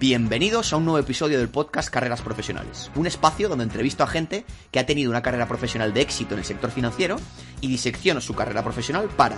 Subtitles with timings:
[0.00, 4.46] Bienvenidos a un nuevo episodio del podcast Carreras Profesionales, un espacio donde entrevisto a gente
[4.70, 7.16] que ha tenido una carrera profesional de éxito en el sector financiero
[7.60, 9.36] y disecciono su carrera profesional para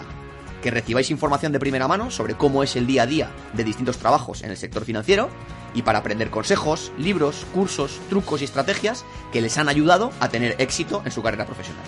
[0.62, 3.98] que recibáis información de primera mano sobre cómo es el día a día de distintos
[3.98, 5.30] trabajos en el sector financiero
[5.74, 10.54] y para aprender consejos, libros, cursos, trucos y estrategias que les han ayudado a tener
[10.60, 11.82] éxito en su carrera profesional.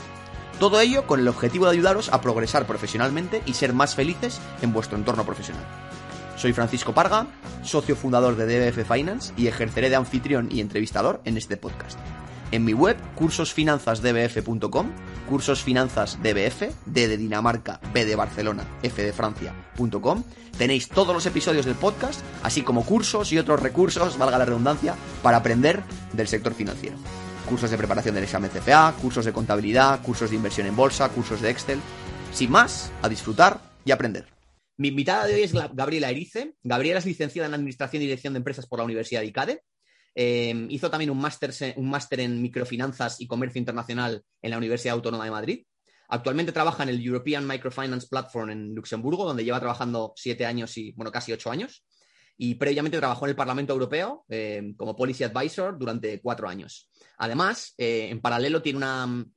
[0.59, 4.73] Todo ello con el objetivo de ayudaros a progresar profesionalmente y ser más felices en
[4.73, 5.65] vuestro entorno profesional.
[6.45, 7.27] Soy Francisco Parga,
[7.63, 11.99] socio fundador de DBF Finance y ejerceré de anfitrión y entrevistador en este podcast.
[12.51, 14.91] En mi web, cursosfinanzasdbf.com,
[15.27, 20.23] cursosfinanzasdbf, D de Dinamarca, B de Barcelona, F de Francia.com,
[20.59, 24.97] tenéis todos los episodios del podcast, así como cursos y otros recursos, valga la redundancia,
[25.23, 26.99] para aprender del sector financiero.
[27.49, 31.41] Cursos de preparación del examen CFA, cursos de contabilidad, cursos de inversión en bolsa, cursos
[31.41, 31.81] de Excel.
[32.35, 34.34] Sin más, a disfrutar y aprender.
[34.77, 36.55] Mi invitada de hoy es Gabriela Erice.
[36.65, 39.63] Gabriela es licenciada en Administración y Dirección de Empresas por la Universidad de ICADE.
[40.17, 45.31] Eh, hizo también un máster, en microfinanzas y comercio internacional en la Universidad Autónoma de
[45.31, 45.67] Madrid.
[46.09, 50.93] Actualmente trabaja en el European Microfinance Platform en Luxemburgo, donde lleva trabajando siete años y,
[50.93, 51.85] bueno, casi ocho años.
[52.37, 56.91] Y previamente trabajó en el Parlamento Europeo eh, como Policy Advisor durante cuatro años.
[57.19, 58.85] Además, eh, en paralelo tiene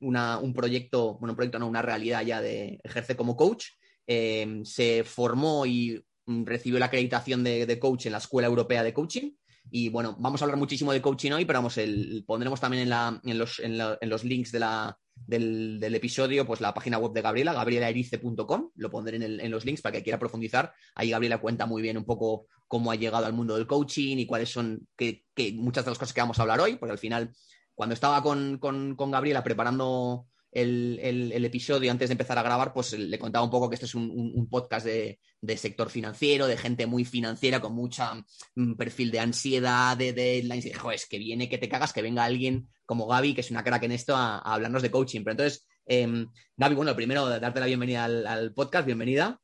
[0.00, 3.66] un proyecto, bueno, un proyecto no, una realidad ya de ejerce como coach
[4.10, 8.94] Em, se formó y mm, recibió la acreditación de, coach en la Escuela Europea de
[8.94, 9.32] Coaching.
[9.70, 13.38] Y bueno, vamos a hablar muchísimo de coaching hoy, pero vamos, el, pondremos también en,
[13.38, 19.66] los, links del, episodio, pues la página web de Gabriela, gabrielaerice.com, lo pondré en, los
[19.66, 20.72] links para que quiera profundizar.
[20.94, 24.24] Ahí Gabriela cuenta muy bien un poco cómo ha llegado al mundo del coaching y
[24.24, 27.30] cuáles son que, muchas de las cosas que vamos a hablar hoy, porque al final,
[27.74, 33.18] cuando estaba con, con Gabriela preparando el, episodio antes de empezar a grabar, pues le
[33.18, 35.18] contaba un poco que este es un, podcast de,
[35.56, 38.14] sector financiero, de gente muy financiera, con mucha
[38.54, 40.66] mm, perfil de ansiedad, de deadlines.
[40.66, 43.50] Y dijo, es que viene que te cagas, que venga alguien como Gaby, que es
[43.50, 45.22] una crack en esto, a, hablarnos de coaching.
[45.22, 46.26] Pero entonces, eh,
[46.56, 49.40] Gaby, bueno, primero darte la bienvenida al, podcast, bienvenida.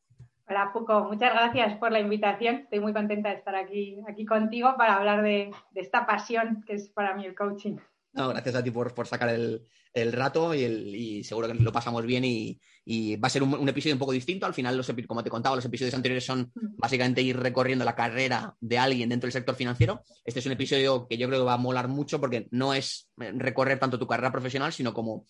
[0.46, 2.56] Hola, Fuco, muchas gracias por la invitación.
[2.56, 6.90] Estoy muy contenta de estar aquí, aquí contigo para hablar de esta pasión que es
[6.90, 7.76] para mí el coaching.
[8.14, 13.16] No, gracias a ti por, sacar el, rato y, seguro que lo pasamos bien y,
[13.16, 14.46] va a ser un, episodio un poco distinto.
[14.46, 18.54] Al final, los, como te contaba, los episodios anteriores son básicamente ir recorriendo la carrera
[18.60, 20.02] de alguien dentro del sector financiero.
[20.24, 23.10] Este es un episodio que yo creo que va a molar mucho porque no es
[23.16, 25.26] recorrer tanto tu carrera profesional, sino como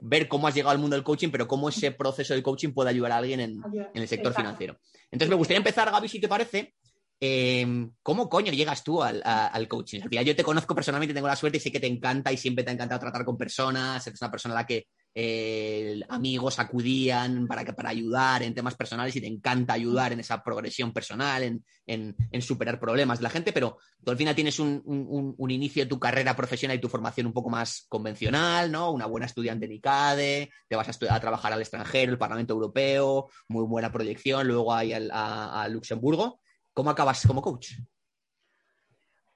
[0.00, 2.90] ver cómo has llegado al mundo del coaching, pero cómo ese proceso de coaching puede
[2.90, 4.78] ayudar a alguien en, en el sector financiero.
[5.10, 6.74] Entonces, me gustaría empezar, Gaby, si te parece,
[7.20, 10.02] Em, ¿Cómo coño llegas tú al, coaching?
[10.08, 12.70] yo te conozco personalmente, tengo la suerte y sé que te encanta y siempre te
[12.70, 17.64] ha encantado tratar con personas, eres una persona a la que eh, amigos acudían para,
[17.74, 22.78] para ayudar en temas personales y te encanta ayudar en esa progresión personal, en, superar
[22.78, 26.76] problemas de la gente, pero tú al final tienes un, inicio de tu carrera profesional
[26.76, 28.92] y tu formación un poco más convencional, ¿no?
[28.92, 33.64] Una buena estudiante en ICADE, te vas a, trabajar al extranjero, el Parlamento Europeo, muy
[33.64, 36.38] buena proyección, luego ahí a Luxemburgo
[36.78, 37.72] ¿Cómo acabas como coach?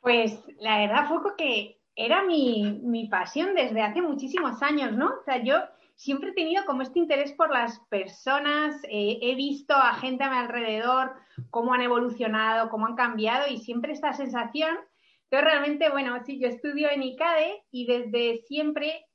[0.01, 5.07] Pues la verdad fue que era mi, pasión desde hace muchísimos años, ¿no?
[5.09, 5.57] O sea, yo
[5.97, 10.31] siempre he tenido como este interés por las personas, eh, he visto a gente a
[10.31, 11.17] mi alrededor,
[11.51, 14.79] cómo han evolucionado, cómo han cambiado y siempre esta sensación.
[15.25, 19.07] Entonces, realmente, bueno, sí, yo estudio en ICADE y desde siempre,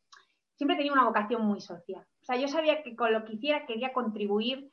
[0.57, 2.05] siempre he tenido una vocación muy social.
[2.23, 4.69] O sea, yo sabía que con lo que hiciera quería contribuir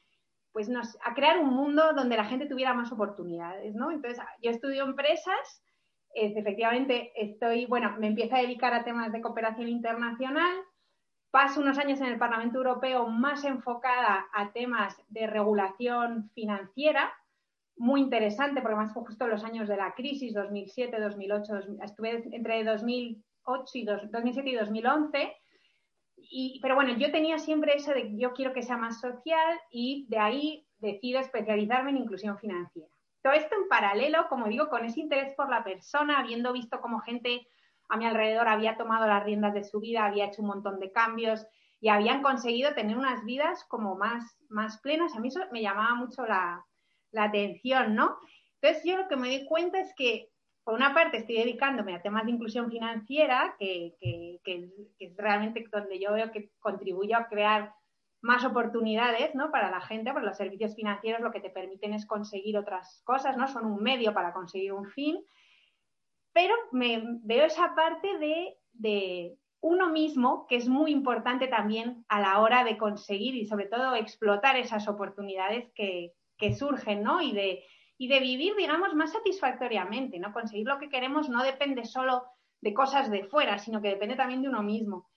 [0.55, 0.71] pues
[1.03, 3.91] a crear un mundo donde la gente tuviera más oportunidades, ¿no?
[3.91, 5.65] Entonces, yo estudio empresas,
[6.15, 10.55] efectivamente estoy, bueno, me empiezo a dedicar a temas de cooperación internacional,
[11.33, 17.13] paso unos años en el Parlamento Europeo más enfocada a temas de regulación financiera,
[17.77, 22.63] muy interesante, porque más fue justo los años de la crisis, 2007, 2008, estuve entre
[22.63, 25.37] 2008 y 2007 y 2011,
[26.61, 30.19] pero bueno, yo tenía siempre eso de yo quiero que sea más social y de
[30.19, 32.89] ahí decido especializarme en inclusión financiera.
[33.23, 37.01] Todo esto en paralelo, como digo, con ese interés por la persona, habiendo visto cómo
[37.01, 37.47] gente
[37.89, 40.93] a mi alrededor había tomado las riendas de su vida, había hecho un montón de
[40.93, 41.47] cambios
[41.81, 45.15] y habían conseguido tener unas vidas como más, más plenas.
[45.15, 46.65] A mí eso me llamaba mucho la,
[47.13, 48.19] la atención, ¿no?
[48.61, 50.31] Entonces yo lo que me di cuenta es que
[50.65, 53.95] por una parte estoy dedicándome a temas de inclusión financiera, que,
[54.99, 57.75] es realmente donde yo veo que contribuyo a crear
[58.23, 59.51] más oportunidades ¿no?
[59.51, 63.37] para la gente, porque los servicios financieros lo que te permiten es conseguir otras cosas,
[63.37, 63.47] ¿no?
[63.47, 65.23] Son un medio para conseguir un fin.
[66.33, 72.21] Pero me veo esa parte de, de uno mismo, que es muy importante también a
[72.21, 76.13] la hora de conseguir y sobre todo explotar esas oportunidades que,
[76.55, 77.23] surgen, ¿no?
[77.23, 77.65] Y de,
[77.97, 80.33] y de vivir, digamos, más satisfactoriamente, ¿no?
[80.33, 82.25] Conseguir lo que queremos no depende solo
[82.61, 85.09] de cosas de fuera, sino que depende también de uno mismo.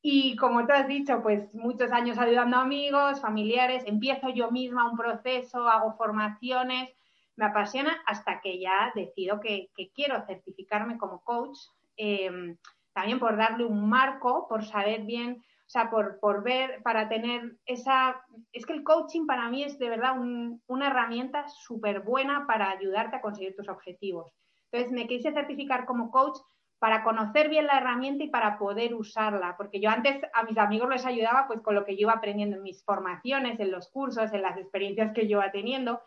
[0.00, 4.90] Y como tú has dicho, pues muchos años ayudando a amigos, familiares, empiezo yo misma
[4.90, 6.90] un proceso, hago formaciones,
[7.36, 11.58] me apasiona hasta que ya decido que, quiero certificarme como coach,
[11.96, 12.56] em,
[12.92, 17.58] también por darle un marco, por saber bien, o sea, por, por, ver, para tener
[17.66, 18.24] esa...
[18.54, 23.16] Es que el coaching para mí es de verdad una herramienta súper buena para ayudarte
[23.16, 24.32] a conseguir tus objetivos.
[24.72, 26.38] Entonces, me quise certificar como coach
[26.78, 30.88] para conocer bien la herramienta y para poder usarla, porque yo antes a mis amigos
[30.88, 34.32] les ayudaba pues con lo que yo iba aprendiendo en mis formaciones, en los cursos,
[34.32, 36.00] en las experiencias que yo iba teniendo,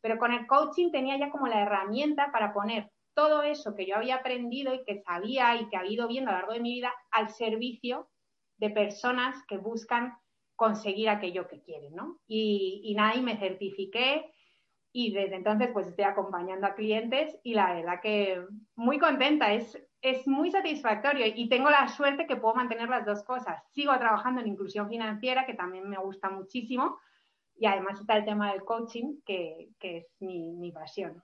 [0.00, 3.96] pero con el coaching tenía ya como la herramienta para poner todo eso que yo
[3.96, 6.74] había aprendido y que sabía y que había ido viendo a lo largo de mi
[6.74, 8.08] vida al servicio
[8.58, 10.14] de personas que buscan
[10.56, 12.18] conseguir aquello que quieren, ¿no?
[12.26, 14.32] Y, y nada, y me certifiqué
[14.92, 18.44] y desde entonces pues estoy acompañando a clientes y la verdad que
[18.74, 23.22] muy contenta, es, es muy satisfactorio y tengo la suerte que puedo mantener las dos
[23.22, 23.62] cosas.
[23.70, 26.98] Sigo trabajando en inclusión financiera, que también me gusta muchísimo,
[27.56, 31.22] y además está el tema del coaching, que, es mi, pasión.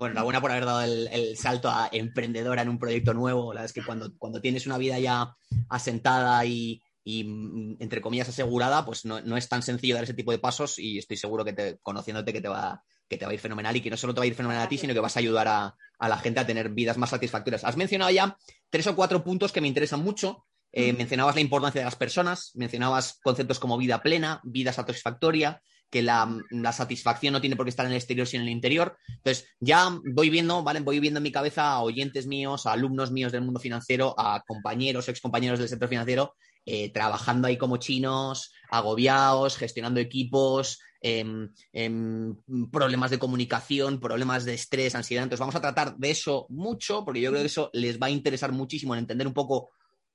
[0.00, 3.52] Bueno, enhorabuena por haber dado el, salto a emprendedora en un proyecto nuevo.
[3.52, 5.36] La verdad es que cuando, cuando tienes una vida ya
[5.68, 10.32] asentada y, mm, entre comillas asegurada, pues no, no, es tan sencillo dar ese tipo
[10.32, 13.34] de pasos y estoy seguro que te, conociéndote que te va, que te va a
[13.34, 15.00] ir fenomenal y que no solo te va a ir fenomenal a ti, sino que
[15.00, 17.64] vas a ayudar a, la gente a tener vidas más satisfactorias.
[17.64, 18.38] Has mencionado ya
[18.70, 20.46] tres o cuatro puntos que me interesan mucho.
[20.72, 25.60] Eh, mencionabas la importancia de las personas, mencionabas conceptos como vida plena, vida satisfactoria,
[25.90, 26.28] que la,
[26.72, 28.96] satisfacción no tiene por qué estar en el exterior, sino en el interior.
[29.08, 30.80] Entonces, ya voy viendo, ¿vale?
[30.80, 34.42] Voy viendo en mi cabeza a oyentes míos, a alumnos míos del mundo financiero, a
[34.46, 36.34] compañeros, excompañeros del sector financiero,
[36.64, 42.36] eh, trabajando ahí como chinos, agobiados, gestionando equipos, Em, em,
[42.70, 45.24] problemas de comunicación, problemas de estrés, ansiedad.
[45.24, 48.10] Entonces vamos a tratar de eso mucho, porque yo creo que eso les va a
[48.10, 49.70] interesar muchísimo en entender un poco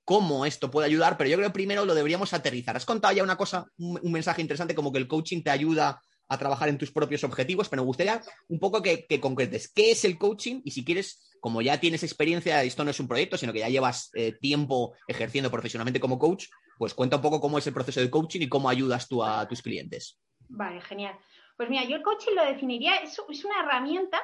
[0.05, 2.77] cómo esto puede ayudar, pero yo creo que primero lo deberíamos aterrizar.
[2.77, 6.37] Has contado ya una cosa, un, mensaje interesante como que el coaching te ayuda a
[6.37, 10.17] trabajar en tus propios objetivos, pero me gustaría un poco que, concretes qué es el
[10.17, 13.59] coaching y si quieres, como ya tienes experiencia, esto no es un proyecto, sino que
[13.59, 16.45] ya llevas eh, tiempo ejerciendo profesionalmente como coach,
[16.77, 19.47] pues cuenta un poco cómo es el proceso de coaching y cómo ayudas tú a
[19.47, 20.19] tus clientes.
[20.47, 21.17] Vale, genial.
[21.57, 24.19] Pues mira, yo el coaching lo definiría, es, es una herramienta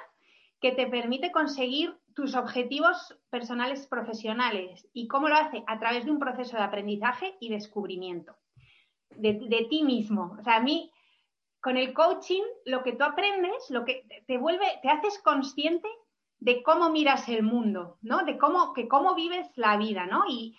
[0.60, 4.87] que te permite conseguir tus objetivos personales profesionales.
[4.93, 5.63] ¿Y cómo lo hace?
[5.67, 8.35] A través de un proceso de aprendizaje y descubrimiento
[9.17, 10.37] de, ti mismo.
[10.39, 10.91] O sea, a mí,
[11.59, 15.87] con el coaching, lo que tú aprendes, lo que te vuelve, te haces consciente
[16.39, 18.23] de cómo miras el mundo, ¿no?
[18.23, 20.23] De cómo, que cómo vives la vida, ¿no?
[20.27, 20.57] Y,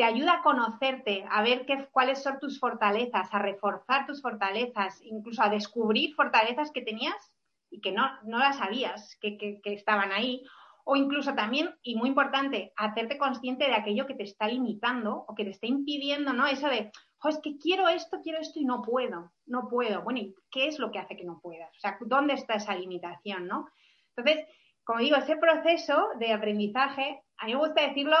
[0.00, 4.98] te ayuda a conocerte, a ver qué, cuáles son tus fortalezas, a reforzar tus fortalezas,
[5.02, 7.30] incluso a descubrir fortalezas que tenías
[7.68, 10.42] y que no, no las sabías que, estaban ahí.
[10.84, 15.34] O incluso también, y muy importante, hacerte consciente de aquello que te está limitando o
[15.34, 16.46] que te está impidiendo, ¿no?
[16.46, 16.90] Eso de,
[17.28, 20.02] es que quiero esto, quiero esto y no puedo, no puedo.
[20.02, 21.70] Bueno, ¿y qué es lo que hace que no puedas?
[21.76, 23.68] O sea, ¿dónde está esa limitación, no?
[24.16, 24.46] Entonces,
[24.84, 28.16] como digo, ese proceso de aprendizaje, a mí me gusta decirlo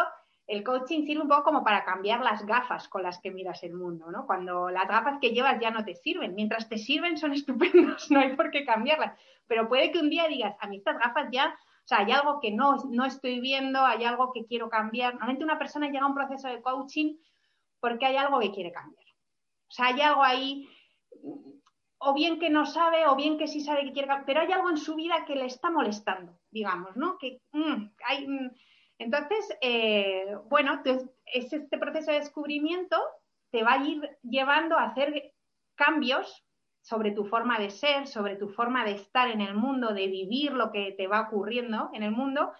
[0.50, 3.72] el coaching sirve un poco como para cambiar las gafas con las que miras el
[3.72, 4.26] mundo, ¿no?
[4.26, 8.18] Cuando las gafas que llevas ya no te sirven, mientras te sirven son estupendos, no
[8.18, 11.56] hay por qué cambiarlas, pero puede que un día digas, a mí estas gafas ya,
[11.90, 15.14] sea, hay algo que no, no estoy viendo, hay algo que quiero cambiar.
[15.14, 17.16] Normalmente una persona llega a un proceso de coaching
[17.80, 19.04] porque hay algo que quiere cambiar.
[19.68, 20.68] O sea, hay algo ahí,
[21.98, 24.52] o bien que no sabe, o bien que sí sabe que quiere cambiar, pero hay
[24.52, 27.18] algo en su vida que le está molestando, digamos, ¿no?
[27.18, 27.90] Que mm.
[28.26, 28.50] Mm,
[28.98, 32.96] entonces, eh, bueno, es este proceso de descubrimiento
[33.50, 35.32] te va a ir llevando a hacer
[35.74, 36.44] cambios
[36.90, 40.52] sobre tu forma de ser, sobre tu forma de estar en el mundo, de vivir
[40.52, 42.52] lo que te va ocurriendo en el mundo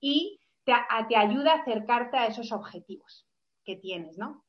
[0.00, 0.72] y te,
[1.16, 3.26] ayuda a acercarte a esos objetivos
[3.64, 4.44] que tienes, ¿no?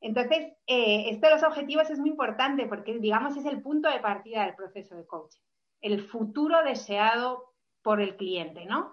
[0.00, 4.00] Entonces, eh, esto de los objetivos es muy importante porque, digamos, es el punto de
[4.00, 5.40] partida del proceso de coaching,
[5.80, 8.92] el futuro deseado por el cliente, ¿no?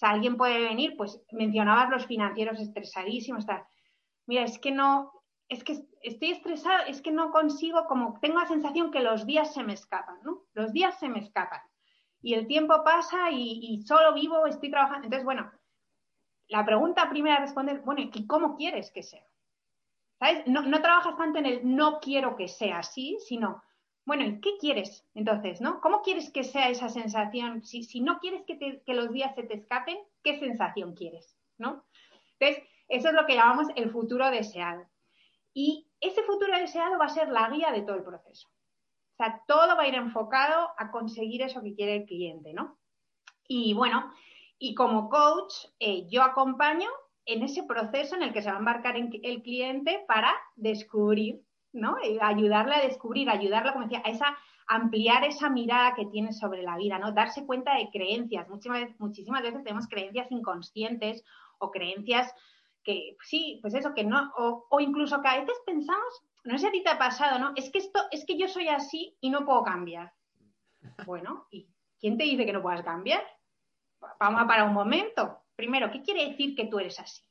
[0.00, 3.44] sea, alguien puede venir, pues mencionabas los financieros estresadísimos,
[4.26, 5.19] Mira, es que no,
[5.50, 9.52] es que estoy estresado, es que no consigo, como tengo la sensación que los días
[9.52, 10.44] se me escapan, ¿no?
[10.54, 11.60] Los días se me escapan.
[12.22, 15.04] Y el tiempo pasa y, solo vivo, estoy trabajando.
[15.04, 15.50] Entonces, bueno,
[16.48, 19.26] la pregunta primera a responder, bueno, ¿y cómo quieres que sea?
[20.18, 20.46] ¿Sabes?
[20.46, 23.62] No, no trabajas tanto en el no quiero que sea así, sino
[24.10, 25.80] bueno, ¿y qué quieres entonces, no?
[25.80, 27.62] ¿Cómo quieres que sea esa sensación?
[27.64, 31.84] Si, no quieres que, los días se te escapen, ¿qué sensación quieres, no?
[32.38, 34.84] Entonces, eso es lo que llamamos el futuro deseado.
[35.52, 38.48] Y ese futuro deseado va a ser la guía de todo el proceso.
[39.16, 42.78] sea, todo va a ir enfocado a conseguir eso que quiere el cliente, ¿no?
[43.46, 44.12] Y bueno,
[44.58, 46.88] y como coach, eh, yo acompaño
[47.26, 51.42] en ese proceso en el que se va a embarcar el cliente para descubrir,
[51.72, 51.96] ¿no?
[52.20, 54.36] ayudarle a descubrir, ayudarle, como decía, a esa
[54.70, 57.10] ampliar esa mirada que tiene sobre la vida, ¿no?
[57.10, 58.48] Darse cuenta de creencias.
[58.48, 61.24] Muchísimas, muchísimas veces tenemos creencias inconscientes
[61.58, 62.32] o creencias
[62.82, 66.66] que sí, pues eso, que no, o, incluso que a veces pensamos, no sé si
[66.66, 67.52] a ti te ha pasado, ¿no?
[67.56, 70.12] Es que esto, es que yo soy así y no puedo cambiar.
[71.06, 71.68] Bueno, ¿y
[71.98, 73.22] quién te dice que no puedas cambiar?
[74.18, 75.42] Vamos a parar un momento.
[75.54, 77.22] Primero, ¿qué quiere decir que tú eres así?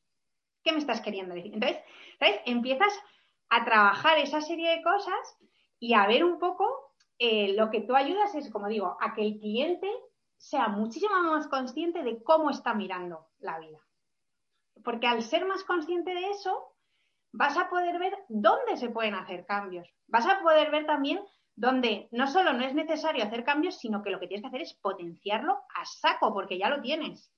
[0.63, 1.53] ¿Qué me estás queriendo decir?
[1.53, 1.81] Entonces,
[2.19, 2.41] ¿sabes?
[2.45, 2.93] Empiezas
[3.49, 5.37] a trabajar esa serie de cosas
[5.79, 9.23] y a ver un poco eh, lo que tú ayudas es, como digo, a que
[9.23, 9.89] el cliente
[10.37, 13.79] sea muchísimo más consciente de cómo está mirando la vida.
[14.83, 16.75] Porque al ser más consciente de eso,
[17.31, 19.89] vas a poder ver dónde se pueden hacer cambios.
[20.07, 21.19] Vas a poder ver también
[21.55, 24.61] dónde no solo no es necesario hacer cambios, sino que lo que tienes que hacer
[24.61, 27.31] es potenciarlo a saco, porque ya lo tienes.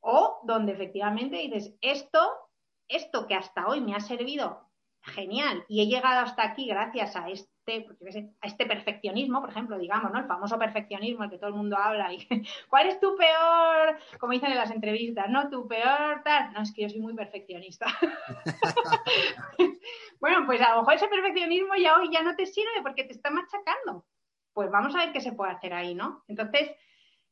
[0.00, 2.20] O donde efectivamente dices, esto,
[2.88, 4.68] esto que hasta hoy me ha servido
[5.02, 9.78] genial y he llegado hasta aquí gracias a este este, a este perfeccionismo, por ejemplo,
[9.78, 10.20] digamos, ¿no?
[10.20, 12.12] El famoso perfeccionismo el que todo el mundo habla.
[12.12, 12.26] Y,
[12.68, 15.50] ¿Cuál es tu peor, como dicen en las entrevistas, ¿no?
[15.50, 16.52] Tu peor tal.
[16.52, 17.86] No, es que yo soy muy perfeccionista.
[20.20, 23.12] bueno, pues a lo mejor ese perfeccionismo ya hoy ya no te sirve porque te
[23.12, 24.06] está machacando.
[24.52, 26.22] Pues vamos a ver qué se puede hacer ahí, ¿no?
[26.28, 26.70] Entonces,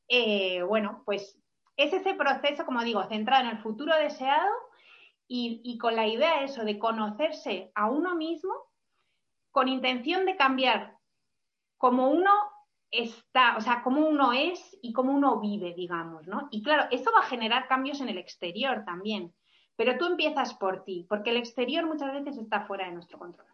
[0.09, 1.41] eh, bueno, pues
[1.77, 4.51] es ese proceso, como digo, centrado en el futuro deseado
[5.29, 8.53] y, y con la idea eso de conocerse a uno mismo
[9.55, 10.99] con intención de cambiar
[11.79, 12.33] cómo uno
[12.91, 16.49] está, o sea, cómo uno es y cómo uno vive, digamos, ¿no?
[16.51, 19.33] Y claro, eso va a generar cambios en el exterior también,
[19.77, 23.47] pero tú empiezas por ti, porque el exterior muchas veces está fuera de nuestro control.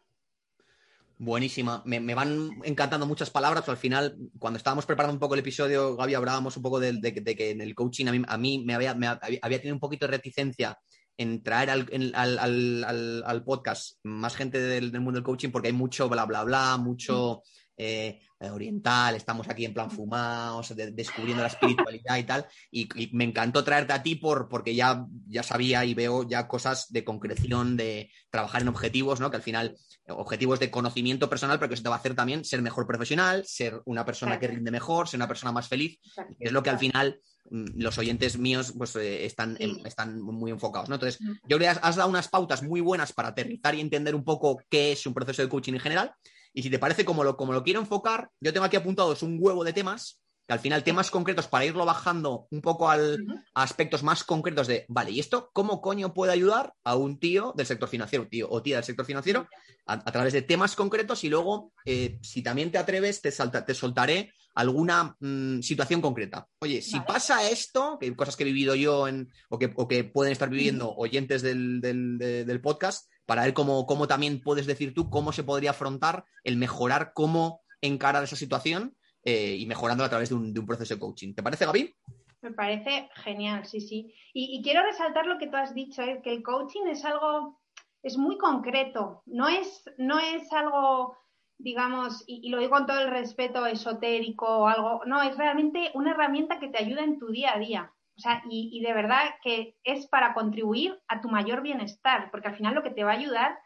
[1.18, 1.82] Buenísima.
[1.84, 5.96] Me, van encantando muchas palabras, pero al final, cuando estábamos preparando un poco el episodio,
[5.96, 9.74] Gaby, hablábamos un poco de, que en el coaching a mí, me, había, había, tenido
[9.74, 10.78] un poquito de reticencia
[11.20, 16.44] en traer al, podcast más gente del, mundo del coaching porque hay mucho bla, bla,
[16.44, 17.42] bla, mucho
[17.76, 22.46] eh, oriental, estamos aquí en plan fumados, descubriendo la espiritualidad y tal.
[22.70, 26.90] Y, me encantó traerte a ti por, porque ya, ya sabía y veo ya cosas
[26.90, 29.30] de concreción, de trabajar en objetivos, ¿no?
[29.30, 29.76] Que al final,
[30.08, 33.44] objetivos de conocimiento personal, pero que eso te va a hacer también ser mejor profesional,
[33.44, 36.00] ser una persona que rinde mejor, ser una persona más feliz.
[36.38, 40.88] es lo que al final Mm, los oyentes míos pues eh, están, están muy enfocados,
[40.88, 40.96] ¿no?
[40.96, 44.24] Entonces, yo creo que has, dado unas pautas muy buenas para aterrizar y entender un
[44.24, 46.14] poco qué es un proceso de coaching en general.
[46.52, 49.38] Y si te parece como lo, como lo quiero enfocar, yo tengo aquí apuntados un
[49.40, 54.02] huevo de temas, al final temas concretos para irlo bajando un poco al, a aspectos
[54.02, 57.88] más concretos de, vale, ¿y esto cómo coño puede ayudar a un tío del sector
[57.88, 59.48] financiero, tío o tía del sector financiero,
[59.86, 64.32] a, través de temas concretos y luego, eh, si también te atreves, te, te soltaré
[64.54, 66.46] alguna mm, situación concreta.
[66.60, 70.48] Oye, si pasa esto, que cosas que he vivido yo en, o, que, pueden estar
[70.48, 75.70] viviendo oyentes del, podcast, para ver cómo, cómo, también puedes decir tú cómo se podría
[75.70, 80.94] afrontar el mejorar cómo encarar esa situación eh, y mejorando a través de un, proceso
[80.94, 81.34] de coaching.
[81.34, 81.94] ¿Te parece, Gaby?
[82.42, 84.14] Me parece genial, sí, sí.
[84.32, 86.20] Y, quiero resaltar lo que tú has dicho, ¿eh?
[86.22, 87.60] que el coaching es algo,
[88.02, 91.16] es muy concreto, no es, no es algo
[91.62, 96.12] digamos, y, lo digo con todo el respeto esotérico o algo, no, es realmente una
[96.12, 97.92] herramienta que te ayuda en tu día a día.
[98.16, 102.56] O sea, y, de verdad que es para contribuir a tu mayor bienestar, porque al
[102.56, 103.58] final lo que te va a ayudar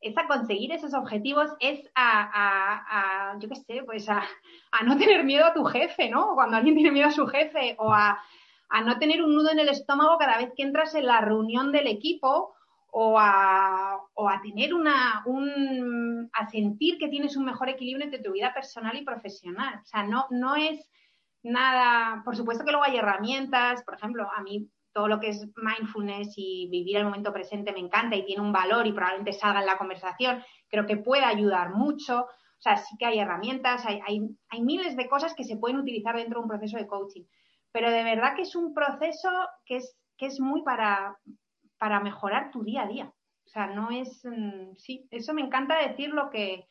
[0.00, 4.22] es a conseguir esos objetivos, es a, yo qué sé, pues a,
[4.84, 6.34] no tener miedo a tu jefe, ¿no?
[6.34, 8.22] Cuando alguien tiene miedo a su jefe, o a,
[8.84, 11.86] no tener un nudo en el estómago cada vez que entras en la reunión del
[11.86, 12.54] equipo,
[12.98, 18.22] o a, o a tener una, un, a sentir que tienes un mejor equilibrio entre
[18.22, 19.80] tu vida personal y profesional.
[19.82, 20.88] O sea, no, no es
[21.42, 25.46] nada, por supuesto que luego hay herramientas, por ejemplo, a mí todo lo que es
[25.56, 29.60] mindfulness y vivir el momento presente me encanta y tiene un valor y probablemente salga
[29.60, 32.22] en la conversación, creo que puede ayudar mucho.
[32.22, 35.76] O sea, sí que hay herramientas, hay, hay, hay miles de cosas que se pueden
[35.76, 37.24] utilizar dentro de un proceso de coaching,
[37.72, 39.28] pero de verdad que es un proceso
[39.66, 41.18] que es, que es muy para,
[41.76, 43.12] para mejorar tu día a día.
[43.44, 46.68] O sea, no es, mm, sí, eso me encanta decir lo que,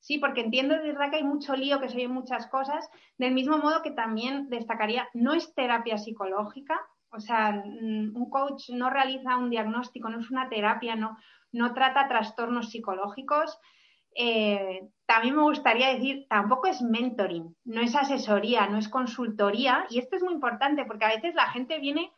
[0.00, 3.34] sí, porque entiendo de verdad que hay mucho lío, que se oyen muchas cosas, del
[3.34, 6.80] mismo modo que también destacaría, no es terapia psicológica,
[7.16, 11.16] o sea, mm, un coach no realiza un diagnóstico, no es una terapia, no,
[11.52, 13.58] no trata trastornos psicológicos.
[14.14, 19.98] Eh, también me gustaría decir, tampoco es mentoring, no es asesoría, no es consultoría, y
[19.98, 22.12] esto es muy importante porque a veces la gente viene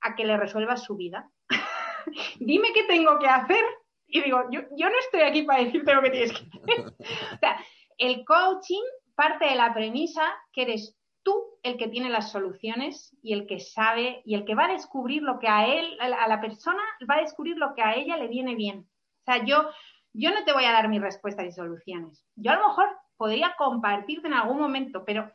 [0.00, 1.30] a que le resuelva su vida.
[2.40, 3.64] dime qué tengo que hacer.
[4.06, 6.86] Y digo, yo, no estoy aquí para decirte lo que tienes que hacer.
[7.34, 7.64] o sea,
[7.98, 8.82] el coaching
[9.14, 13.60] parte de la premisa que eres tú el que tiene las soluciones y el que
[13.60, 17.16] sabe y el que va a descubrir lo que a él, a la persona, va
[17.16, 18.88] a descubrir lo que a ella le viene bien.
[19.20, 19.68] O sea, yo,
[20.12, 22.24] yo no te voy a dar mis respuestas y soluciones.
[22.36, 25.30] Yo a lo mejor podría compartirte en algún momento, pero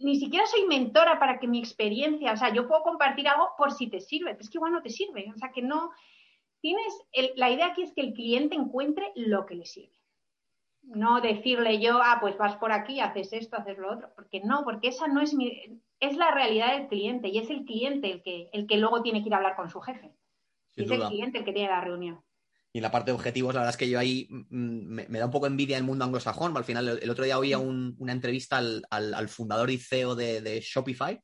[0.00, 3.72] ni siquiera soy mentora para que mi experiencia, o sea, yo puedo compartir algo por
[3.72, 5.30] si te sirve, pero es que igual no te sirve.
[5.34, 5.92] O sea, que no,
[6.62, 6.94] tienes,
[7.36, 10.01] la idea aquí es que el cliente encuentre lo que le sirve.
[10.82, 14.64] No decirle yo, ah, pues vas por aquí, haces esto, haces lo otro, porque no,
[14.64, 18.22] porque esa no es mi, es la realidad del cliente y es el cliente el
[18.22, 20.12] que, el que luego tiene que ir a hablar con su jefe.
[20.74, 22.20] es el cliente el que tiene la reunión.
[22.72, 25.26] Y en la parte de objetivos, la verdad es que yo ahí mm, me, da
[25.26, 26.56] un poco envidia el mundo anglosajón.
[26.56, 31.20] Al final, el, otro día oía una entrevista al, fundador y CEO de, Shopify,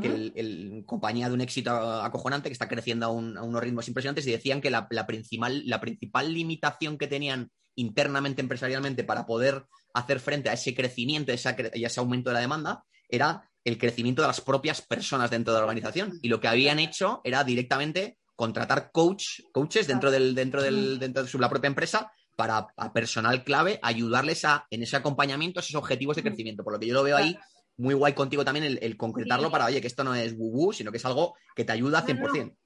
[0.00, 4.30] que el, compañía de un éxito acojonante que está creciendo a, unos ritmos impresionantes y
[4.30, 10.50] decían que la, principal, la principal limitación que tenían internamente empresarialmente para poder hacer frente
[10.50, 14.82] a ese crecimiento y ese aumento de la demanda era el crecimiento de las propias
[14.82, 16.18] personas dentro de la organización.
[16.22, 21.22] Y lo que habían hecho era directamente contratar coach, coaches dentro del, dentro del, dentro
[21.22, 25.62] de su, la propia empresa para a personal clave ayudarles a, en ese acompañamiento, a
[25.62, 26.64] esos objetivos de crecimiento.
[26.64, 27.38] Por lo que yo lo veo ahí
[27.76, 30.98] muy guay contigo también el, concretarlo para, oye, que esto no es woo sino que
[30.98, 32.56] es algo que te ayuda 100%.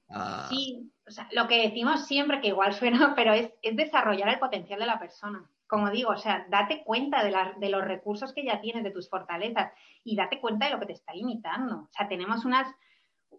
[0.49, 4.79] Sí, o sea, lo que decimos siempre, que igual suena, pero es, desarrollar el potencial
[4.79, 5.49] de la persona.
[5.67, 9.71] Como digo, o sea, date cuenta de, los recursos que ya tienes, de tus fortalezas
[10.03, 11.75] y date cuenta de lo que te está limitando.
[11.81, 12.73] O sea, tenemos unas,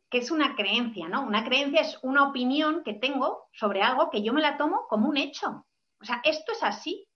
[0.09, 1.23] que es una creencia, ¿no?
[1.23, 5.09] Una creencia es una opinión que tengo sobre algo que yo me la tomo como
[5.09, 5.67] un hecho.
[6.01, 7.07] O sea, esto es así.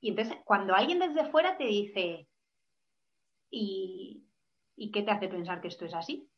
[0.00, 2.28] Y entonces, cuando alguien desde fuera te dice,
[3.50, 4.26] ¿y,
[4.92, 6.28] qué te hace pensar que esto es así?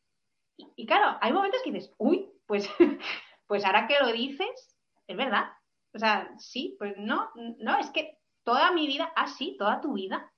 [0.56, 2.68] Y, claro, hay momentos que dices, uy, pues,
[3.46, 4.76] pues ahora que lo dices,
[5.06, 5.52] es verdad.
[5.94, 9.94] O sea, sí, pues no, no, es que toda mi vida, así, ah, toda tu
[9.94, 10.32] vida.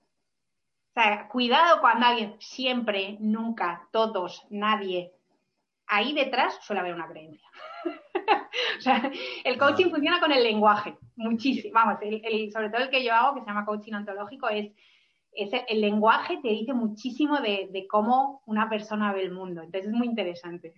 [0.90, 5.12] O sea, cuidado cuando alguien, siempre, nunca, todos, nadie,
[5.88, 7.48] ahí detrás suele haber una creencia.
[8.78, 9.10] o sea,
[9.44, 11.74] el coaching funciona con el lenguaje, muchísimo.
[11.74, 11.98] Vamos,
[12.52, 14.72] sobre todo el que yo hago, que se llama coaching ontológico, es
[15.68, 19.62] el lenguaje te dice muchísimo de, cómo una persona ve el mundo.
[19.62, 20.74] Entonces es muy interesante.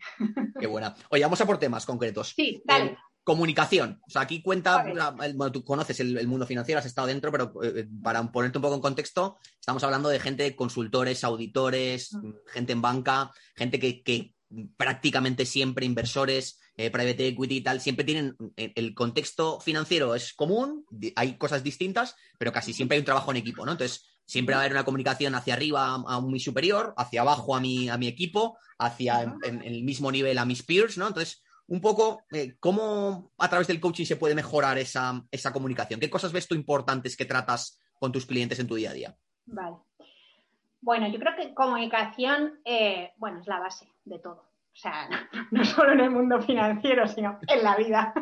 [0.59, 0.95] Qué buena.
[1.11, 2.35] Oye, vamos a por temas concretos.
[2.37, 2.93] Sí, dale.
[2.93, 4.01] Eh, comunicación.
[4.07, 4.85] O sea, aquí cuenta,
[5.37, 8.75] bueno, tú conoces el, mundo financiero, has estado dentro, pero eh, para ponerte un poco
[8.75, 12.31] en contexto, estamos hablando de gente, consultores, auditores, mm.
[12.47, 14.35] gente en banca, gente que,
[14.77, 20.85] prácticamente siempre inversores, eh, private equity y tal, siempre tienen el contexto financiero es común,
[21.15, 23.73] hay cosas distintas, pero casi siempre hay un trabajo en equipo, ¿no?
[23.73, 27.61] Entonces, Siempre va a haber una comunicación hacia arriba a, mi superior, hacia abajo a
[27.61, 31.09] mi, a mi equipo, hacia en, el mismo nivel a mis peers, ¿no?
[31.09, 35.99] Entonces, un poco, eh, ¿cómo a través del coaching se puede mejorar esa, comunicación?
[35.99, 39.17] ¿Qué cosas ves tú importantes que tratas con tus clientes en tu día a día?
[39.47, 39.79] Vale.
[40.81, 44.45] Bueno, yo creo que comunicación, eh, bueno, es la base de todo.
[44.73, 45.09] O sea,
[45.51, 48.15] no solo en el mundo financiero, sino en la vida.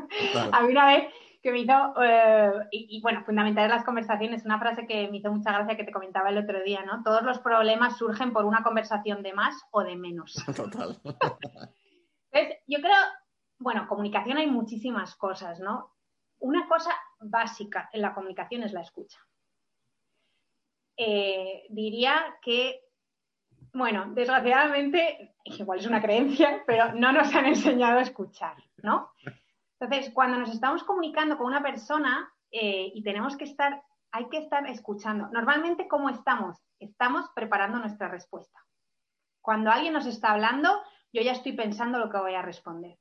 [0.53, 1.13] A mí una vez
[1.49, 5.33] que me hizo, eh, y, bueno, fundamental en las conversaciones, una frase que me hizo
[5.33, 7.03] mucha gracia que te comentaba el otro día, ¿no?
[7.03, 10.35] Todos los problemas surgen por una conversación de más o de menos.
[10.57, 11.01] Total.
[11.03, 12.97] Entonces, yo creo,
[13.59, 15.95] bueno, comunicación hay muchísimas cosas, ¿no?
[16.41, 19.19] Una cosa básica en la comunicación es la escucha.
[20.99, 22.83] Eh, diría que,
[23.73, 29.13] bueno, desgraciadamente, igual es una creencia, pero no nos han enseñado a escuchar, ¿no?
[29.81, 34.39] Entonces, cuando nos estamos comunicando con una persona eh, y tenemos que estar, hay que
[34.39, 35.29] estar escuchando.
[35.33, 36.59] Normalmente, ¿cómo estamos?
[36.81, 38.59] Estamos preparando nuestra respuesta.
[39.41, 42.99] Cuando alguien nos está hablando, yo ya estoy pensando lo que voy a responder.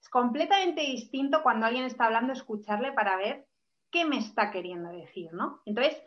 [0.00, 3.46] Es completamente distinto cuando alguien está hablando, escucharle para ver
[3.90, 5.60] qué me está queriendo decir, ¿no?
[5.64, 6.00] Entonces,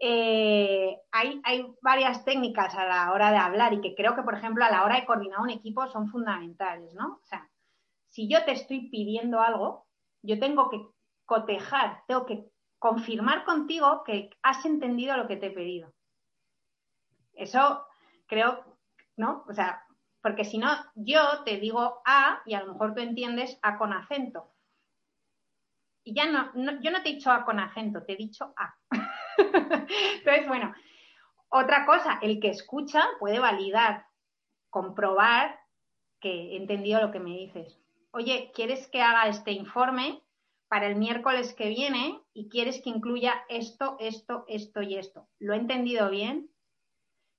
[0.00, 4.34] eh, hay, hay, varias técnicas a la hora de hablar y que creo que, por
[4.34, 7.20] ejemplo, a la hora de coordinar un equipo son fundamentales, ¿no?
[7.22, 7.49] O sea,
[8.10, 9.86] si yo te estoy pidiendo algo,
[10.22, 10.84] yo tengo que
[11.24, 12.44] cotejar, tengo que
[12.78, 15.92] confirmar contigo que has entendido lo que te he pedido.
[17.34, 17.86] Eso
[18.26, 18.78] creo,
[19.16, 19.44] ¿no?
[19.48, 19.84] O sea,
[20.22, 23.92] porque si no, yo te digo A y a lo mejor tú entiendes A con
[23.92, 24.52] acento.
[26.02, 28.74] Y ya no, yo no te he dicho A con acento, te he dicho A.
[29.38, 30.74] Entonces, bueno,
[31.48, 34.06] otra cosa, el que escucha puede validar,
[34.68, 35.60] comprobar
[36.20, 37.79] que he entendido lo que me dices
[38.12, 40.22] oye, ¿quieres que haga este informe
[40.68, 45.28] para el miércoles que viene y quieres que incluya esto, esto, esto y esto?
[45.38, 46.50] ¿Lo he entendido bien?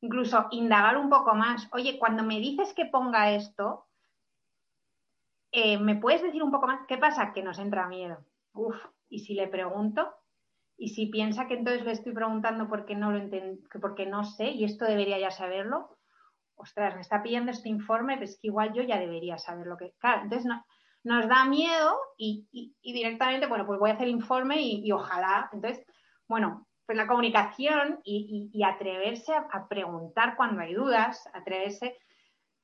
[0.01, 1.67] Incluso indagar un poco más.
[1.73, 3.87] Oye, cuando me dices que ponga esto,
[5.51, 6.85] eh, ¿me puedes decir un poco más?
[6.87, 7.33] ¿Qué pasa?
[7.33, 8.25] Que nos entra miedo.
[8.53, 8.75] Uf,
[9.09, 10.13] ¿y si le pregunto?
[10.81, 14.23] y si piensa que entonces le estoy preguntando por qué no lo que porque no
[14.23, 15.95] sé y esto debería ya saberlo,
[16.61, 19.93] ostras, me está pidiendo este informe, pues que igual yo ya debería saber lo que.
[19.99, 20.63] Claro, entonces no,
[21.03, 25.49] nos da miedo y, directamente, bueno, pues voy a hacer el informe y, ojalá.
[25.51, 25.85] Entonces,
[26.27, 31.97] bueno, pues la comunicación y, atreverse a, preguntar cuando hay dudas, atreverse.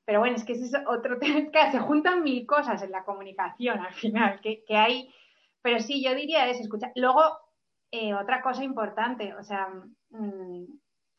[0.04, 3.04] Pero bueno, es que ese es otro tema, que se juntan mil cosas en la
[3.04, 5.12] comunicación al final, que, hay.
[5.62, 6.92] Pero sí, yo diría es escuchar.
[6.94, 7.22] Luego,
[7.90, 9.68] eh, otra cosa importante, o sea,
[10.10, 10.64] mm,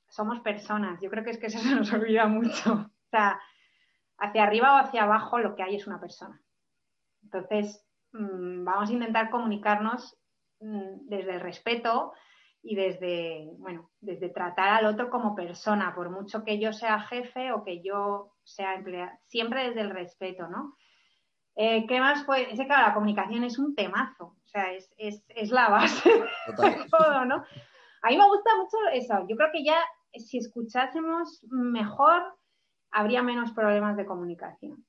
[0.09, 0.99] somos personas.
[1.01, 2.73] Yo creo que es que eso se nos olvida mucho.
[2.73, 3.39] O sea,
[4.17, 6.39] hacia arriba o hacia abajo lo que hay es una persona.
[7.23, 10.17] Entonces, mm, vamos a intentar comunicarnos
[10.59, 12.13] mm, desde el respeto
[12.61, 17.51] y desde, bueno, desde tratar al otro como persona, por mucho que yo sea jefe
[17.53, 20.75] o que yo sea empleado, siempre desde el respeto, ¿no?
[21.55, 22.23] Eh, ¿Qué más?
[22.25, 26.85] Pues, es que la comunicación es un temazo, o sea, es, es la base de
[26.89, 27.43] todo, ¿no?
[28.01, 29.25] A mí me gusta mucho eso.
[29.27, 29.77] Yo creo que ya
[30.13, 32.23] si escuchásemos mejor,
[32.91, 34.85] habría menos problemas de comunicación.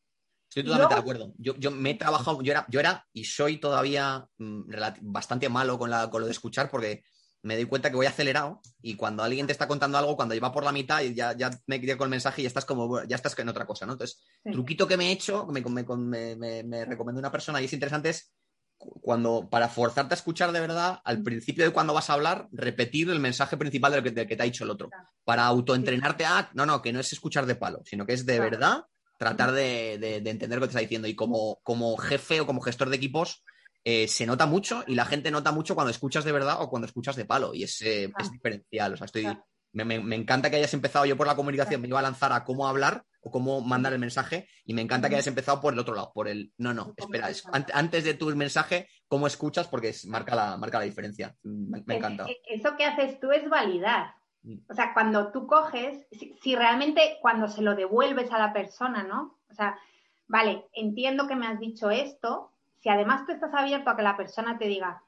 [0.48, 1.33] Estoy totalmente de acuerdo.
[1.38, 4.62] Yo, me he trabajado, yo era, yo era y soy todavía mm,
[5.02, 7.04] bastante malo con, la, con lo de escuchar porque
[7.42, 10.52] me doy cuenta que voy acelerado y cuando alguien te está contando algo, cuando lleva
[10.52, 13.02] por la mitad y ya, ya me quedé con el mensaje y ya estás como,
[13.04, 13.92] ya estás en otra cosa, ¿no?
[13.92, 17.72] Entonces, truquito que me he hecho, me, me, me, me recomendó una persona y es
[17.72, 18.33] interesante es
[18.81, 23.11] cuando, para forzarte a escuchar de verdad, al principio de cuando vas a hablar, repetir
[23.11, 24.90] el mensaje principal del que, que te ha dicho el otro.
[25.25, 28.40] Para autoentrenarte a, no, no, que no es escuchar de palo, sino que es de
[28.40, 28.85] verdad
[29.21, 31.07] tratar de, entender lo que te está diciendo.
[31.07, 33.45] Y como, como jefe o como gestor de equipos,
[33.85, 36.87] eh, se nota mucho y la gente nota mucho cuando escuchas de verdad o cuando
[36.87, 37.53] escuchas de palo.
[37.53, 38.95] Y es, eh, es diferencial.
[38.95, 39.27] O sea, estoy,
[39.72, 42.66] me, encanta que hayas empezado yo por la comunicación, me iba a lanzar a cómo
[42.66, 45.94] hablar o cómo mandar el mensaje y me encanta que hayas empezado por el otro
[45.94, 47.28] lado, por el, no, no, espera,
[47.74, 51.37] antes de tu mensaje, cómo escuchas porque es, marca, la, marca la diferencia.
[51.42, 52.26] Me, encanta.
[52.46, 54.14] Eso que haces tú es validar.
[54.42, 54.59] Mm.
[54.68, 56.06] O sea, cuando tú coges,
[56.42, 59.38] si, realmente cuando se lo devuelves a la persona, ¿no?
[59.50, 59.78] O sea,
[60.26, 64.16] vale, entiendo que me has dicho esto, si además tú estás abierto a que la
[64.16, 65.02] persona te diga,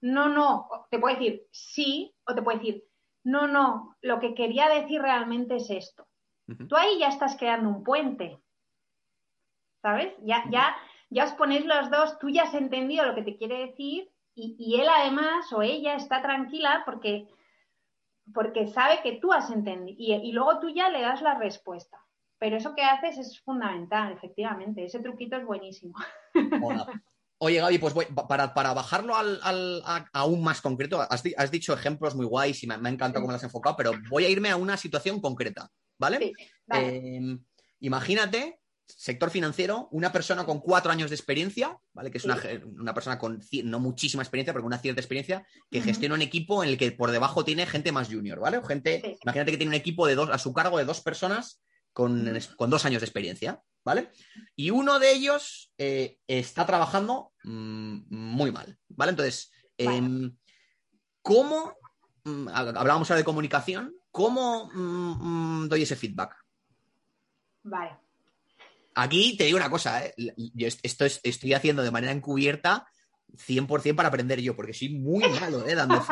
[0.00, 2.84] no, no, te puede decir sí o te puede decir,
[3.24, 6.06] no, no, lo que quería decir realmente es esto.
[6.68, 8.38] Tú ahí ya estás creando un puente,
[9.80, 10.12] ¿sabes?
[10.22, 10.76] Ya, ya,
[11.08, 14.80] ya os ponéis los dos, tú ya has entendido lo que te quiere decir y,
[14.80, 17.28] él además o ella está tranquila porque,
[18.34, 21.98] porque sabe que tú has entendido y, luego tú ya le das la respuesta.
[22.38, 24.84] Pero eso que haces es fundamental, efectivamente.
[24.84, 25.94] Ese truquito es buenísimo.
[27.44, 32.62] Oye, Gaby, pues voy, para, bajarlo al, aún más concreto, has, dicho ejemplos muy guays
[32.62, 35.20] y me, ha encantado cómo lo has enfocado, pero voy a irme a una situación
[35.20, 36.34] concreta, ¿vale?
[36.68, 37.44] Em,
[37.80, 42.12] imagínate, sector financiero, una persona con cuatro años de experiencia, ¿vale?
[42.12, 46.14] Que es una, persona con no muchísima experiencia, pero con una cierta experiencia, que gestiona
[46.14, 48.58] un equipo en el que por debajo tiene gente más junior, ¿vale?
[48.58, 51.60] O gente, imagínate que tiene un equipo de dos, a su cargo de dos personas
[51.92, 52.24] con,
[52.70, 54.10] dos años de experiencia, ¿vale?
[54.56, 59.10] Y uno de ellos eh, está trabajando mm, muy mal, ¿vale?
[59.10, 60.36] Entonces, em,
[61.22, 61.76] ¿cómo,
[62.24, 66.36] mm, hablábamos ahora de comunicación, cómo mm, doy ese feedback?
[67.64, 67.98] Vale.
[68.94, 70.14] Aquí te digo una cosa, ¿eh?
[70.16, 72.86] yo esto estoy haciendo de manera encubierta
[73.36, 75.74] 100% para aprender yo, porque soy muy malo, ¿eh?
[75.74, 76.04] Dando,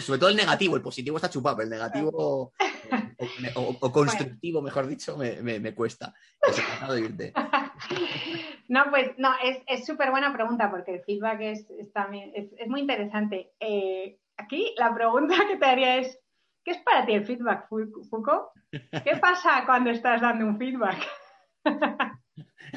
[0.00, 2.52] sobre todo el negativo, el positivo está chupado, pero el negativo
[3.54, 6.14] o, constructivo, mejor dicho, me, cuesta.
[8.68, 9.32] no, pues no,
[9.66, 13.52] es súper buena pregunta porque el feedback es, también, es, muy interesante.
[13.60, 16.18] Eh, aquí la pregunta que te haría es,
[16.64, 18.48] ¿qué es para ti el feedback, Foucault?
[18.70, 21.06] ¿Qué pasa cuando estás dando un feedback?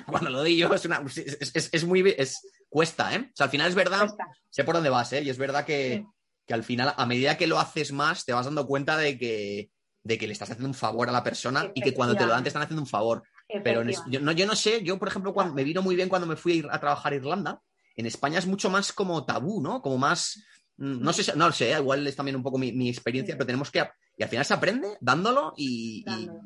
[0.07, 3.19] cuando lo doy yo es, una, es, muy es, cuesta, ¿eh?
[3.19, 4.09] O sea, al final es verdad,
[4.49, 5.21] sé por dónde vas, ¿eh?
[5.21, 6.05] Y es verdad que,
[6.45, 9.69] que, al final, a medida que lo haces más, te vas dando cuenta de que,
[10.03, 12.31] de que le estás haciendo un favor a la persona y que cuando te lo
[12.31, 13.23] dan te están haciendo un favor.
[13.63, 16.27] Pero yo, no, yo no sé, yo por ejemplo, cuando, me vino muy bien cuando
[16.27, 17.61] me fui a, ir a trabajar a Irlanda.
[17.95, 19.81] En España es mucho más como tabú, ¿no?
[19.81, 20.43] Como más,
[20.77, 23.87] mm, no sé, no sé, igual es también un poco mi, experiencia, pero tenemos que,
[24.17, 26.03] y al final se aprende dándolo y,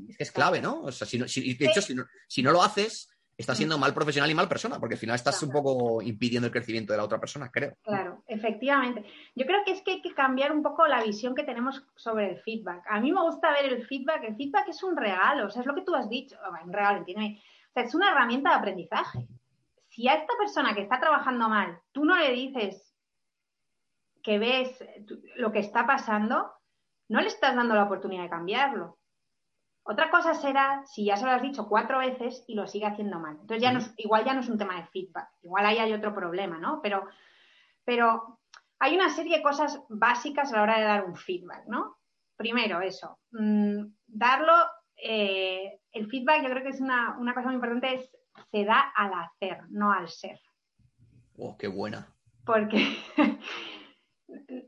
[0.09, 0.81] es que es clave, ¿no?
[0.81, 4.31] O sea, si, de hecho, si no, si no lo haces, estás siendo mal profesional
[4.31, 7.19] y mal persona, porque al final estás un poco impidiendo el crecimiento de la otra
[7.19, 7.75] persona, creo.
[7.83, 9.05] Claro, efectivamente.
[9.35, 12.31] Yo creo que es que hay que cambiar un poco la visión que tenemos sobre
[12.31, 12.83] el feedback.
[12.89, 14.23] A mí me gusta ver el feedback.
[14.23, 16.35] El feedback es un regalo, o sea, es lo que tú has dicho.
[16.65, 17.39] un regalo, entiéndeme.
[17.69, 19.27] O sea, es una herramienta de aprendizaje.
[19.89, 22.95] Si a esta persona que está trabajando mal, tú no le dices
[24.23, 24.83] que ves
[25.35, 26.51] lo que está pasando,
[27.07, 28.96] no le estás dando la oportunidad de cambiarlo.
[29.89, 33.19] Otra cosa será si ya se lo has dicho cuatro veces y lo sigue haciendo
[33.19, 33.37] mal.
[33.39, 36.13] Entonces ya no igual ya no es un tema de feedback, igual ahí hay otro
[36.13, 36.81] problema, ¿no?
[36.81, 37.07] Pero,
[37.85, 38.41] pero
[38.79, 41.99] hay una serie de cosas básicas a la hora de dar un feedback, ¿no?
[42.35, 44.53] Primero, eso, mm, darlo,
[44.97, 48.11] eh, el feedback yo creo que es una, una cosa muy importante, es
[48.51, 50.37] se da al hacer, no al ser.
[51.37, 52.13] Oh, qué buena.
[52.45, 52.97] Porque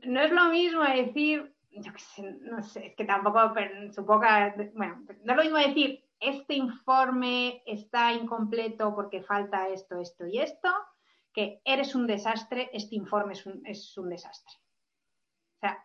[0.06, 3.52] no es lo mismo decir, yo qué sé, no sé, es que tampoco,
[3.92, 9.98] supongo que, bueno, no es lo mismo decir, este informe está incompleto porque falta esto,
[9.98, 10.68] esto y esto,
[11.32, 14.54] que eres un desastre, este informe es un, es un desastre.
[15.56, 15.84] O sea,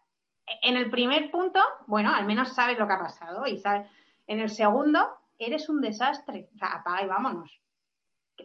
[0.61, 3.89] en el primer punto, bueno, al menos sabes lo que ha pasado y sabes,
[4.27, 6.49] en el segundo, eres un desastre.
[6.55, 7.61] O sea, apaga y vámonos.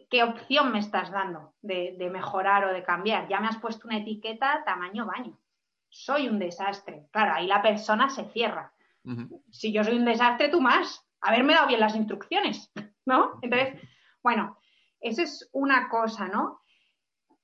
[0.09, 3.27] ¿Qué opción me estás dando de, de, mejorar o de cambiar?
[3.29, 5.37] Ya me has puesto una etiqueta tamaño baño.
[5.91, 7.07] Soy un desastre.
[7.11, 8.73] Claro, ahí la persona se cierra.
[9.05, 9.43] Uh -huh.
[9.51, 11.07] Si yo soy un desastre, tú más.
[11.21, 12.73] Haberme dado bien las instrucciones,
[13.05, 13.39] ¿no?
[13.43, 13.79] Entonces,
[14.23, 14.57] bueno,
[15.01, 16.61] eso es una cosa, ¿no?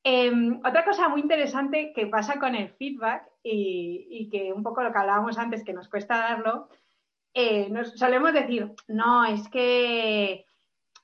[0.04, 0.32] Eh,
[0.64, 4.92] otra cosa muy interesante que pasa con el feedback y, y, que un poco lo
[4.92, 6.68] que hablábamos antes, que nos cuesta darlo,
[7.34, 10.46] eh, nos solemos decir, no, es que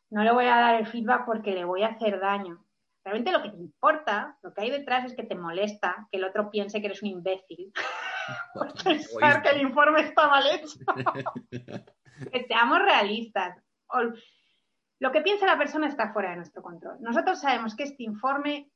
[0.09, 2.64] no le voy a dar el feedback porque le voy a hacer daño.
[3.04, 6.24] Realmente lo que te importa, lo que hay detrás es que te molesta que el
[6.24, 7.72] otro piense que eres un imbécil.
[8.54, 10.78] por pensar que el informe está mal hecho.
[12.32, 13.58] que seamos realistas.
[15.00, 16.98] Lo que piensa la persona está fuera de nuestro control.
[17.00, 18.70] Nosotros sabemos que este informe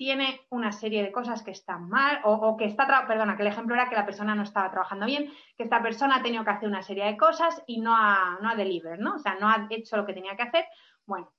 [0.00, 3.48] tiene una serie de cosas que están mal o, o que está, perdona, que el
[3.48, 6.50] ejemplo era que la persona no estaba trabajando bien, que esta persona ha tenido que
[6.50, 9.16] hacer una serie de cosas y no ha, no ha deliver, ¿no?
[9.16, 10.64] O sea, no ha hecho lo que tenía que hacer.
[11.04, 11.30] Bueno,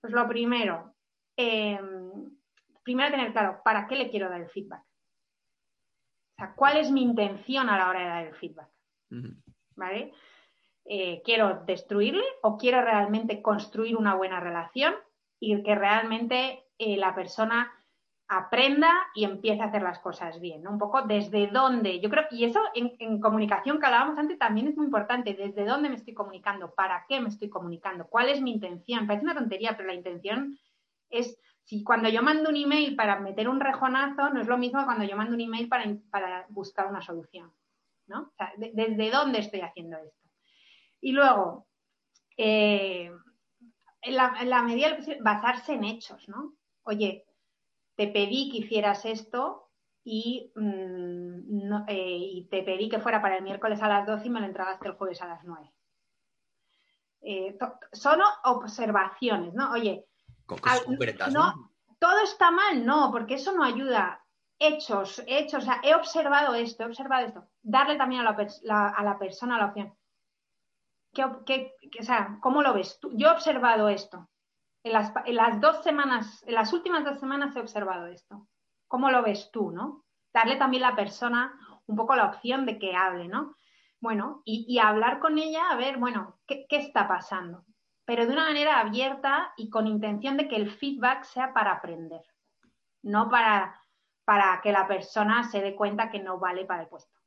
[0.00, 0.94] pues lo primero,
[1.36, 1.80] eh,
[2.82, 4.82] primero tener claro, ¿para qué le quiero dar el feedback?
[4.82, 8.68] O sea, ¿cuál es mi intención a la hora de dar el feedback?
[9.10, 9.42] Uh -huh.
[9.76, 10.12] ¿Vale?
[10.84, 14.94] Eh, ¿Quiero destruirle o quiero realmente construir una buena relación
[15.40, 17.72] y que realmente eh, la persona
[18.28, 20.70] aprenda y empiece a hacer las cosas bien, ¿no?
[20.70, 24.68] Un poco desde dónde, yo creo, y eso en, en, comunicación que hablábamos antes también
[24.68, 28.40] es muy importante, desde dónde me estoy comunicando, para qué me estoy comunicando, cuál es
[28.40, 30.58] mi intención, parece una tontería, pero la intención
[31.18, 34.80] es, si cuando yo mando un email para meter un rejonazo, no es lo mismo
[34.80, 37.52] que cuando yo mando un email para, para buscar una solución,
[38.06, 38.32] ¿no?
[38.56, 40.28] Desde dónde estoy haciendo esto.
[41.00, 41.66] Y luego,
[42.36, 43.10] eh,
[44.02, 46.54] en, la, medida basarse en hechos, ¿no?
[46.84, 47.24] oye,
[47.96, 49.70] te pedí que hicieras esto
[50.04, 54.30] y, mmm, no, eh, te pedí que fuera para el miércoles a las 12 y
[54.30, 55.72] me lo entregaste el jueves a las 9.
[57.22, 57.56] Eh,
[57.92, 59.72] son observaciones, ¿no?
[59.72, 60.04] Oye,
[60.62, 61.46] al, concretas, ¿no?
[61.54, 61.70] ¿no?
[61.98, 64.24] Todo está mal, no, porque eso no ayuda.
[64.58, 67.48] Hechos, hechos, o sea, he observado esto, he observado esto.
[67.62, 69.94] Darle también a la, la, a la persona la opción.
[71.12, 73.10] ¿Qué, qué, qué, o sea, ¿cómo lo ves tú?
[73.14, 74.28] Yo he observado esto
[74.84, 78.46] en las, en las, dos semanas, en las últimas dos semanas he observado esto.
[78.86, 80.04] ¿Cómo lo ves tú, no?
[80.32, 83.56] Darle también a la persona un poco la opción de que hable, ¿no?
[84.00, 87.64] Bueno, y, y hablar con ella, a ver, bueno, ¿qué, ¿qué, está pasando?
[88.04, 92.22] Pero de una manera abierta y con intención de que el feedback sea para aprender,
[93.02, 93.80] no para,
[94.24, 97.18] para que la persona se dé cuenta que no vale para el puesto.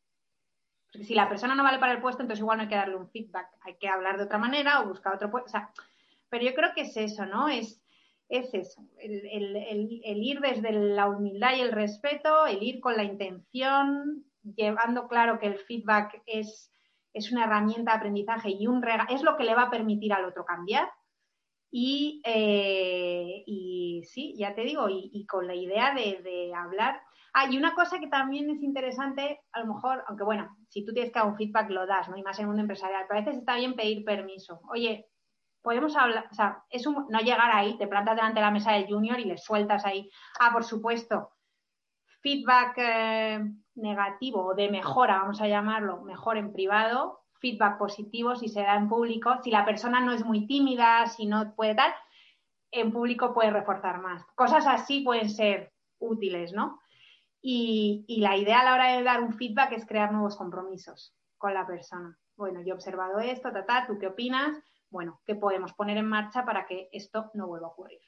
[0.92, 2.96] Porque si la persona no vale para el puesto, entonces igual no hay que darle
[2.96, 5.60] un feedback, hay que hablar de otra manera o buscar otro puesto.
[6.30, 7.48] Pero yo creo que es eso, ¿no?
[7.50, 7.82] Es,
[8.30, 9.56] es eso, el,
[10.06, 15.48] ir desde la humildad y el respeto, el ir con la intención, llevando claro que
[15.48, 16.72] el feedback es,
[17.18, 20.26] es una herramienta de aprendizaje y un es lo que le va a permitir al
[20.26, 20.90] otro cambiar.
[21.70, 27.02] Y, eh, y sí, ya te digo, y, con la idea de, hablar.
[27.34, 30.94] Ah, y una cosa que también es interesante, a lo mejor, aunque bueno, si tú
[30.94, 32.18] tienes que dar un feedback lo das, ¿no?
[32.18, 34.62] Y más en un mundo empresarial, pero a veces está bien pedir permiso.
[34.72, 35.08] Oye,
[35.62, 38.72] podemos hablar, o sea, es un, no llegar ahí, te plantas delante de la mesa
[38.72, 40.10] del junior y le sueltas ahí.
[40.40, 41.32] Ah, por supuesto,
[42.22, 43.40] feedback eh,
[43.78, 48.76] negativo o de mejora, vamos a llamarlo, mejor en privado, feedback positivo si se da
[48.76, 51.94] en público, si la persona no es muy tímida, si no puede tal,
[52.72, 54.26] en público puede reforzar más.
[54.36, 56.80] Cosas así pueden ser útiles, ¿no?
[57.42, 61.16] Y, y la idea a la hora de dar un feedback es crear nuevos compromisos
[61.38, 62.18] con la persona.
[62.36, 64.58] Bueno, yo he observado esto, ta, ta, ¿tú qué opinas?
[64.90, 68.00] bueno, ¿qué podemos poner en marcha para que esto no vuelva a ocurrir?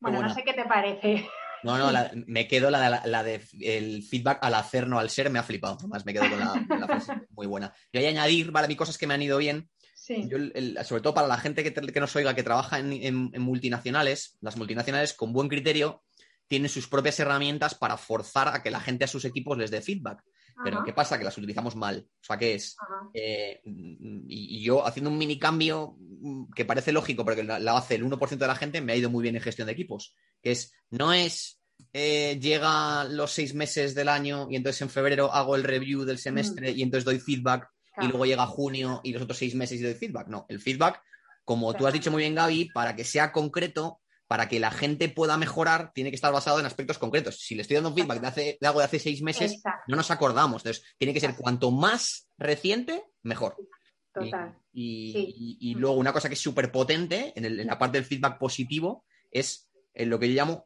[0.00, 0.28] Bueno, bueno.
[0.28, 1.28] no sé qué te parece.
[1.62, 5.10] No, no, la, me quedo la, la, la, de el feedback al hacer, no al
[5.10, 5.76] ser, me ha flipado.
[5.78, 6.38] Además, me quedo con
[6.80, 7.72] la, frase muy buena.
[7.92, 9.68] Yo voy a añadir, vale, cosas que me han ido bien.
[9.94, 10.28] Sí.
[10.28, 13.42] Yo, el, sobre todo para la gente que, nos oiga, que trabaja en, en, en,
[13.42, 16.02] multinacionales, las multinacionales con buen criterio
[16.48, 19.80] tienen sus propias herramientas para forzar a que la gente a sus equipos les dé
[19.80, 20.22] feedback.
[20.62, 20.84] Pero Ajá.
[20.84, 21.18] ¿qué pasa?
[21.18, 22.06] Que las utilizamos mal.
[22.08, 22.76] O sea, ¿qué es?
[23.14, 25.96] Eh, y, yo haciendo un mini cambio
[26.54, 29.22] que parece lógico, porque lo hace el 1% de la gente, me ha ido muy
[29.22, 30.14] bien en gestión de equipos.
[30.40, 35.32] Que es, no es eh, llega los seis meses del año y entonces en febrero
[35.32, 37.68] hago el review del semestre y entonces doy feedback
[38.00, 40.28] y luego llega junio y los otros seis meses y doy feedback.
[40.28, 41.02] No, el feedback,
[41.44, 44.00] como tú has dicho muy bien, Gaby, para que sea concreto,
[44.32, 47.38] para que la gente pueda mejorar, tiene que estar basado en aspectos concretos.
[47.38, 49.94] Si le estoy dando un feedback de, hace, de algo de hace seis meses, no
[49.94, 50.62] nos acordamos.
[50.62, 53.58] Entonces, tiene que ser cuanto más reciente, mejor.
[54.10, 54.58] Total.
[54.72, 59.68] Y, luego una cosa que es súper potente en, la parte del feedback positivo es
[59.92, 60.64] en lo que yo llamo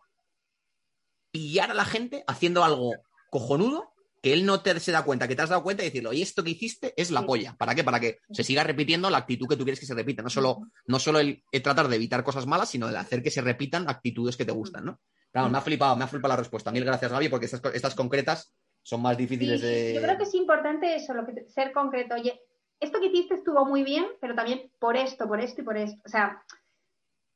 [1.32, 2.92] pillar a la gente haciendo algo
[3.32, 3.95] cojonudo
[4.26, 6.20] que él no te se da cuenta, que te has dado cuenta y decirlo, y
[6.20, 7.54] esto que hiciste es la polla.
[7.56, 7.84] ¿Para qué?
[7.84, 10.20] Para que se siga repitiendo la actitud que tú quieres que se repita.
[10.20, 13.40] No solo, no solo el, tratar de evitar cosas malas, sino de hacer que se
[13.40, 15.00] repitan actitudes que te gustan, ¿no?
[15.30, 16.72] Claro, me ha flipado, me ha flipado la respuesta.
[16.72, 19.94] Mil gracias, Gaby, porque estas, estas concretas son más difíciles de.
[19.94, 22.16] Yo creo que es importante eso, lo que, ser concreto.
[22.16, 22.40] Oye,
[22.80, 26.02] esto que hiciste estuvo muy bien, pero también por esto, por esto y por esto.
[26.04, 26.42] O sea,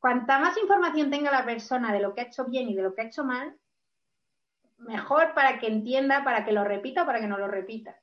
[0.00, 2.96] cuanta más información tenga la persona de lo que ha hecho bien y de lo
[2.96, 3.54] que ha hecho mal,
[4.80, 7.96] mejor para que entienda, para que lo repita o para que no lo repita,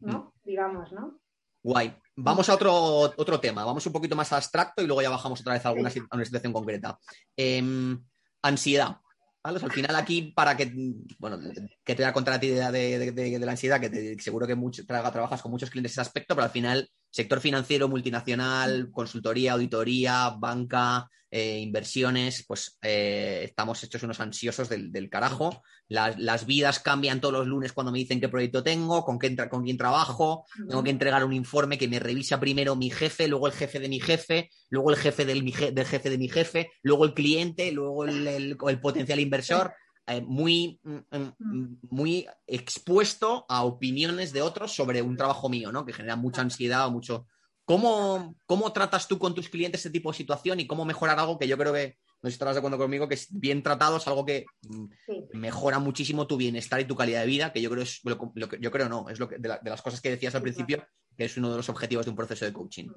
[0.00, 0.18] ¿no?
[0.18, 0.32] Mm.
[0.44, 1.20] Digamos, ¿no?
[1.62, 1.94] Guay.
[2.16, 2.72] Vamos a otro,
[3.16, 5.90] otro tema, vamos un poquito más abstracto y luego ya bajamos otra vez a, alguna,
[6.12, 6.98] una situación concreta.
[7.36, 8.02] Em,
[8.42, 8.96] ansiedad.
[9.42, 10.70] Al final aquí, para que,
[11.18, 11.38] bueno,
[11.84, 15.52] que te da contra la idea de, la ansiedad, que seguro que mucho, trabajas con
[15.52, 22.44] muchos clientes ese aspecto, pero al final sector financiero, multinacional, consultoría, auditoría, banca, eh, inversiones,
[22.46, 25.62] pues eh, estamos hechos unos ansiosos del, carajo.
[25.88, 29.64] Las, vidas cambian todos los lunes cuando me dicen qué proyecto tengo, con, qué, con
[29.64, 33.52] quién trabajo, tengo que entregar un informe que me revisa primero mi jefe, luego el
[33.52, 37.14] jefe de mi jefe, luego el jefe del, del jefe de mi jefe, luego el
[37.14, 39.74] cliente, luego el, potencial inversor.
[40.06, 45.84] Eh, muy, mm, mm, muy expuesto a opiniones de otros sobre un trabajo mío, ¿no?
[45.84, 47.26] Que genera mucha ansiedad o mucho,
[47.68, 51.38] ¿Cómo, ¿Cómo tratas tú con tus clientes ese tipo de situación y cómo mejorar algo
[51.38, 53.98] que yo creo que, no sé si estarás de acuerdo conmigo, que es bien tratado,
[53.98, 54.86] es algo que mm,
[55.34, 58.16] mejora muchísimo tu bienestar y tu calidad de vida, que yo creo es lo,
[58.48, 60.82] que yo creo no, es lo que, de, las cosas que decías al principio,
[61.14, 62.88] que es uno de los objetivos de un proceso de coaching.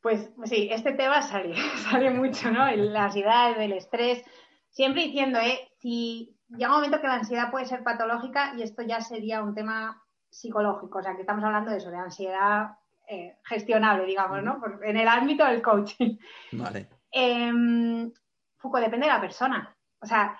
[0.00, 1.56] Pues sí, este tema sale,
[1.90, 2.74] sale mucho, ¿no?
[2.74, 4.24] La ansiedad, el estrés,
[4.70, 5.58] siempre diciendo, ¿eh?
[5.80, 9.54] Si llega un momento que la ansiedad puede ser patológica y esto ya sería un
[9.54, 12.68] tema psicológico, o sea, que estamos hablando de eso, de ansiedad
[13.08, 14.60] eh, gestionable, digamos, ¿no?
[14.82, 16.16] en el ámbito del coaching.
[16.52, 16.88] Vale.
[17.10, 18.12] Em,
[18.56, 19.76] Foucault, depende de la persona.
[20.00, 20.38] O sea,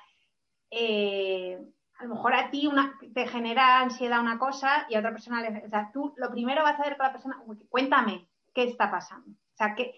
[0.71, 1.59] eh,
[1.99, 5.43] a lo mejor a ti una, te genera ansiedad una cosa y a otra persona
[5.43, 5.65] le...
[5.65, 9.31] O sea, tú lo primero vas a ver con la persona, cuéntame, ¿qué está pasando?
[9.31, 9.95] O sea, ¿qué,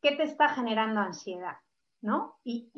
[0.00, 1.58] qué te está generando ansiedad?
[2.00, 2.38] ¿No?
[2.44, 2.70] Y,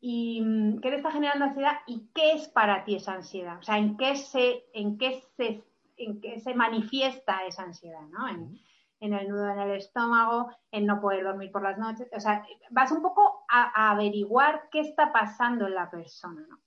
[0.00, 3.58] y, mm, qué te está generando ansiedad y qué es para ti esa ansiedad.
[3.58, 5.64] O sea, en qué se, en qué se,
[5.96, 8.28] en qué se manifiesta esa ansiedad, ¿no?
[8.28, 8.60] en
[9.00, 12.08] el nudo en el estómago, en no poder dormir por las noches.
[12.12, 16.60] O sea, vas un poco a, averiguar qué está pasando en la persona, ¿no?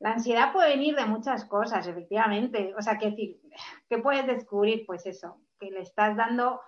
[0.00, 2.74] La ansiedad puede venir de muchas cosas, efectivamente.
[2.76, 3.40] O sea, ¿qué decir,
[3.88, 4.84] ¿qué puedes descubrir?
[4.86, 6.60] Pues eso, que le estás dando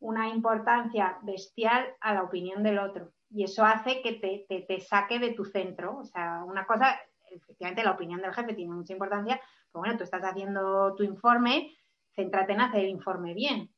[0.00, 3.12] una importancia bestial a la opinión del otro.
[3.30, 5.98] Y eso hace que te, te saque de tu centro.
[5.98, 6.98] O sea, una cosa,
[7.30, 11.76] efectivamente, la opinión del jefe tiene mucha importancia, pero bueno, tú estás haciendo tu informe,
[12.16, 13.70] céntrate en hacer el informe bien.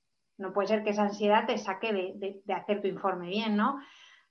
[0.43, 3.81] No puede ser que esa ansiedad te saque de, hacer tu informe bien, ¿no?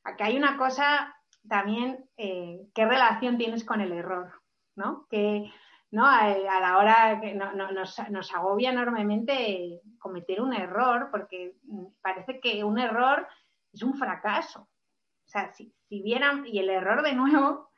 [0.04, 1.16] Aquí hay una cosa
[1.48, 4.42] también, eh, ¿qué relación tienes con el error?
[4.76, 5.08] ¿No?
[5.10, 5.52] Que
[5.90, 6.06] ¿no?
[6.06, 11.56] A, la hora que nos, agobia enormemente cometer un error, porque
[12.02, 13.28] parece que un error
[13.74, 14.62] es un fracaso.
[14.62, 17.71] O sea, si, si vieran, y el error de nuevo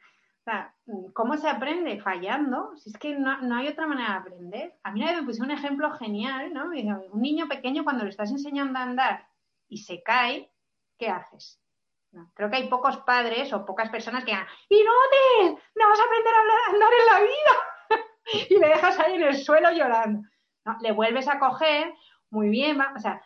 [0.44, 0.76] o sea,
[1.14, 2.02] ¿cómo se aprende?
[2.02, 2.76] Fallando.
[2.76, 4.76] Si es que no, hay otra manera de aprender.
[4.84, 6.66] A mí nadie me puso un ejemplo genial, ¿no?
[6.66, 9.28] Un niño pequeño cuando le estás enseñando a andar
[9.70, 10.52] y se cae,
[10.98, 11.62] ¿qué haces?
[12.36, 15.64] creo que hay pocos padres o pocas personas que digan, ¡Inútil!
[15.76, 18.46] ¡No vas a aprender a andar en la vida!
[18.50, 20.28] y le dejas ahí en el suelo llorando.
[20.82, 21.94] le vuelves a coger,
[22.30, 23.24] muy bien, o sea,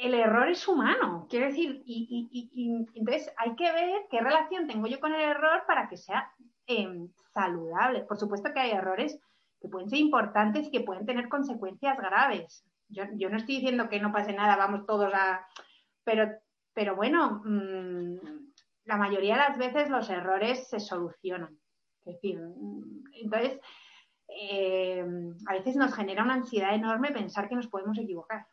[0.00, 5.00] el error es humano, quiero decir, y, entonces hay que ver qué relación tengo yo
[5.00, 6.32] con el error para que sea
[6.66, 8.04] em, saludable.
[8.04, 9.18] Por supuesto que hay errores
[9.60, 12.64] que pueden ser importantes y que pueden tener consecuencias graves.
[12.88, 15.46] Yo, no estoy diciendo que no pase nada, vamos todos a...
[16.04, 16.30] Pero,
[16.74, 18.16] pero bueno, mm,
[18.84, 21.58] la mayoría de las veces los errores se solucionan.
[22.04, 23.60] Es decir, mm, entonces,
[24.28, 28.46] em, a veces nos genera una ansiedad enorme pensar que nos podemos equivocar.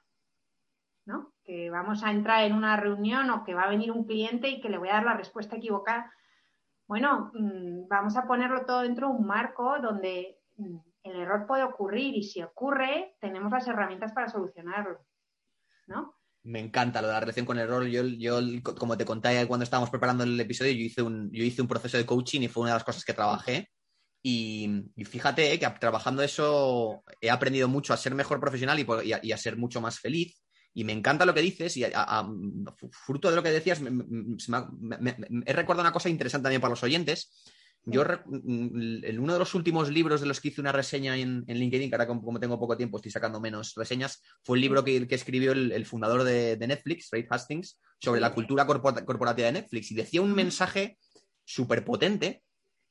[1.49, 4.61] Que vamos a entrar en una reunión o que va a venir un cliente y
[4.61, 6.13] que le voy a dar la respuesta equivocada.
[6.87, 11.63] Bueno, mm, vamos a ponerlo todo dentro de un marco donde mm, el error puede
[11.63, 15.03] ocurrir y si ocurre, tenemos las herramientas para solucionarlo,
[15.87, 16.13] ¿no?
[16.43, 17.87] Me encanta lo de la relación con el error.
[17.87, 18.39] Yo, yo,
[18.77, 21.97] como te conté cuando estábamos preparando el episodio, yo hice, un, yo hice un proceso
[21.97, 23.71] de coaching y fue una de las cosas que trabajé.
[24.21, 29.57] Y, fíjate que trabajando eso he aprendido mucho a ser mejor profesional y, a, ser
[29.57, 30.39] mucho más feliz.
[30.73, 31.85] Y me encanta lo que dices y
[32.91, 37.31] fruto de lo que decías, he recordado una cosa interesante también para los oyentes.
[37.85, 41.45] Yo, mm, en uno de los últimos libros de los que hice una reseña en,
[41.47, 45.07] LinkedIn, que ahora como, tengo poco tiempo estoy sacando menos reseñas, fue el libro que,
[45.09, 49.91] escribió el, fundador de, Netflix, Ray Hastings, sobre la cultura corporativa de Netflix.
[49.91, 50.97] Y decía un mensaje
[51.45, 52.43] súper potente,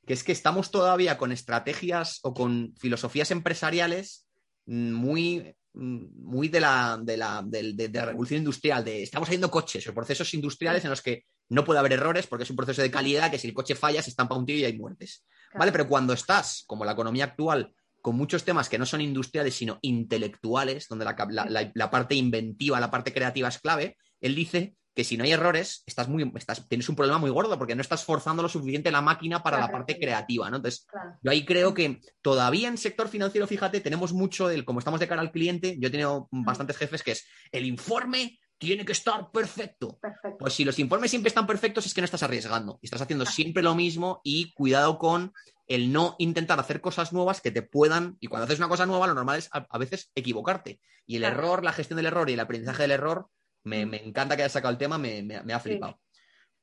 [0.07, 4.27] que es que estamos todavía con estrategias o con filosofías empresariales
[4.67, 9.51] mm, muy mm, muy de la, de la, de la revolución industrial, de estamos haciendo
[9.51, 12.83] coches o procesos industriales en los que no puede haber errores porque es un proceso
[12.83, 15.25] de calidad que si el coche falla se estampa un tío y hay muertes.
[15.55, 15.73] ¿Vale?
[15.73, 19.79] Pero cuando estás, como la economía actual, con muchos temas que no son industriales, sino
[19.83, 25.23] intelectuales, donde la, parte inventiva, la parte creativa es clave, él dice que si no
[25.23, 28.49] hay errores, estás muy, estás, tienes un problema muy gordo porque no estás forzando lo
[28.49, 30.57] suficiente la máquina para la parte creativa, ¿no?
[30.57, 30.89] Entonces,
[31.23, 35.07] yo ahí creo que todavía en sector financiero, fíjate, tenemos mucho del, como estamos de
[35.07, 36.45] cara al cliente, yo he tenido mm.
[36.45, 40.01] bastantes jefes que es el informe tiene que estar perfecto.
[40.37, 42.81] Pues si los informes siempre están perfectos es que no estás arriesgando.
[42.83, 43.31] Estás haciendo ah.
[43.31, 45.33] siempre lo mismo y cuidado con
[45.69, 49.07] el no intentar hacer cosas nuevas que te puedan, y cuando haces una cosa nueva
[49.07, 50.81] lo normal es a, veces equivocarte.
[51.07, 53.29] Y el error, la gestión del error y el aprendizaje del error,
[53.65, 53.95] me, mm.
[53.95, 55.99] encanta que hayas sacado el tema, me, ha flipado.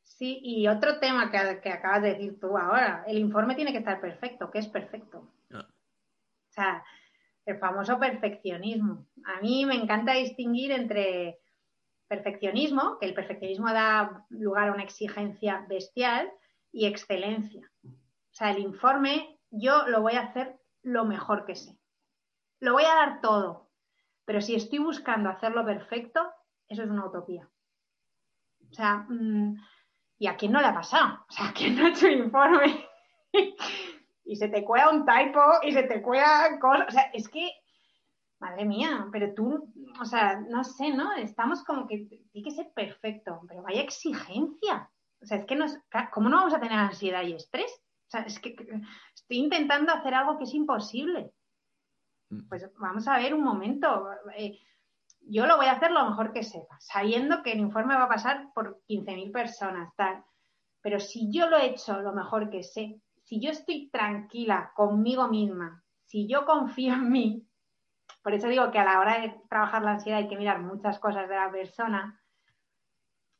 [0.04, 0.40] Sí.
[0.42, 4.00] y otro tema que, que, acabas de decir tú ahora, el informe tiene que estar
[4.00, 5.32] perfecto, ¿qué es perfecto?
[5.52, 5.68] Ah.
[5.68, 6.84] O sea,
[7.46, 9.08] el famoso perfeccionismo.
[9.26, 11.40] A mí me encanta distinguir entre
[12.08, 16.32] perfeccionismo, que el perfeccionismo da lugar a una exigencia bestial,
[16.76, 17.72] y excelencia.
[17.86, 21.80] O sea, el informe yo lo voy a hacer lo mejor que sé.
[22.60, 23.72] Lo voy a dar todo.
[24.26, 26.30] Pero si estoy buscando hacerlo perfecto,
[26.68, 27.50] eso es una utopía.
[28.70, 29.56] O sea, mm,
[30.20, 31.26] ¿y a quién no le ha pasado?
[31.30, 32.86] O sea, ¿a quién no ha hecho un informe?
[34.26, 36.88] y se te cuela un typo y se te cuela cosas.
[36.88, 37.52] O sea, es que
[38.40, 41.14] madre mía, pero tú, o sea, no sé, ¿no?
[41.16, 44.90] Estamos como que tiene que ser perfecto, pero vaya exigencia.
[45.22, 45.78] O sea, es que nos,
[46.12, 47.72] ¿cómo no vamos a tener ansiedad y estrés?
[48.08, 48.56] O sea, es que
[49.16, 51.32] estoy intentando hacer algo que es imposible.
[52.30, 52.48] Mm.
[52.48, 54.08] Pues vamos a ver un momento.
[54.38, 54.60] Eh,
[55.28, 58.10] yo lo voy a hacer lo mejor que sepa, sabiendo que el informe va a
[58.10, 60.24] pasar por 15.000 personas, tal.
[60.82, 65.28] Pero si yo lo he hecho lo mejor que sé, si yo estoy tranquila conmigo
[65.28, 67.48] misma, si yo confío en mí,
[68.22, 71.00] por eso digo que a la hora de trabajar la ansiedad hay que mirar muchas
[71.00, 72.20] cosas de la persona.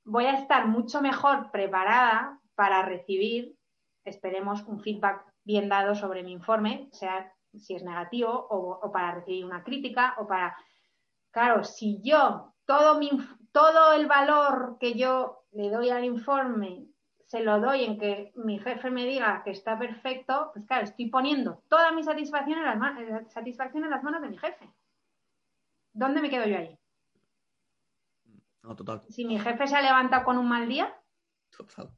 [0.04, 3.56] Voy a estar mucho mejor preparada para recibir,
[4.04, 9.46] esperemos, un feedback bien dado sobre mi informe, sea si es negativo o, para recibir
[9.46, 10.56] una crítica o para...
[11.36, 13.12] Claro, si yo todo, mi,
[13.52, 16.88] todo el valor que yo le doy al informe
[17.26, 21.10] se lo doy en que mi jefe me diga que está perfecto, pues claro, estoy
[21.10, 24.72] poniendo toda mi satisfacción en las, eh, satisfacción en las manos de mi jefe.
[25.92, 26.80] ¿Dónde me quedo yo ahí?
[28.64, 29.02] No, total.
[29.10, 30.96] Si mi jefe se ha levantado con un mal día.
[31.50, 31.90] Total.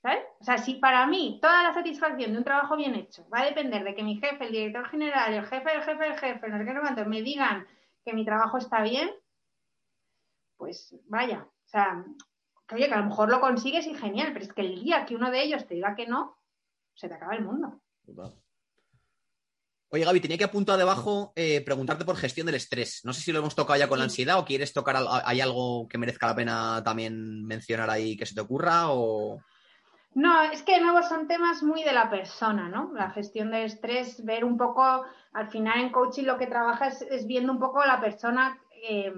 [0.00, 0.24] ¿Sabes?
[0.40, 3.44] O sea, si para mí toda la satisfacción de un trabajo bien hecho va a
[3.44, 6.56] depender de que mi jefe, el director general, el jefe, el jefe, el jefe, no
[6.56, 7.66] sé qué, me digan
[8.04, 9.10] que mi trabajo está bien,
[10.56, 11.42] pues vaya.
[11.42, 12.04] O sea,
[12.72, 15.16] oye, que a lo mejor lo consigues y genial, pero es que el día que
[15.16, 16.36] uno de ellos te diga que no,
[16.94, 17.80] se te acaba el mundo.
[19.92, 23.00] Oye, Gaby, tenía que apuntar debajo eh, preguntarte por gestión del estrés.
[23.04, 25.88] No sé si lo hemos tocado ya con la ansiedad o quieres tocar, ¿hay algo
[25.88, 29.40] que merezca la pena también mencionar ahí que se te ocurra o...?
[30.12, 32.92] No, es que de nuevo son temas muy de la persona, ¿no?
[32.94, 37.26] La gestión del estrés, ver un poco, al final en coaching lo que trabajas es,
[37.26, 39.12] viendo un poco la persona, eh,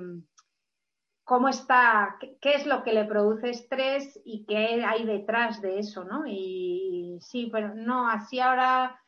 [1.24, 6.05] cómo está, qué, es lo que le produce estrés y qué hay detrás de eso,
[6.05, 6.24] ¿no?
[6.26, 9.01] Y, sí, pero no, así ahora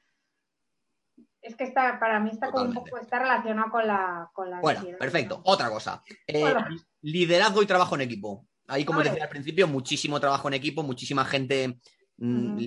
[1.42, 4.60] es que está, para mí está como un poco, está relacionado con la, con la
[4.60, 5.42] Bueno, perfecto.
[5.44, 6.02] Otra cosa.
[6.26, 6.54] Eh,
[7.02, 8.46] liderazgo y trabajo en equipo.
[8.66, 11.78] Ahí, como decía al principio, muchísimo trabajo en equipo, muchísima gente.
[12.16, 12.58] Mm,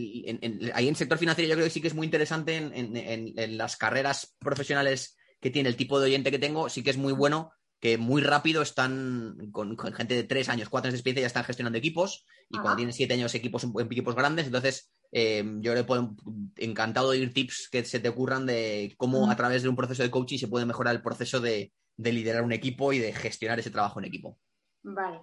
[0.74, 3.78] ahí en el sector financiero yo creo que sí que es muy interesante en, las
[3.78, 7.52] carreras profesionales que tiene el tipo de oyente que tengo, sí que es muy bueno
[7.80, 11.44] que muy rápido están con, gente de tres años, cuatro años de experiencia, ya están
[11.44, 15.84] gestionando equipos y cuando tienen siete años equipos en equipos grandes, entonces eh, yo le
[15.84, 16.16] puedo
[16.58, 20.04] encantado de oír tips que se te ocurran de cómo a través de un proceso
[20.04, 23.72] de coaching se puede mejorar el proceso de, liderar un equipo y de gestionar ese
[23.72, 24.38] trabajo en equipo.
[24.84, 25.22] Vale.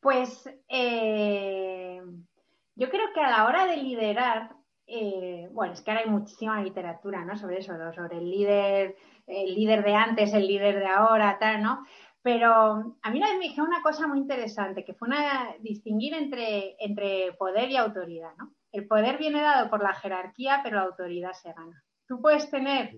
[0.00, 2.00] Pues eh,
[2.74, 4.50] yo creo que a la hora de liderar,
[4.86, 7.36] eh, bueno, es que ahora hay muchísima literatura, ¿no?
[7.36, 8.96] Sobre eso, sobre el líder
[9.30, 11.84] el líder de antes, el líder de ahora, tal, ¿no?
[12.22, 16.14] Pero a mí una vez me dijeron una cosa muy interesante, que fue una, distinguir
[16.14, 18.52] entre, entre poder y autoridad, ¿no?
[18.72, 21.82] El poder viene dado por la jerarquía, pero la autoridad se gana.
[22.06, 22.94] Tú puedes tener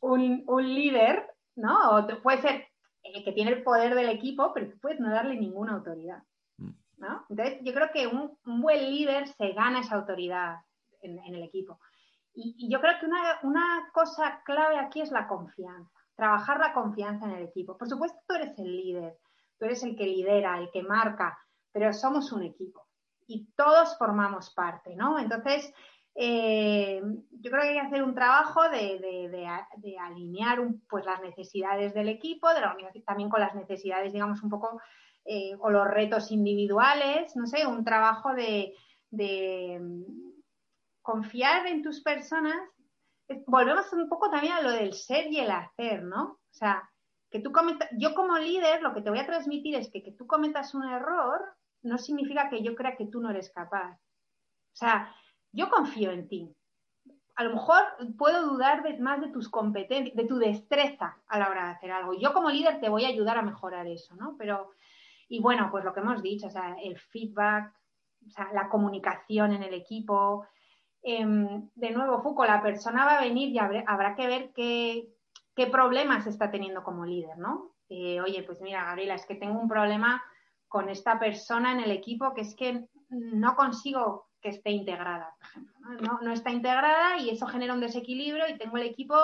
[0.00, 1.26] un, un, líder,
[1.56, 1.96] ¿no?
[1.96, 2.66] O puede ser
[3.02, 6.22] el que tiene el poder del equipo, pero tú puedes no darle ninguna autoridad,
[6.58, 6.70] mm.
[6.98, 7.26] ¿no?
[7.28, 10.56] Entonces, yo creo que un, un buen líder se gana esa autoridad
[11.00, 11.80] en, en el equipo.
[12.34, 16.72] Y, y, yo creo que una, una cosa clave aquí es la confianza trabajar la
[16.72, 17.76] confianza en el equipo.
[17.76, 19.18] Por supuesto, tú eres el líder,
[19.58, 21.38] tú eres el que lidera, el que marca,
[21.72, 22.86] pero somos un equipo
[23.26, 25.18] y todos formamos parte, ¿no?
[25.18, 25.72] Entonces,
[26.14, 27.00] eh,
[27.30, 29.48] yo creo que hay que hacer un trabajo de,
[30.00, 30.58] alinear
[30.88, 34.80] pues, las necesidades del equipo, de la también con las necesidades, digamos, un poco,
[35.24, 38.74] eh, o los retos individuales, no sé, un trabajo de,
[39.10, 40.02] mm,
[41.02, 42.56] confiar en tus personas
[43.46, 46.22] volvemos un poco también a lo del ser y el hacer, ¿no?
[46.22, 46.88] O sea,
[47.30, 50.12] que tú cometas, yo como líder lo que te voy a transmitir es que que
[50.12, 51.40] tú cometas un error
[51.82, 53.94] no significa que yo crea que tú no eres capaz.
[53.94, 55.14] O sea,
[55.52, 56.54] yo confío en ti.
[57.34, 57.82] A lo mejor
[58.18, 62.12] puedo dudar más de tus competencias, de tu destreza a la hora de hacer algo.
[62.14, 64.36] Yo como líder te voy a ayudar a mejorar eso, ¿no?
[64.38, 64.70] Pero,
[65.28, 67.72] y bueno, pues lo que hemos dicho, o sea, el feedback,
[68.26, 70.46] o sea, la comunicación en el equipo,
[71.02, 75.08] Em, de nuevo, Foucault, la persona va a venir y habrá, que ver qué,
[75.70, 77.72] problemas está teniendo como líder, ¿no?
[77.88, 80.22] Eh, oye, pues mira, Gabriela, es que tengo un problema
[80.68, 85.48] con esta persona en el equipo que es que no consigo que esté integrada, por
[85.48, 85.72] ejemplo.
[86.00, 89.16] No, no está integrada y eso genera un desequilibrio y tengo el equipo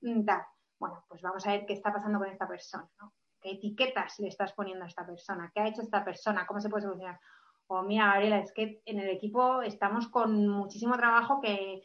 [0.00, 0.42] mm, tal.
[0.78, 3.12] Bueno, pues vamos a ver qué está pasando con esta persona, ¿no?
[3.40, 5.50] ¿Qué etiquetas le estás poniendo a esta persona?
[5.54, 6.46] ¿Qué ha hecho esta persona?
[6.46, 7.20] ¿Cómo se puede solucionar?
[7.68, 11.82] o mira, Gabriela, es que en el equipo estamos con muchísimo trabajo que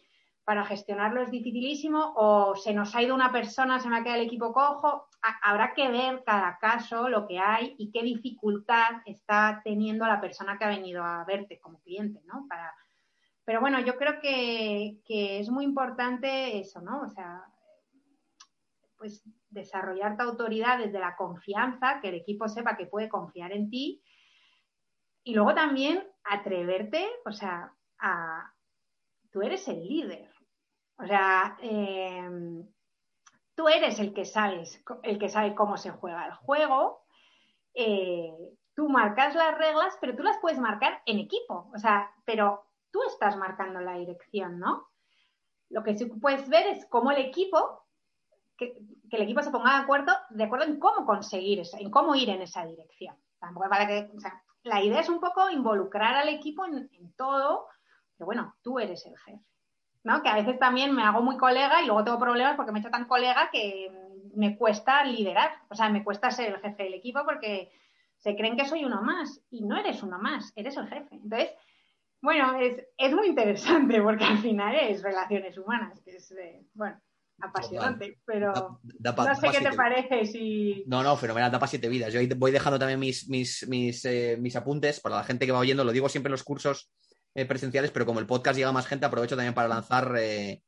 [0.51, 4.19] para gestionarlo es dificilísimo o se nos ha ido una persona, se me ha quedado
[4.19, 5.07] el equipo cojo.
[5.43, 10.57] habrá que ver cada caso lo que hay y qué dificultad está teniendo la persona
[10.57, 12.47] que ha venido a verte como cliente, ¿no?
[12.49, 12.75] Para...
[13.45, 17.03] Pero bueno, yo creo que, que es muy importante eso, ¿no?
[17.03, 17.45] O sea,
[18.97, 23.69] pues desarrollar tu autoridad desde la confianza, que el equipo sepa que puede confiar en
[23.69, 24.03] ti
[25.23, 28.53] y luego también atreverte, o sea, a,
[29.31, 30.30] tú eres el líder.
[31.01, 32.67] O sea, em,
[33.55, 37.03] tú eres el que sabes, el que sabe cómo se juega el juego.
[37.73, 38.33] Eh,
[38.75, 41.71] tú marcas las reglas, pero tú las puedes marcar en equipo.
[41.73, 44.89] O sea, pero tú estás marcando la dirección, ¿no?
[45.69, 47.85] Lo que sí puedes ver es cómo el equipo,
[48.57, 48.77] que,
[49.09, 52.29] el equipo se ponga de acuerdo, de acuerdo en cómo conseguir eso, en cómo ir
[52.29, 53.15] en esa dirección.
[53.39, 57.67] Tampoco para que, o sea, la idea es un poco involucrar al equipo en, todo,
[58.15, 59.50] pero bueno, tú eres el jefe.
[60.03, 60.21] ¿No?
[60.21, 62.81] Que a veces también me hago muy colega y luego tengo problemas porque me he
[62.81, 63.91] hecho tan colega que
[64.35, 67.71] me cuesta liderar, o sea, me cuesta ser el jefe del equipo porque
[68.17, 71.15] se creen que soy uno más y no eres uno más, eres el jefe.
[71.15, 71.49] Entonces,
[72.21, 77.01] bueno, es, es muy interesante porque al final es relaciones humanas, que es, eh, bueno,
[77.41, 80.83] apasionante, pero no sé qué te parece si...
[80.85, 82.13] No, no, fenomenal, da para siete vidas.
[82.13, 85.59] Yo voy dejando también mis, mis, mis, eh, mis, apuntes para la gente que va
[85.59, 86.91] oyendo, lo digo siempre en los cursos
[87.35, 90.61] eh, presenciales, pero como el podcast llega a más gente, aprovecho también para lanzar eh,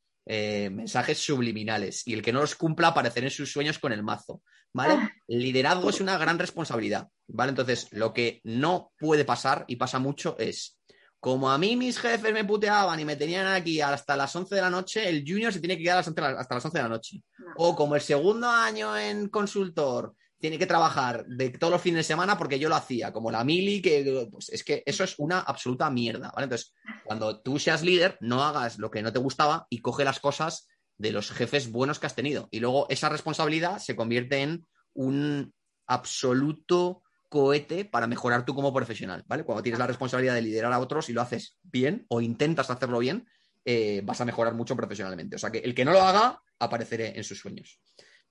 [0.72, 4.41] mensajes subliminales y el que no los cumpla aparecer en sus sueños con el mazo,
[4.72, 4.93] ¿vale?
[4.93, 5.11] Ah.
[5.28, 7.49] liderazgo es una gran responsabilidad, ¿vale?
[7.49, 10.80] Entonces, lo que no puede pasar, y pasa mucho, es
[11.24, 14.61] como a mí mis jefes me puteaban y me tenían aquí hasta las 11 de
[14.61, 17.24] la noche, el junior se tiene que quedar hasta las 11 de la noche.
[17.55, 22.03] O como el segundo año en consultor tiene que trabajar de todos los fines de
[22.03, 25.39] semana porque yo lo hacía, como la mili, que pues es que eso es una
[25.39, 26.43] absoluta mierda, ¿vale?
[26.43, 26.73] Entonces,
[27.05, 30.67] cuando tú seas líder, no hagas lo que no te gustaba y coge las cosas
[30.97, 32.49] de los jefes buenos que has tenido.
[32.51, 35.53] Y luego esa responsabilidad se convierte en un
[35.87, 39.45] absoluto cohete para mejorar tú como profesional, ¿vale?
[39.45, 42.99] Cuando tienes la responsabilidad de liderar a otros y lo haces bien o intentas hacerlo
[42.99, 43.29] bien,
[43.63, 45.37] eh, vas a mejorar mucho profesionalmente.
[45.37, 47.79] O sea que el que no lo haga, apareceré en sus sueños.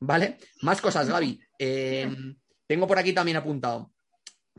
[0.04, 0.38] ¿Vale?
[0.62, 1.40] Más cosas, Gaby.
[1.64, 2.10] Eh,
[2.66, 3.92] tengo por aquí también apuntado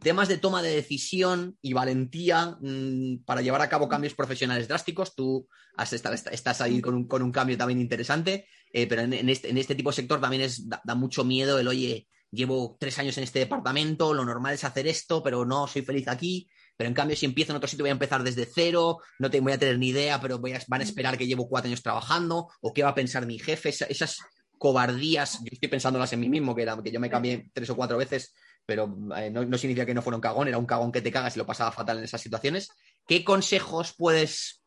[0.02, 5.16] temas de toma de decisión y valentía mm, para llevar a cabo cambios profesionales drásticos.
[5.16, 9.90] Tú has estás ahí con un, cambio también interesante, eh, pero este, en, este, tipo
[9.90, 14.14] de sector también es, da, mucho miedo el, oye, llevo tres años en este departamento,
[14.14, 16.48] lo normal es hacer esto, pero no soy feliz aquí.
[16.76, 19.40] Pero en cambio, si empiezo en otro sitio, voy a empezar desde cero, no te,
[19.40, 21.84] voy a tener ni idea, pero voy a, van a esperar que llevo cuatro años
[21.84, 23.70] trabajando, o qué va a pensar mi jefe.
[23.70, 24.20] Esas,
[24.64, 27.76] cobardías, yo estoy pensándolas en mí mismo, que, era, que yo me cambié tres o
[27.76, 28.34] cuatro veces,
[28.66, 31.12] pero eh, no, no, significa que no fuera un cagón, era un cagón que te
[31.12, 32.72] cagas y lo pasaba fatal en esas situaciones.
[33.06, 34.64] ¿Qué consejos puedes,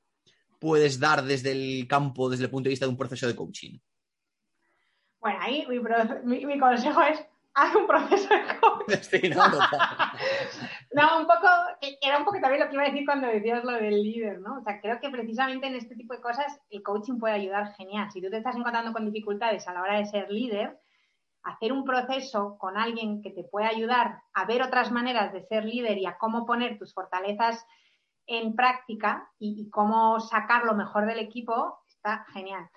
[0.60, 3.78] puedes dar desde el campo, desde el punto de vista de un proceso de coaching?
[5.18, 5.66] Bueno, ahí
[6.24, 7.24] mi consejo es
[7.56, 9.02] haz un proceso de coaching.
[9.02, 9.58] Sí, no, no,
[10.92, 11.48] no, un poco,
[12.00, 14.58] era un poco también lo que iba a decir cuando decías lo del líder, ¿no?
[14.58, 18.10] O sea, creo que precisamente en este tipo de cosas el coaching puede ayudar genial.
[18.12, 20.78] Si tú te estás encontrando con dificultades a la hora de ser líder,
[21.42, 25.64] hacer un proceso con alguien que te pueda ayudar a ver otras maneras de ser
[25.64, 27.64] líder y a cómo poner tus fortalezas
[28.26, 32.68] en práctica y, cómo sacar lo mejor del equipo, está genial.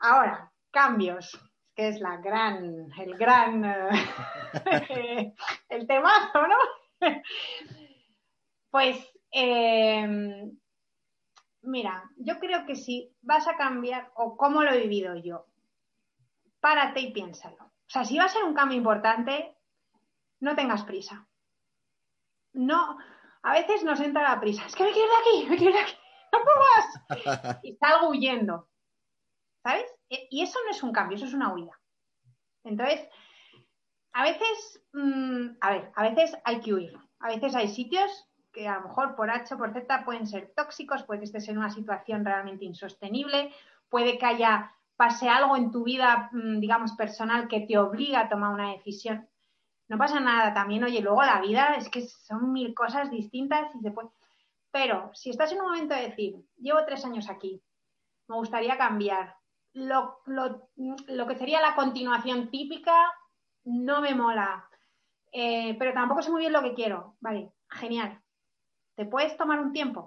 [0.00, 1.38] Ahora, cambios,
[1.80, 5.34] que es la gran, el gran, eh,
[5.70, 7.08] el temazo, ¿no?
[8.70, 8.98] pues,
[9.30, 10.58] em,
[11.62, 15.46] mira, yo creo que si vas a cambiar, o cómo lo he vivido yo,
[16.60, 17.56] párate y piénsalo.
[17.64, 19.56] O sea, si va a ser un cambio importante,
[20.40, 21.26] no tengas prisa.
[22.52, 22.98] No,
[23.42, 24.66] a veces nos entra la prisa.
[24.66, 25.98] Es que me quiero ir de aquí, me quiero ir de aquí,
[26.30, 27.60] no puedo más.
[27.64, 28.68] Y salgo huyendo.
[29.62, 29.86] ¿Sabes?
[30.08, 31.78] E, y eso no es un cambio, eso es una huida.
[32.64, 33.08] Entonces,
[34.12, 36.98] a veces, mm, a ver, a veces hay que huir.
[37.20, 38.10] A veces hay sitios
[38.52, 41.48] que a lo mejor por H o por Z pueden ser tóxicos, puede que estés
[41.48, 43.54] en una situación realmente insostenible,
[43.88, 48.28] puede que haya pase algo en tu vida, mm, digamos, personal que te obliga a
[48.28, 49.26] tomar una decisión,
[49.90, 50.54] no pasa nada.
[50.54, 54.10] También, oye, luego la vida es que son mil cosas distintas y se puede.
[54.70, 57.60] Pero si estás en un momento de decir, llevo tres años aquí,
[58.28, 59.34] me gustaría cambiar,
[59.72, 63.12] lo, que sería la continuación típica
[63.64, 64.68] no me mola,
[65.32, 67.16] eh, pero tampoco sé muy bien lo que quiero.
[67.20, 68.20] Vale, genial.
[68.96, 70.00] ¿Te puedes tomar un tiempo?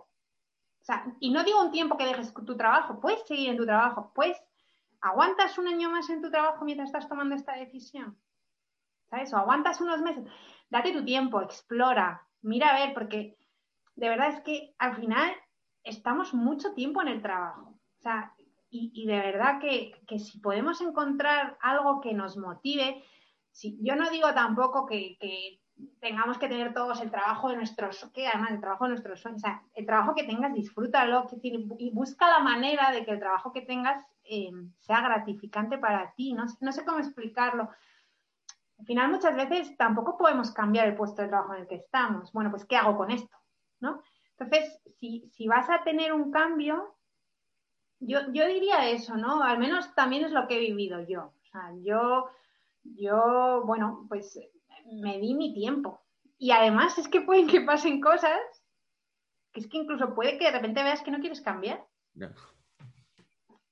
[0.81, 3.65] O sea, y no digo un tiempo que dejes tu trabajo, puedes seguir en tu
[3.65, 4.37] trabajo, puedes
[5.03, 8.17] ¿Aguantas un año más en tu trabajo mientras estás tomando esta decisión?
[9.09, 9.33] ¿Sabes?
[9.33, 10.23] O aguantas unos meses.
[10.69, 13.37] Date tu tiempo, explora, mira a ver, porque
[13.95, 15.29] de verdad es que al final
[15.83, 17.77] estamos mucho tiempo en el trabajo.
[17.99, 18.33] O sea,
[18.73, 23.03] y, de verdad que, si podemos encontrar algo que nos motive,
[23.51, 25.17] si, yo no digo tampoco que,
[25.99, 29.41] tengamos que tener todos el trabajo de nuestros, que además el trabajo de nuestros sueños,
[29.41, 33.51] o sea, el trabajo que tengas, disfrútalo, y busca la manera de que el trabajo
[33.51, 36.33] que tengas eh, sea gratificante para ti.
[36.33, 37.69] No, no sé cómo explicarlo.
[38.79, 42.31] Al final, muchas veces tampoco podemos cambiar el puesto de trabajo en el que estamos.
[42.33, 43.37] Bueno, pues, ¿qué hago con esto?
[43.79, 44.01] ¿No?
[44.37, 46.92] Entonces, si, vas a tener un cambio,
[48.05, 49.43] yo, yo, diría eso, ¿no?
[49.43, 51.33] Al menos también es lo que he vivido yo.
[51.41, 52.29] O sea, yo,
[52.83, 54.39] yo, bueno, pues
[54.85, 56.01] me di mi tiempo.
[56.37, 58.39] Y además es que pueden que pasen cosas
[59.53, 61.85] que es que incluso puede que de repente veas que no quieres cambiar.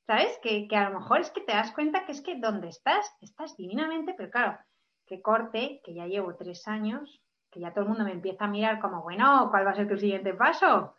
[0.05, 0.39] ¿Sabes?
[0.41, 3.57] Que, a lo mejor es que te das cuenta que es que donde estás, estás
[3.57, 4.59] divinamente, pero claro,
[5.07, 8.49] que corte, que ya llevo tres años, que ya todo el mundo me empieza a
[8.49, 10.95] mirar como, bueno, ¿cuál va a ser tu siguiente paso?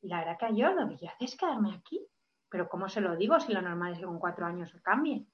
[0.00, 2.04] Y la verdad que yo lo que yo hago es quedarme aquí.
[2.52, 5.26] Pero ¿cómo se lo digo si lo normal es que con cuatro años cambie?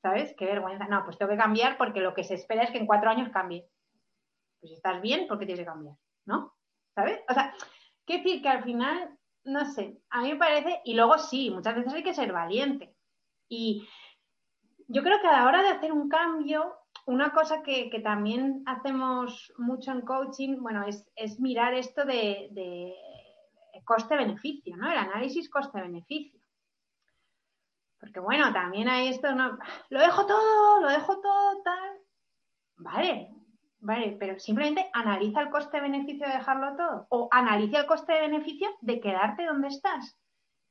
[0.00, 0.34] ¿Sabes?
[0.38, 0.86] Qué vergüenza.
[0.86, 3.28] No, pues tengo que cambiar porque lo que se espera es que en cuatro años
[3.30, 3.68] cambie.
[4.60, 5.96] Pues estás bien, ¿por qué tienes que cambiar?
[6.24, 6.54] ¿No?
[6.94, 7.20] ¿Sabes?
[7.28, 7.52] O sea,
[8.06, 9.18] quiero decir que al final
[9.48, 12.94] no sé, a mí me parece, y luego sí, muchas veces hay que ser valiente.
[13.48, 13.88] Y
[14.88, 16.74] yo creo que a la hora de hacer un cambio,
[17.06, 22.94] una cosa que, también hacemos mucho en coaching, bueno, es, mirar esto de,
[23.88, 24.92] coste-beneficio, ¿no?
[24.92, 26.38] El análisis coste-beneficio.
[27.98, 29.58] Porque bueno, también hay esto, ¿no?
[29.88, 31.98] Lo dejo todo, lo dejo todo, tal.
[32.76, 33.32] Vale,
[33.80, 39.46] Vale, pero simplemente analiza el coste-beneficio de dejarlo todo o analiza el coste-beneficio de quedarte
[39.46, 40.18] donde estás.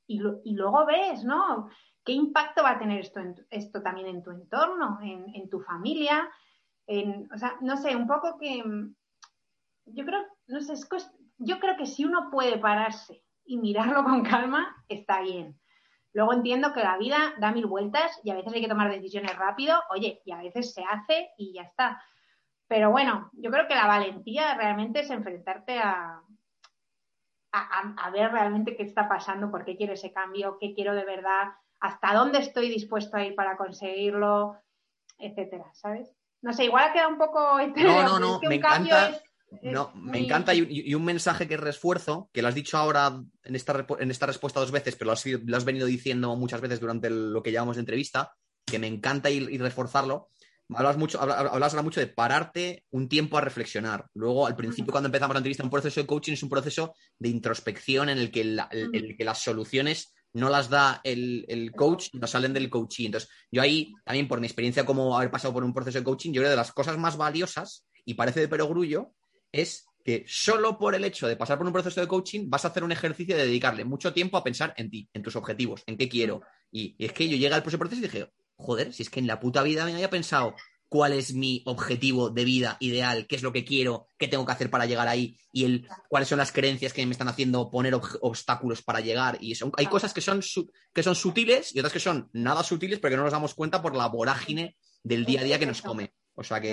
[0.08, 1.70] Y, luego ves, ¿no?
[2.04, 6.30] ¿Qué impacto va a tener esto, esto también en tu entorno, en, tu familia?
[6.86, 8.64] En, o sea, no sé, un poco que
[9.86, 10.76] yo creo, no sé,
[11.38, 15.60] yo creo que si uno puede pararse y mirarlo con calma, está bien.
[16.14, 19.36] Luego entiendo que la vida da mil vueltas y a veces hay que tomar decisiones
[19.36, 22.02] rápido, oye, y a veces se hace y ya está.
[22.68, 26.22] Pero bueno, yo creo que la valentía realmente es enfrentarte a,
[27.52, 31.54] a, ver realmente qué está pasando, por qué quiero ese cambio, qué quiero de verdad,
[31.80, 34.58] hasta dónde estoy dispuesto a ir para conseguirlo,
[35.18, 36.14] etcétera, ¿sabes?
[36.42, 37.60] No sé, igual ha quedado un poco...
[37.76, 39.12] No, no, no, me encanta...
[39.62, 40.54] no, me encanta.
[40.54, 44.60] y, un mensaje que refuerzo, que lo has dicho ahora en esta, en esta respuesta
[44.60, 48.34] dos veces, pero lo has, venido diciendo muchas veces durante lo que llamamos de entrevista,
[48.66, 50.30] que me encanta y reforzarlo,
[50.76, 54.08] Hablas mucho, hablas ahora mucho de pararte un tiempo a reflexionar.
[54.14, 57.30] Luego, al principio, cuando empezamos la entrevista, un proceso de coaching es un proceso de
[57.30, 63.06] introspección en el que, las soluciones no las da el, coach, no salen del coaching.
[63.06, 66.34] Entonces, yo ahí, también por mi experiencia como haber pasado por un proceso de coaching,
[66.34, 69.14] yo creo que de las cosas más valiosas, y parece de perogrullo,
[69.52, 72.70] es que solo por el hecho de pasar por un proceso de coaching vas a
[72.70, 75.98] hacer un ejercicio de dedicarle mucho tiempo a pensar en ti, en tus objetivos, en
[75.98, 76.42] qué quiero.
[76.72, 79.40] Y, es que yo llegué al proceso y dije, joder, si es que en la
[79.40, 80.56] puta vida me había pensado
[80.90, 84.54] cuál es mi objetivo de vida ideal, qué es lo que quiero, qué tengo que
[84.54, 87.94] hacer para llegar ahí y el, cuáles son las creencias que me están haciendo poner
[88.22, 89.38] obstáculos para llegar.
[89.42, 90.42] Y hay cosas que son,
[90.94, 93.82] que son sutiles y otras que son nada sutiles, pero que no nos damos cuenta
[93.82, 96.14] por la vorágine del día a día que nos come.
[96.40, 96.72] O sea que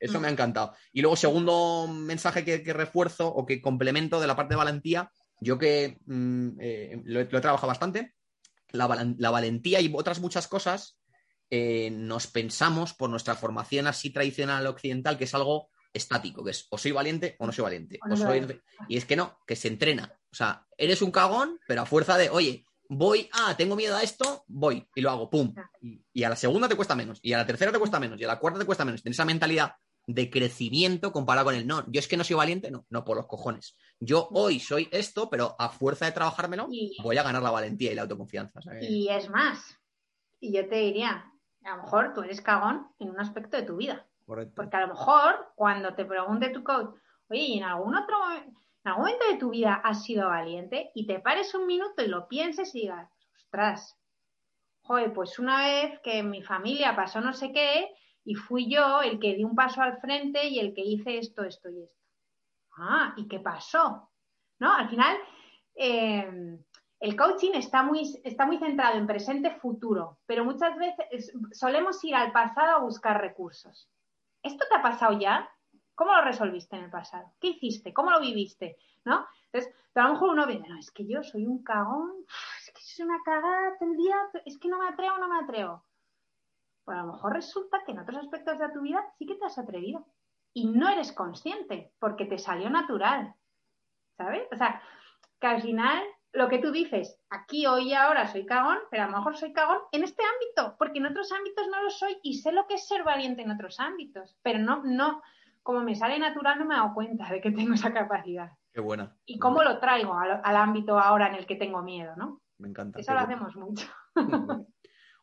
[0.00, 0.74] eso me ha encantado.
[0.92, 5.56] Y luego, segundo mensaje que, refuerzo o que complemento de la parte de valentía, yo
[5.56, 8.16] que mm, eh, lo, he trabajado bastante,
[8.72, 8.88] la,
[9.30, 10.98] valentía y otras muchas cosas
[11.48, 16.66] eh, nos pensamos por nuestra formación así tradicional occidental que es algo estático, que es
[16.70, 18.00] o soy valiente o no soy valiente.
[18.88, 20.12] Y es que no, que se entrena.
[20.32, 22.66] O sea, eres un cagón, pero a fuerza de, oye,
[22.96, 25.54] voy, ah, tengo miedo a esto, voy y lo hago, pum.
[25.80, 28.24] Y, a la segunda te cuesta menos, y a la tercera te cuesta menos, y
[28.24, 29.02] a la cuarta te cuesta menos.
[29.02, 29.74] Tienes esa mentalidad
[30.06, 31.84] de crecimiento comparado con el no.
[31.88, 33.76] Yo es que no soy valiente, no, no por los cojones.
[34.00, 36.68] Yo hoy soy esto, pero a fuerza de trabajármelo,
[37.02, 38.60] voy a ganar la valentía y la autoconfianza.
[38.80, 39.78] Y es más,
[40.40, 41.32] y yo te diría,
[41.64, 44.06] a lo mejor tú eres cagón en un aspecto de tu vida.
[44.26, 46.94] Porque a lo mejor cuando te pregunte tu coach,
[47.28, 48.16] oye, ¿y en algún otro
[48.84, 52.08] en algún momento de tu vida has sido valiente y te pares un minuto y
[52.08, 53.96] lo pienses y digas, ostras,
[54.82, 59.02] joder, pues una vez que en mi familia pasó no sé qué y fui yo
[59.02, 62.02] el que di un paso al frente y el que hice esto, esto y esto.
[62.76, 64.10] Ah, ¿y qué pasó?
[64.58, 64.72] ¿No?
[64.74, 65.16] Al final,
[65.74, 66.58] eh,
[67.00, 72.32] el coaching está muy, está muy centrado en presente-futuro, pero muchas veces solemos ir al
[72.32, 73.88] pasado a buscar recursos.
[74.42, 75.48] ¿Esto te ha pasado ya?
[75.94, 77.32] ¿Cómo lo resolviste en el pasado?
[77.40, 77.92] ¿Qué hiciste?
[77.92, 78.76] ¿Cómo lo viviste?
[79.04, 79.26] ¿No?
[79.46, 82.12] Entonces, a lo mejor uno viene, no, es que yo soy un cagón,
[82.60, 85.40] es que soy una cagada todo el día, es que no me atrevo, no me
[85.40, 85.84] atrevo.
[86.84, 89.44] Pues a lo mejor resulta que en otros aspectos de tu vida sí que te
[89.44, 90.06] has atrevido.
[90.54, 93.34] Y no eres consciente, porque te salió natural.
[94.16, 94.46] ¿Sabes?
[94.52, 94.82] O sea,
[95.40, 99.06] que al final lo que tú dices, aquí, hoy y ahora soy cagón, pero a
[99.06, 102.38] lo mejor soy cagón en este ámbito, porque en otros ámbitos no lo soy y
[102.38, 105.22] sé lo que es ser valiente en otros ámbitos, pero no, no,
[105.62, 108.50] como me sale natural, no me he dado cuenta de que tengo esa capacidad.
[108.72, 109.16] Qué buena.
[109.26, 112.42] Y cómo lo traigo al, ámbito ahora en el que tengo miedo, ¿no?
[112.58, 113.00] Me encanta.
[113.00, 113.86] Eso lo hacemos mucho.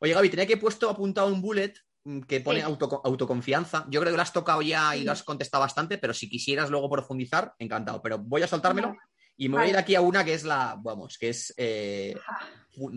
[0.01, 1.73] Oye, Gaby, tenía que he puesto apuntado un bullet
[2.03, 3.85] mm, que pone autoconfianza.
[3.89, 6.69] Yo creo que lo has tocado ya y lo has contestado bastante, pero si quisieras
[6.69, 8.01] luego profundizar, encantado.
[8.01, 8.95] Pero voy a soltármelo
[9.35, 12.15] y me voy a ir aquí a una que es la, vamos, que es eh,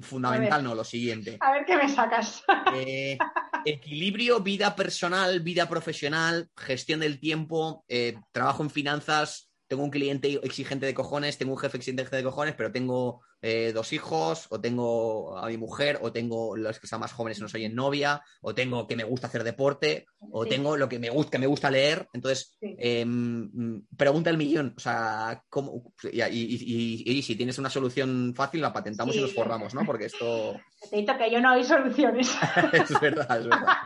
[0.03, 1.38] fundamental, no, lo siguiente.
[1.40, 2.43] A ver qué me sacas.
[2.74, 3.16] Eh,
[3.64, 10.38] equilibrio, vida personal, vida profesional, gestión del tiempo, eh, trabajo en finanzas, tengo un cliente
[10.42, 14.60] exigente de cojones, tengo un jefe exigente de cojones, pero tengo eh, dos hijos, o
[14.60, 18.20] tengo a mi mujer, o tengo los que son más jóvenes no soy en novia,
[18.42, 21.46] o tengo que me gusta hacer deporte, o tengo lo que me gusta, que me
[21.46, 22.06] gusta leer.
[22.12, 24.74] Entonces, em, pregunta el millón.
[24.76, 25.94] O sea, ¿cómo?
[26.12, 29.86] Y, si tienes una solución fácil, la patentamos y nos forramos, ¿no?
[29.86, 30.54] Porque esto.
[30.90, 32.30] Te dicho que yo no hay soluciones.
[32.74, 33.76] es verdad, es verdad.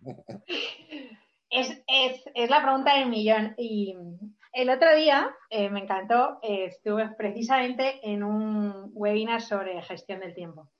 [1.50, 3.54] es, es la pregunta del millón.
[3.58, 3.94] Y
[4.56, 10.34] el otro día eh, me encantó, eh, estuve precisamente en un webinar sobre gestión del
[10.34, 10.70] tiempo.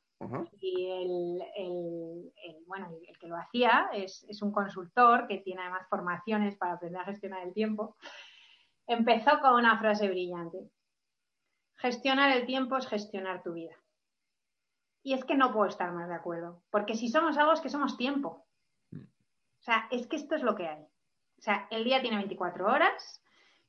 [0.59, 2.33] Y el,
[2.67, 7.05] bueno, el que lo hacía es, un consultor que tiene además formaciones para aprender a
[7.05, 7.99] gestionar el tiempo.
[8.87, 10.71] Empezó con una frase brillante.
[11.77, 13.77] Gestionar el tiempo es gestionar tu vida.
[15.03, 17.69] Y es que no puedo estar más de acuerdo, porque si somos algo es que
[17.69, 18.47] somos tiempo.
[18.91, 19.03] Mm.
[19.03, 20.83] O sea, es que esto es lo que hay.
[20.83, 23.23] O sea, el día tiene 24 horas,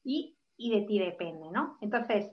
[0.07, 1.77] y, de ti depende, ¿no?
[1.81, 2.31] Entonces,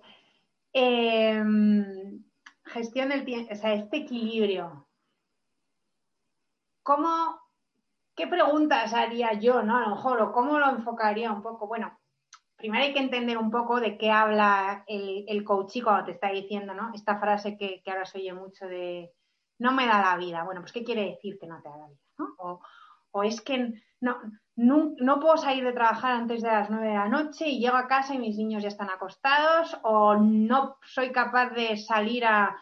[0.72, 2.25] em,
[2.64, 4.89] gestión del tiempo, o sea, este equilibrio.
[6.83, 7.41] ¿Cómo,
[8.14, 9.77] qué preguntas haría yo, ¿no?
[9.77, 11.66] A lo mejor, o cómo lo enfocaría un poco.
[11.66, 11.99] Bueno,
[12.57, 16.31] primero hay que entender un poco de qué habla el, el coach cuando te está
[16.31, 16.93] diciendo, ¿no?
[16.95, 19.12] Esta frase que, ahora se oye mucho de
[19.59, 20.45] no me da la vida.
[20.45, 22.01] Bueno, pues ¿qué quiere decir que no te da la vida?
[22.18, 22.35] ¿no?
[22.39, 22.61] O,
[23.12, 24.16] o es que no,
[24.57, 27.88] no, puedo salir de trabajar antes de las nueve de la noche y llego a
[27.88, 32.57] casa y mis niños ya están acostados, o no soy capaz de salir a,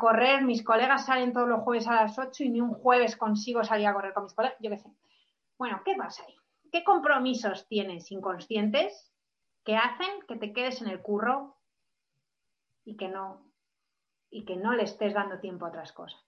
[0.00, 3.64] correr, mis colegas salen todos los jueves a las ocho y ni un jueves consigo
[3.64, 4.88] salir a correr con mis colegas, yo qué sé.
[5.58, 6.36] Bueno, ¿qué pasa ahí?
[6.70, 9.12] ¿Qué compromisos tienes inconscientes
[9.64, 11.56] que hacen que te quedes en el curro
[12.84, 13.44] y que no,
[14.30, 16.20] y que no le estés dando tiempo a otras cosas?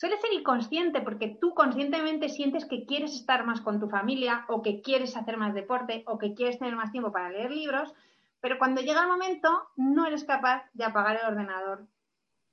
[0.00, 4.62] Suele ser inconsciente porque tú conscientemente sientes que quieres estar más con tu familia o
[4.62, 7.92] que quieres hacer más deporte o que quieres tener más tiempo para leer libros,
[8.40, 11.86] pero cuando llega el momento no eres capaz de apagar el ordenador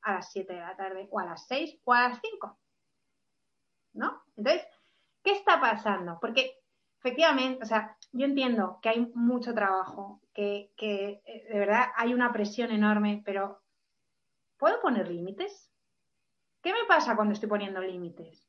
[0.02, 2.58] a las 7 de la tarde o a las 6 o a las 5.
[3.94, 4.24] ¿No?
[4.36, 4.68] Entonces,
[5.24, 6.18] ¿qué está pasando?
[6.20, 6.60] Porque
[7.00, 12.14] efectivamente, o sea, yo entiendo que hay mucho trabajo, que, que eh, de verdad hay
[12.14, 13.62] una presión enorme, pero
[14.58, 15.72] ¿puedo poner límites?
[16.62, 18.48] ¿Qué me pasa cuando estoy poniendo límites?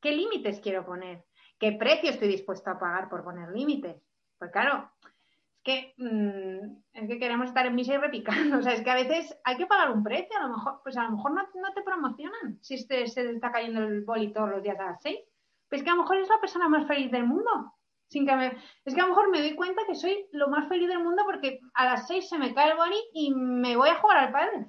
[0.00, 1.24] ¿Qué límites quiero poner?
[1.58, 4.02] ¿Qué precio estoy dispuesto a pagar por poner límites?
[4.38, 8.58] Pues claro, es que, mm, es que queremos estar en misa y repicando.
[8.60, 10.38] O sea, es que a veces hay que pagar un precio.
[10.38, 14.04] A lo mejor, pues a lo mejor no, te promocionan si se está cayendo el
[14.04, 15.20] boli todos los días a las seis.
[15.68, 17.72] Pues que a lo mejor es la persona más feliz del mundo.
[18.08, 18.56] Sin que me...
[18.84, 21.22] Es que a lo mejor me doy cuenta que soy lo más feliz del mundo
[21.24, 24.32] porque a las seis se me cae el boli y me voy a jugar al
[24.32, 24.66] padre.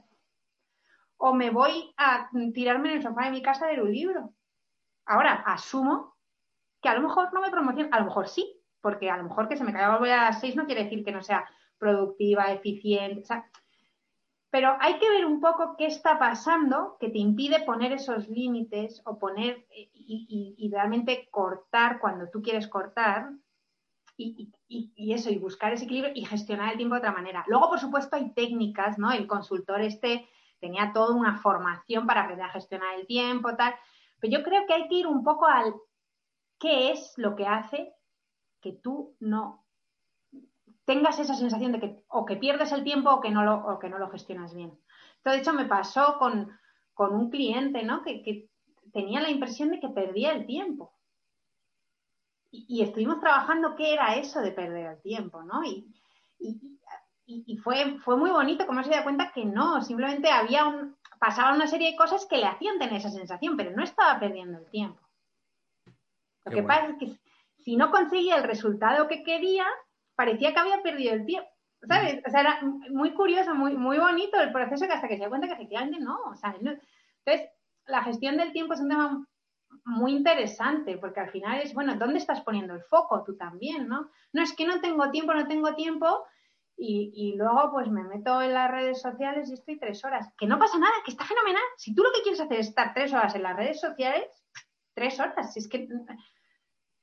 [1.18, 4.34] O me voy a tirarme en el sofá de mi casa a leer un libro.
[5.05, 6.15] Ahora, asumo
[6.82, 9.47] que a lo mejor no me promociona, a lo mejor sí, porque a lo mejor
[9.47, 11.45] que se me caiga el boli a las seis no quiere decir que no sea
[11.78, 13.22] productiva, eficiente.
[13.22, 13.49] O sea,
[14.49, 19.01] pero hay que ver un poco qué está pasando que te impide poner esos límites
[19.05, 23.32] o poner eh, y, realmente cortar cuando tú quieres cortar
[24.15, 24.51] y,
[25.13, 27.43] eso, y buscar ese equilibrio y gestionar el tiempo de otra manera.
[27.47, 29.11] Luego, por supuesto, hay técnicas, ¿no?
[29.11, 30.28] El consultor este
[30.59, 33.75] tenía toda una formación para aprender a gestionar el tiempo, tal.
[34.19, 35.73] Pero yo creo que hay que ir un poco al
[36.59, 37.93] qué es lo que hace
[38.61, 39.63] que tú no
[40.85, 43.89] tengas esa sensación de que o que pierdes el tiempo o que no lo, que
[43.89, 44.71] no lo gestionas bien.
[45.17, 46.57] Esto, de hecho, me pasó con,
[46.97, 48.01] un cliente, ¿no?
[48.03, 48.49] Que,
[48.93, 50.93] tenía la impresión de que perdía el tiempo.
[52.49, 55.63] Y, estuvimos trabajando qué era eso de perder el tiempo, ¿no?
[55.65, 55.93] Y,
[57.63, 61.67] fue, fue muy bonito como se dio cuenta que no, simplemente había un, pasaba una
[61.67, 64.99] serie de cosas que le hacían tener esa sensación, pero no estaba perdiendo el tiempo.
[66.45, 67.19] Lo que pasa es que
[67.57, 69.65] si no conseguía el resultado que quería,
[70.15, 71.49] parecía que había perdido el tiempo.
[71.88, 72.21] ¿Sabes?
[72.25, 75.30] O sea, era muy curioso, muy, muy bonito el proceso que hasta que se da
[75.30, 76.17] cuenta que efectivamente no.
[76.32, 77.49] O sea, Entonces,
[77.86, 79.28] la gestión del tiempo es un tema
[79.86, 83.23] muy interesante, porque al final es, bueno, ¿dónde estás poniendo el foco?
[83.23, 84.09] Tú también, ¿no?
[84.34, 86.25] No es que no tengo tiempo, no tengo tiempo,
[86.80, 90.32] y, luego pues me meto en las redes sociales y estoy tres horas.
[90.38, 91.63] Que no pasa nada, que está fenomenal.
[91.78, 94.28] Si tú lo que quieres hacer es estar tres horas en las redes sociales,
[94.93, 95.88] tres horas, si es que...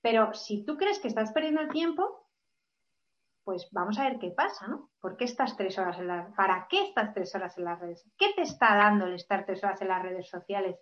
[0.01, 2.29] Pero si tú crees que estás perdiendo el tiempo,
[3.43, 4.91] pues vamos a ver qué pasa, ¿no?
[5.01, 8.09] ¿Por qué estás tres horas en las ¿Para qué estás tres horas en las redes?
[8.17, 10.79] ¿Qué te está dando el estar tres horas en las redes sociales?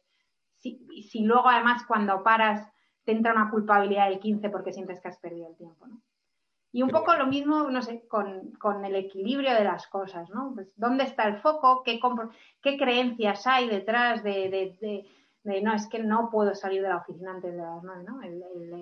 [0.58, 2.68] Si, si luego además cuando paras
[3.04, 6.02] te entra una culpabilidad del 15 porque sientes que has perdido el tiempo, ¿no?
[6.72, 10.52] Y un poco lo mismo, no sé, con, el equilibrio de las cosas, ¿no?
[10.54, 11.82] Pues, ¿Dónde está el foco?
[11.84, 12.00] ¿Qué,
[12.62, 15.04] qué creencias hay detrás de
[15.44, 18.20] de no, es que no puedo salir de la oficina antes de las nueve, ¿no?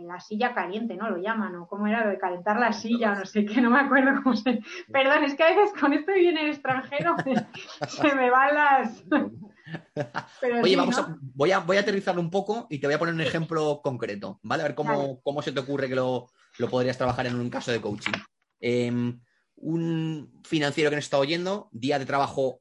[0.06, 1.08] la silla caliente, ¿no?
[1.08, 3.80] Lo llaman, o cómo era lo de calentar la silla, no sé qué, no me
[3.80, 4.60] acuerdo cómo se.
[4.92, 7.16] Perdón, es que a veces con esto viene el extranjero,
[7.88, 9.04] se me van las.
[10.62, 13.14] Oye, vamos a, voy, a, voy a aterrizarlo un poco y te voy a poner
[13.14, 14.62] un ejemplo concreto, ¿vale?
[14.62, 16.28] A ver cómo, cómo se te ocurre que lo,
[16.70, 18.12] podrías trabajar en un caso de coaching.
[18.60, 19.20] Em,
[19.56, 22.60] un financiero que nos está oyendo, día de trabajo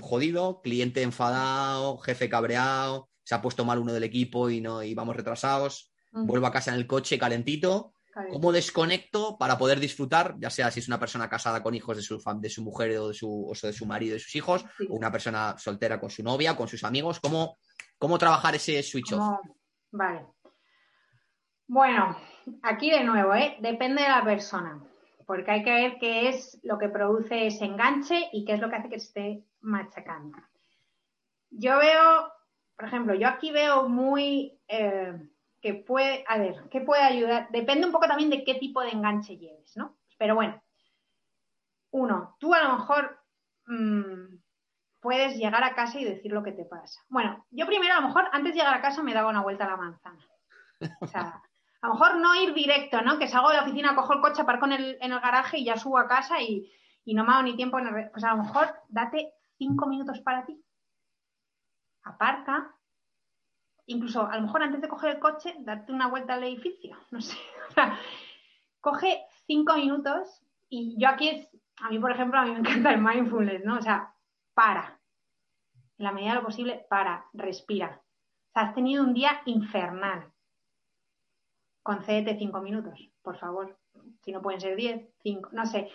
[0.00, 4.94] jodido, cliente enfadado, jefe cabreado, se ha puesto mal uno del equipo y no y
[4.94, 7.94] vamos retrasados, vuelvo a casa en el coche calentito.
[8.30, 12.02] ¿Cómo desconecto para poder disfrutar, ya sea si es una persona casada con hijos de
[12.02, 14.94] su, de su mujer o de su, o de su marido y sus hijos, o
[14.94, 17.20] una persona soltera con su novia, con sus amigos?
[17.20, 17.58] ¿Cómo,
[17.98, 19.40] cómo trabajar ese switch off?
[19.90, 20.26] Vale.
[21.66, 22.18] Bueno,
[22.62, 23.56] aquí de nuevo, ¿eh?
[23.60, 24.82] depende de la persona,
[25.26, 28.68] porque hay que ver qué es lo que produce ese enganche y qué es lo
[28.68, 30.36] que hace que esté machacando.
[31.50, 32.32] Yo veo
[32.82, 35.14] por ejemplo, yo aquí veo muy eh,
[35.62, 37.48] que puede, a ver, ¿qué puede ayudar?
[37.50, 39.96] Depende un poco también de qué tipo de enganche lleves, ¿no?
[40.18, 40.60] Pero bueno,
[41.92, 43.24] uno, tú a lo mejor
[43.66, 44.36] mm,
[45.00, 47.00] puedes llegar a casa y decir lo que te pasa.
[47.08, 49.64] Bueno, yo primero a lo mejor antes de llegar a casa me daba una vuelta
[49.64, 50.26] a la manzana.
[51.00, 51.40] O sea,
[51.80, 53.18] a lo mejor no ir directo, ¿no?
[53.18, 55.64] Que salgo de la oficina, cojo el coche, aparco en el, en el garaje y
[55.64, 56.70] ya subo a casa y,
[57.06, 58.10] no me hago ni tiempo en el...
[58.10, 60.60] Pues a lo mejor date cinco minutos para ti
[62.04, 62.74] aparca,
[63.86, 67.20] incluso a lo mejor antes de coger el coche, darte una vuelta al edificio, no
[67.20, 67.36] sé.
[67.70, 67.98] O sea,
[68.80, 71.48] coge cinco minutos y yo aquí es,
[71.80, 73.78] a mí por ejemplo, a mí me encanta el mindfulness, ¿no?
[73.78, 74.14] O sea,
[74.52, 75.00] para.
[75.96, 78.02] En la medida de lo posible, para, respira.
[78.48, 80.30] O sea, has tenido un día infernal.
[81.82, 83.78] Concédete cinco minutos, por favor.
[84.20, 85.90] Si no pueden ser diez, cinco, no sé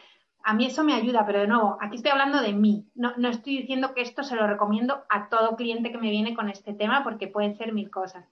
[0.47, 2.89] a mí eso me ayuda, pero de nuevo, aquí estoy hablando de mí.
[2.95, 6.47] No, estoy diciendo que esto se lo recomiendo a todo cliente que me viene con
[6.47, 8.25] este tema porque pueden ser mil cosas.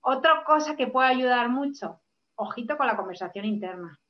[0.00, 2.00] Otra cosa que puede ayudar mucho,
[2.34, 4.00] ojito con la conversación interna.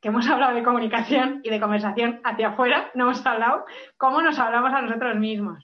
[0.00, 3.66] Que hemos hablado de comunicación y de conversación hacia afuera, no hemos hablado
[3.98, 5.62] cómo nos hablamos a nosotros mismos.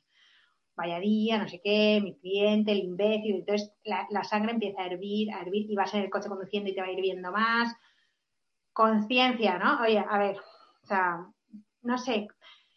[0.77, 4.87] Vaya día, no sé qué, mi cliente, el imbécil, entonces la, la sangre empieza a
[4.87, 7.75] hervir, a hervir y vas en el coche conduciendo y te va hirviendo más.
[8.75, 9.81] Conciencia, ¿no?
[9.81, 10.37] Oye, a ver,
[10.91, 11.27] sea,
[11.83, 12.29] no sé,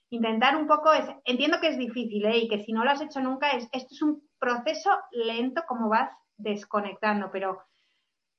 [0.10, 2.38] intentar un poco, es, entiendo que es difícil ¿eh?
[2.38, 5.90] y que si no lo has hecho nunca, es, esto es un proceso lento como
[5.90, 7.64] vas desconectando, pero,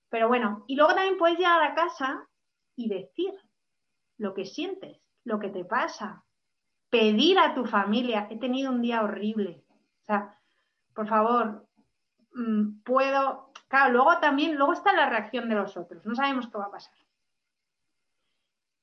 [0.08, 2.28] Pero bueno, y luego también puedes llegar a casa
[2.76, 3.32] y decir
[4.18, 6.24] lo que sientes, lo que te pasa,
[6.90, 9.64] pedir a tu familia, he tenido un día horrible.
[10.02, 10.38] O sea,
[10.94, 11.66] por favor,
[12.34, 13.50] mm, puedo.
[13.68, 16.70] Claro, luego también, luego está la reacción de los otros, no sabemos qué va a
[16.70, 16.94] pasar.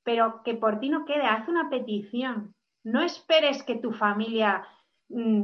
[0.04, 2.54] Pero que por ti no quede, haz una petición.
[2.84, 4.66] No esperes que tu familia
[5.08, 5.42] mm,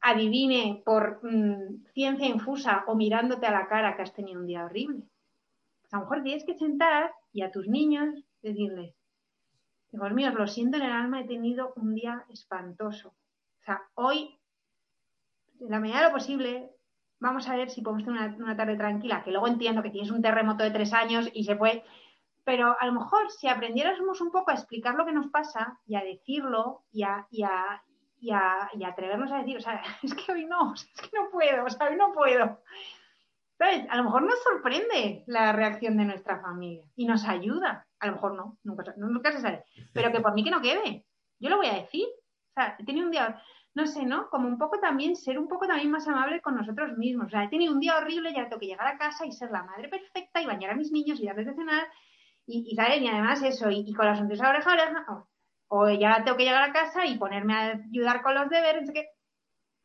[0.00, 4.64] adivine por mm, ciencia infusa o mirándote a la cara que has tenido un día
[4.64, 5.02] horrible.
[5.82, 8.94] Pues a lo mejor tienes que sentar y a tus niños decirles,
[9.92, 13.08] Hijos míos, lo siento en el alma, he tenido un día espantoso.
[13.08, 14.38] O sea, hoy,
[15.60, 16.70] en la medida de lo posible,
[17.20, 20.20] vamos a ver si podemos tener una, tarde tranquila, que luego entiendo que tienes un
[20.20, 21.84] terremoto de tres años y se puede,
[22.48, 25.96] pero a lo mejor si aprendiéramos un poco a explicar lo que nos pasa y
[25.96, 27.84] a decirlo y a, y a,
[28.20, 31.28] y a, y atrevernos a decir, o sea, es que hoy no, es que no
[31.28, 32.62] puedo, o sea, hoy no puedo.
[33.58, 33.86] ¿Sabes?
[33.90, 37.86] A lo mejor nos sorprende la reacción de nuestra familia y nos ayuda.
[38.00, 39.64] A lo mejor no, nunca, nunca se sabe.
[39.92, 41.04] Pero que por mí que no quede.
[41.38, 42.06] Yo lo voy a decir.
[42.06, 43.42] O sea, he tenido un día,
[43.74, 44.30] no sé, ¿no?
[44.30, 47.26] Como un poco también, ser un poco también más amable con nosotros mismos.
[47.26, 49.50] O sea, he tenido un día horrible, ya tengo que llegar a casa y ser
[49.50, 51.86] la madre perfecta y bañar a mis niños y darles de cenar.
[52.48, 55.26] Y, y, y además eso, y, con la sonrisa a oreja.
[55.68, 58.90] O, ya tengo que llegar a casa y ponerme a ayudar con los deberes.
[58.90, 59.06] Que...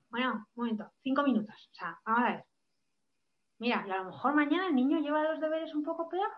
[0.09, 1.69] Bueno, un momento, cinco minutos.
[1.71, 2.45] O sea, vamos a ver
[3.59, 6.29] Mira, y a lo mejor mañana el niño lleva los deberes un poco peor.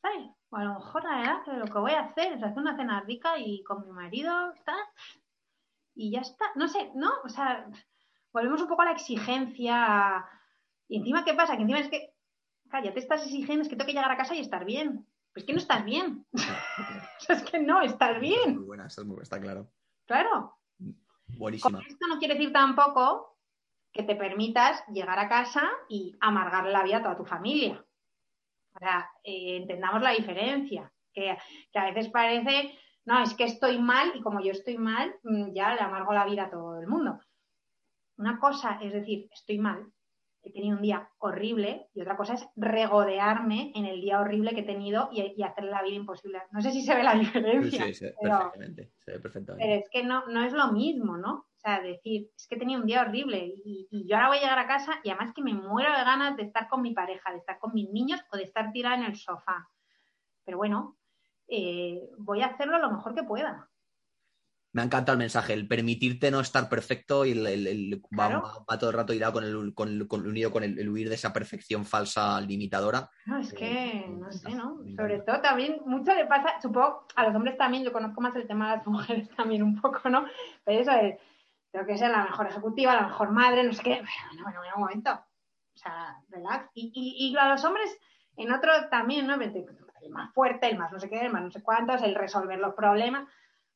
[0.00, 0.30] ¿Sabes?
[0.50, 2.76] O a lo mejor la verdad que lo que voy a hacer es hacer una
[2.76, 4.74] cena rica y con mi marido está.
[5.94, 6.46] Y ya está.
[6.56, 7.10] No sé, ¿no?
[7.24, 7.66] O sea,
[8.32, 10.26] volvemos un poco a la exigencia.
[10.88, 11.56] Y encima, ¿qué pasa?
[11.56, 12.12] Que encima es que,
[12.72, 15.06] cállate, estás exigiendo es que tengo que llegar a casa y estar bien.
[15.32, 16.26] Pues que no estás bien.
[17.28, 18.56] es que no, estás bien.
[18.56, 19.70] Muy buena, está, está claro.
[20.06, 20.56] Claro.
[21.38, 21.80] Buenísima.
[21.86, 23.38] esto no quiere decir tampoco
[23.92, 27.84] que te permitas llegar a casa y amargarle la vida a toda tu familia.
[28.74, 34.12] O sea, eh, entendamos la diferencia, que, a veces parece, no, es que estoy mal
[34.14, 37.20] y como yo estoy mal, mm, ya le amargo la vida a todo el mundo.
[38.16, 39.92] Una cosa es decir, estoy mal,
[40.42, 44.60] he tenido un día horrible y otra cosa es regodearme en el día horrible que
[44.60, 46.42] he tenido y, hacer la vida imposible.
[46.50, 47.84] No sé si se ve la diferencia.
[47.86, 49.64] Sí, sí, perfectamente, se ve perfectamente.
[49.64, 51.32] Pero es que no, no es lo mismo, ¿no?
[51.32, 54.58] O sea, decir, es que tenía un día horrible y, yo ahora voy a llegar
[54.58, 57.38] a casa y además que me muero de ganas de estar con mi pareja, de
[57.38, 59.68] estar con mis niños o de estar tirada en el sofá.
[60.44, 60.96] Pero bueno,
[61.46, 63.70] eh, voy a hacerlo lo mejor que pueda.
[64.72, 68.42] Me ha encantado el mensaje, el permitirte no estar perfecto y el, va,
[68.78, 71.84] todo el rato irá con el, con, con, unido con el, huir de esa perfección
[71.84, 73.10] falsa limitadora.
[73.26, 74.78] No, es que, eh, no sé, ¿no?
[74.96, 78.46] Sobre todo también, mucho le pasa, supongo, a los hombres también, yo conozco más el
[78.46, 80.24] tema de las mujeres también un poco, ¿no?
[80.64, 81.16] Pero eso es
[81.72, 84.02] tengo que ser la mejor ejecutiva, la mejor madre, no sé qué.
[84.02, 85.10] Bueno, bueno, un momento.
[85.10, 86.70] O sea, relax.
[86.74, 87.98] Y, y, a los hombres,
[88.36, 89.34] en otro también, ¿no?
[89.34, 92.58] El más fuerte, el más no sé qué, el más no sé cuántos, el resolver
[92.58, 93.26] los problemas.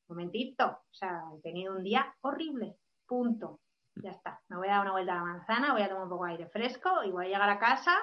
[0.09, 0.67] Un momentito.
[0.67, 2.77] O sea, he tenido un día horrible.
[3.07, 3.61] Punto.
[3.97, 4.41] Ya está.
[4.49, 6.33] Me voy a dar una vuelta a la manzana, voy a tomar un poco de
[6.33, 7.97] aire fresco y voy a llegar a casa.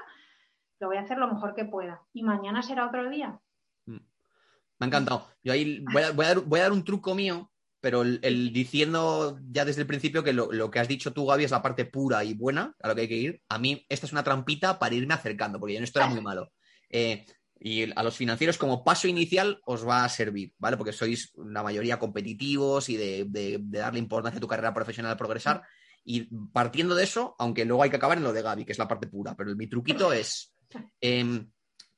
[0.79, 2.01] Lo voy a hacer lo mejor que pueda.
[2.13, 3.39] Y mañana será otro día.
[3.85, 3.97] Mm.
[4.79, 5.27] Me ha encantado.
[5.43, 7.49] Yo ahí voy a, voy a dar un truco mío
[7.83, 11.51] pero el, diciendo ya desde el principio que lo, que has dicho tú, Gaby, es
[11.51, 13.41] la parte pura y buena a lo que hay que ir.
[13.49, 16.21] A mí, esta es una trampita para irme acercando, porque yo en esto era muy
[16.21, 16.49] malo.
[16.89, 17.25] Eh,
[17.65, 20.75] y a los financieros, como paso inicial, os va a servir, ¿vale?
[20.75, 25.63] Porque sois la mayoría competitivos y de, darle importancia a tu carrera profesional al progresar.
[26.03, 28.77] Y partiendo de eso, aunque luego hay que acabar en lo de Gaby, que es
[28.77, 30.53] la parte pura, pero mi truquito es.
[30.99, 31.49] Em,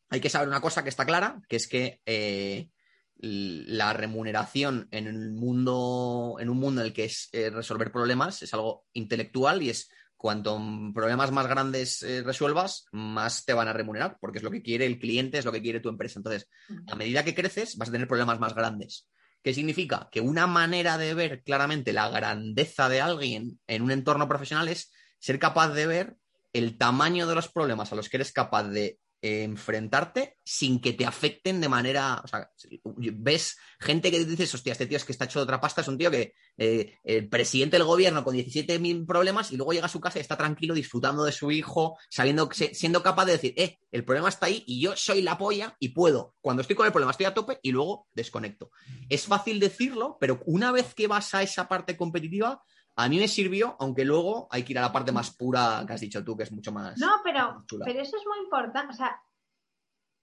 [0.09, 2.69] hay que saber una cosa que está clara, que es que eh,
[3.15, 8.43] la remuneración en el mundo, en un mundo en el que es eh, resolver problemas
[8.43, 9.89] es algo intelectual y es
[10.25, 10.59] cuanto
[10.91, 14.87] problemas más grandes eh, resuelvas, más te van a remunerar, porque es lo que quiere
[14.87, 16.17] el cliente, es lo que quiere tu empresa.
[16.17, 16.49] Entonces,
[16.87, 19.07] a medida que creces, vas a tener problemas más grandes.
[19.43, 20.09] ¿Qué significa?
[20.11, 24.91] Que una manera de ver claramente la grandeza de alguien en un entorno profesional es
[25.19, 26.15] ser capaz de ver
[26.53, 31.05] el tamaño de los problemas a los que eres capaz de enfrentarte sin que te
[31.05, 32.21] afecten de manera.
[32.23, 32.51] O sea,
[32.93, 35.87] ves gente que dices, hostia, este tío es que está hecho de otra pasta, es
[35.87, 39.89] un tío que eh, el presidente del gobierno con 17.000 problemas y luego llega a
[39.89, 43.79] su casa y está tranquilo disfrutando de su hijo, sabiendo, siendo capaz de decir, eh,
[43.91, 46.35] el problema está ahí y yo soy la polla y puedo.
[46.41, 48.71] Cuando estoy con el problema estoy a tope y luego desconecto.
[49.09, 52.61] Es fácil decirlo, pero una vez que vas a esa parte competitiva,
[52.97, 55.93] a mí me sirvió, aunque luego hay que ir a la parte más pura que
[55.93, 56.97] has dicho tú, que es mucho más.
[56.97, 58.93] No, pero, pero eso es muy importante.
[58.93, 59.21] O sea,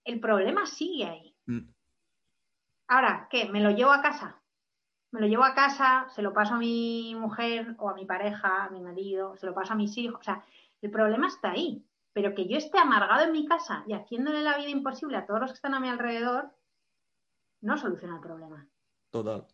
[0.05, 1.37] el problema sigue ahí.
[1.47, 1.70] Mm.
[2.89, 3.49] Ahora, ¿qué?
[3.51, 4.43] ¿Me lo llevo a casa?
[5.11, 8.64] Me lo llevo a casa, se lo paso a mi mujer o a mi pareja,
[8.64, 10.20] a mi marido, se lo paso a mis hijos.
[10.20, 10.43] O sea,
[10.81, 11.87] el problema está ahí.
[12.14, 15.41] Pero que yo esté amargado en mi casa y haciéndole la vida imposible a todos
[15.41, 16.51] los que están a mi alrededor,
[17.61, 18.66] no soluciona el problema.
[19.11, 19.47] Total.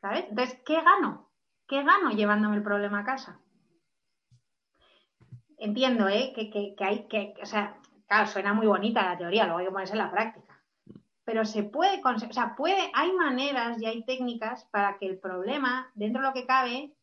[0.00, 0.26] ¿Sabes?
[0.28, 1.25] Entonces, ¿qué gano?
[1.66, 3.40] ¿Qué gano llevándome el problema a casa?
[5.58, 6.32] Entiendo, ¿eh?
[6.34, 9.72] Que, que hay que, o sea, claro, suena muy bonita la teoría, luego hay que
[9.72, 10.62] ponerse en la práctica.
[11.24, 15.90] Pero se puede, o sea, puede, hay maneras y hay técnicas para que el problema,
[15.94, 16.94] dentro de lo que cabe,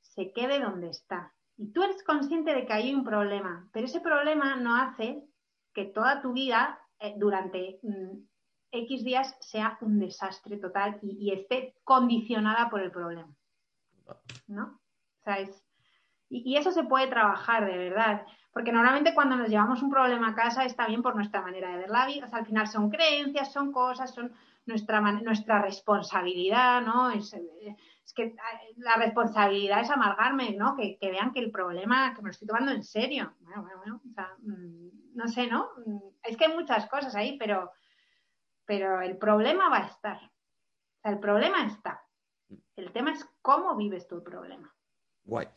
[0.00, 1.34] se quede donde está.
[1.56, 5.24] Y tú eres consciente de que hay un problema, pero ese problema no hace
[5.74, 8.16] que toda tu vida eh, durante mm,
[8.70, 13.34] X días sea un desastre total y, esté condicionada por el problema.
[14.46, 14.80] ¿No?
[15.20, 15.68] O sea, es,
[16.28, 18.26] y, eso se puede trabajar de verdad.
[18.52, 21.78] Porque normalmente cuando nos llevamos un problema a casa está bien por nuestra manera de
[21.78, 22.26] ver la vida.
[22.26, 24.32] O sea, al final son creencias, son cosas, son
[24.66, 27.10] nuestra, nuestra responsabilidad, ¿no?
[27.10, 27.34] Es,
[28.14, 28.36] que eh,
[28.78, 30.76] la responsabilidad es amargarme, ¿no?
[30.76, 33.34] Que, vean que el problema, que me lo estoy tomando en serio.
[33.40, 34.00] Bueno, bueno, bueno.
[34.40, 35.70] Mm, no sé, ¿no?
[35.86, 37.70] Mm, es que hay muchas cosas ahí, pero,
[38.64, 40.16] pero el problema va a estar.
[40.16, 42.02] O sea, el problema está.
[42.78, 44.72] El tema es cómo vives tu problema.
[45.24, 45.48] Guay.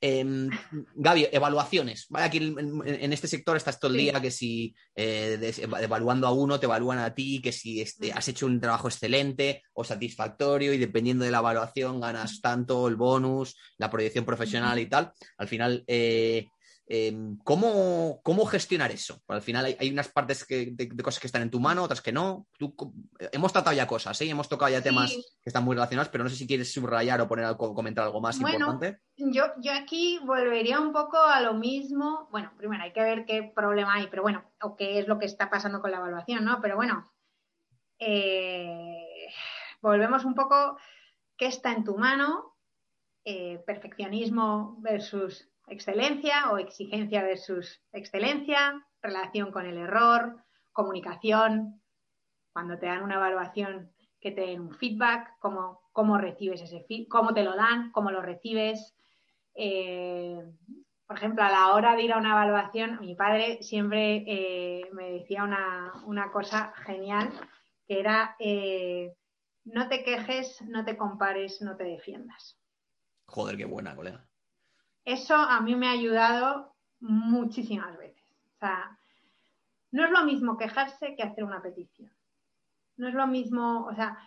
[0.00, 0.48] Eh,
[0.94, 2.06] Gaby, evaluaciones.
[2.14, 6.64] Aquí en, este sector estás todo el día que si eh, evaluando a uno te
[6.64, 11.22] evalúan a ti, que si este, has hecho un trabajo excelente o satisfactorio y dependiendo
[11.26, 15.12] de la evaluación ganas tanto, el bonus, la proyección profesional y tal.
[15.36, 16.46] Al final, eh,
[16.92, 19.22] Em, ¿cómo, ¿cómo, gestionar eso?
[19.28, 22.48] al final hay, unas partes de, cosas que están en tu mano, otras que no.
[23.30, 24.28] hemos tratado ya cosas, ¿eh?
[24.28, 27.28] hemos tocado ya temas que están muy relacionados, pero no sé si quieres subrayar o
[27.28, 28.98] poner algo, comentar algo más importante.
[29.16, 32.26] Yo, yo aquí volvería un poco a lo mismo.
[32.32, 35.26] Bueno, primero hay que ver qué problema hay, pero bueno, o qué es lo que
[35.26, 36.60] está pasando con la evaluación, ¿no?
[36.60, 37.08] Pero bueno,
[38.00, 39.28] eh,
[39.80, 40.76] volvemos un poco
[41.36, 42.56] qué está en tu mano,
[43.24, 51.80] eh, perfeccionismo versus excelencia o exigencia versus excelencia, relación con el error, comunicación,
[52.52, 57.08] cuando te dan una evaluación que te den un feedback, cómo, cómo recibes ese feedback,
[57.08, 58.94] cómo te lo dan, cómo lo recibes.
[59.54, 60.42] Eh,
[61.06, 65.10] por ejemplo, a la hora de ir a una evaluación, mi padre siempre eh, me
[65.10, 67.30] decía una, cosa genial,
[67.86, 69.14] que era eh,
[69.64, 72.58] no te quejes, no te compares, no te defiendas.
[73.26, 74.29] Joder, qué buena, colega
[75.04, 78.22] eso a mí me ha ayudado muchísimas veces.
[78.56, 78.98] O sea,
[79.90, 82.10] no es lo mismo quejarse que hacer una petición.
[82.96, 84.18] No es lo mismo, o sea,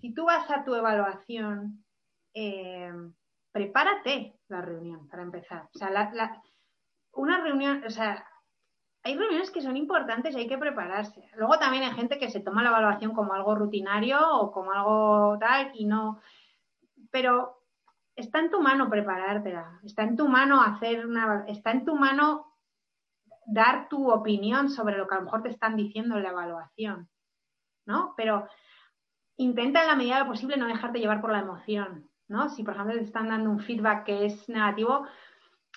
[0.00, 1.84] si tú vas a tu evaluación,
[2.34, 2.92] eh,
[3.52, 5.68] prepárate la reunión para empezar.
[5.74, 5.90] O sea,
[7.12, 8.24] una reunión, o sea,
[9.02, 11.28] hay reuniones que son importantes y hay que prepararse.
[11.36, 15.38] Luego también hay gente que se toma la evaluación como algo rutinario o como algo
[15.38, 16.20] tal y no.
[17.10, 17.57] Pero
[18.18, 22.52] está en tu mano preparártela, está en tu mano hacer una, está en tu mano
[23.46, 27.08] dar tu opinión sobre lo que a lo mejor te están diciendo en la evaluación,
[27.86, 28.14] ¿no?
[28.16, 28.48] Pero
[29.36, 32.48] intenta en la medida de lo posible no dejarte llevar por la emoción, ¿no?
[32.48, 35.06] Si por ejemplo te están dando un feedback que es negativo,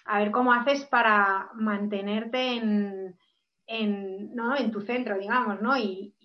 [0.06, 3.16] a ver cómo haces para mantenerte en,
[3.68, 4.58] en, ¿no?
[4.58, 5.78] en tu centro, digamos, ¿no?
[5.78, 6.16] Y,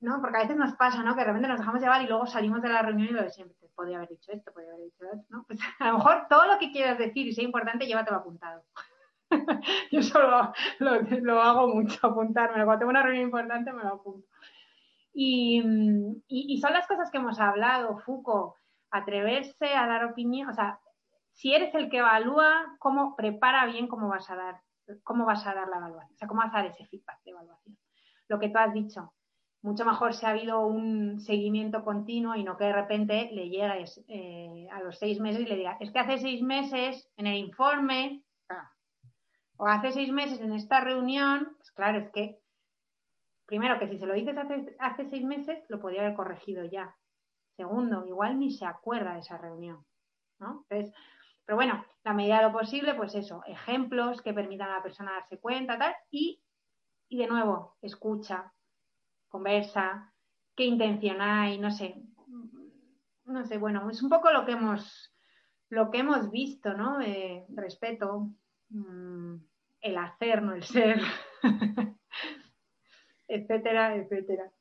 [0.00, 0.20] ¿no?
[0.20, 1.14] Porque a veces nos pasa, ¿no?
[1.14, 3.30] Que de repente nos dejamos llevar y luego salimos de la reunión y lo de
[3.30, 5.44] siempre podría haber dicho esto, podría haber dicho esto, ¿no?
[5.46, 8.64] Pues a lo mejor todo lo que quieras decir y sea importante, llévatelo apuntado.
[9.90, 12.64] Yo solo lo, hago mucho, apuntarme.
[12.64, 14.28] Cuando tengo una reunión importante me lo apunto.
[15.12, 18.54] Y, son las cosas que hemos hablado, Foucault,
[18.90, 20.80] atreverse a dar opinión, o sea,
[21.32, 24.60] si eres el que evalúa, cómo prepara bien cómo vas a dar,
[25.02, 27.30] cómo vas a dar la evaluación, o sea, cómo vas a dar ese feedback de
[27.30, 27.76] evaluación.
[28.28, 29.12] Lo que tú has dicho,
[29.64, 33.98] mucho mejor si ha habido un seguimiento continuo y no que de repente le llegues
[34.08, 37.36] eh, a los seis meses y le digas, es que hace seis meses en el
[37.36, 38.22] informe,
[39.56, 42.38] o hace seis meses en esta reunión, pues claro, es que,
[43.46, 46.94] primero, que si se lo dices hace, hace seis meses, lo podría haber corregido ya.
[47.56, 49.82] Segundo, igual ni se acuerda de esa reunión,
[50.40, 50.66] ¿no?
[50.68, 50.94] Entonces,
[51.46, 55.12] pero bueno, la medida de lo posible, pues eso, ejemplos que permitan a la persona
[55.12, 56.42] darse cuenta, tal, y,
[57.08, 58.52] y de nuevo, escucha,
[59.34, 60.14] conversa,
[60.54, 61.96] qué intención hay, no sé.
[63.24, 65.12] No sé, bueno, es un poco lo que hemos,
[65.70, 67.00] lo que hemos visto, ¿no?
[67.00, 68.30] Eh, respeto,
[68.68, 69.34] mm,
[69.80, 71.00] el hacer, no el ser,
[73.26, 74.52] etcétera, etcétera.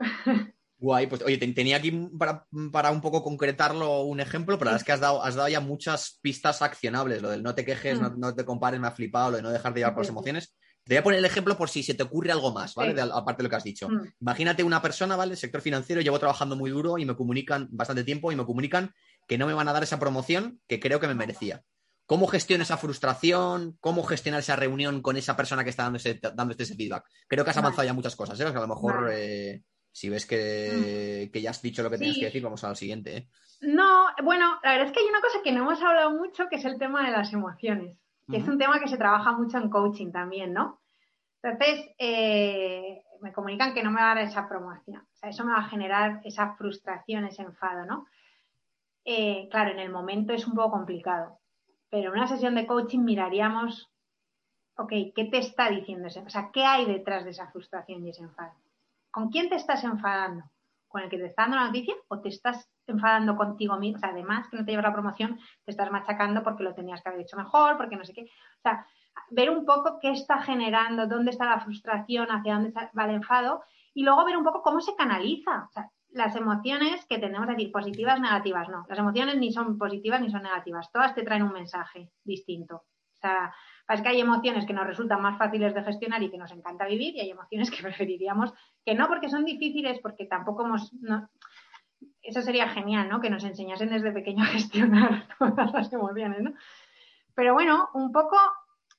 [0.80, 4.86] Guay, pues oye, tenía aquí para, un poco concretarlo un ejemplo, pero la verdad es
[4.86, 7.22] que has dado, has dado ya muchas pistas accionables.
[7.22, 8.36] Lo del no te quejes, no, mm.
[8.36, 10.58] te compares, me ha flipado, lo de no dejar de llevar por las emociones.
[10.86, 13.00] Te voy a poner el ejemplo por si se te ocurre algo más, ¿vale?
[13.02, 13.88] aparte de lo que has dicho.
[13.90, 14.14] Mm.
[14.20, 15.32] Imagínate una persona, ¿vale?
[15.32, 18.94] El sector financiero, llevo trabajando muy duro y me comunican bastante tiempo y me comunican
[19.28, 21.64] que no me van a dar esa promoción que creo que me merecía.
[22.06, 23.78] ¿Cómo gestionar esa frustración?
[23.80, 26.20] ¿Cómo gestionar esa reunión con esa persona que está dando ese,
[26.64, 27.06] ese feedback?
[27.28, 28.44] Creo que has avanzado ya muchas cosas, ¿eh?
[28.44, 30.30] a lo mejor eh, si ves mm.
[30.30, 33.18] que, ya has dicho lo que tienes que decir, vamos al siguiente.
[33.18, 33.28] ¿eh?
[33.62, 36.58] No, bueno, la verdad es que hay una cosa que no hemos hablado mucho, que
[36.58, 37.98] es el tema de las emociones,
[38.30, 40.80] que es un tema que se trabaja mucho en coaching también, ¿no?
[41.42, 45.02] Entonces, eh, me comunican que no me va a dar esa promoción.
[45.02, 48.06] O sea, eso me va a generar esa frustración, ese enfado, ¿no?
[49.06, 51.40] Eh, claro, en el momento es un poco complicado,
[51.90, 53.92] pero en una sesión de coaching miraríamos,
[54.78, 56.22] ok, ¿qué te está diciendo ese?
[56.22, 58.54] O sea, ¿qué hay detrás de esa frustración y ese enfado?
[59.12, 60.46] ¿Con quién te estás enfadando?
[60.94, 63.98] ¿Con el que te está dando la noticia o te estás enfadando contigo mismo?
[63.98, 67.02] O sea, además que no te lleva la promoción, te estás machacando porque lo tenías
[67.02, 68.22] que haber hecho mejor, porque no sé qué.
[68.22, 68.86] O sea,
[69.32, 73.64] ver un poco qué está generando, dónde está la frustración, hacia dónde va el enfado
[73.96, 75.66] y luego ver un poco cómo se canaliza.
[75.68, 78.86] O sea, las emociones que tenemos que decir positivas, negativas, no.
[78.88, 80.92] Las emociones ni son positivas ni son negativas.
[80.92, 82.84] Todas te traen un mensaje distinto.
[83.24, 83.54] O sea,
[83.88, 86.86] es que hay emociones que nos resultan más fáciles de gestionar y que nos encanta
[86.86, 88.54] vivir y hay emociones que preferiríamos
[88.86, 90.92] que no porque son difíciles, porque tampoco hemos...
[92.22, 93.22] eso sería genial, ¿no?
[93.22, 96.54] Que nos enseñasen desde pequeño a gestionar todas las emociones, ¿no?
[97.36, 98.38] Pero bueno, un poco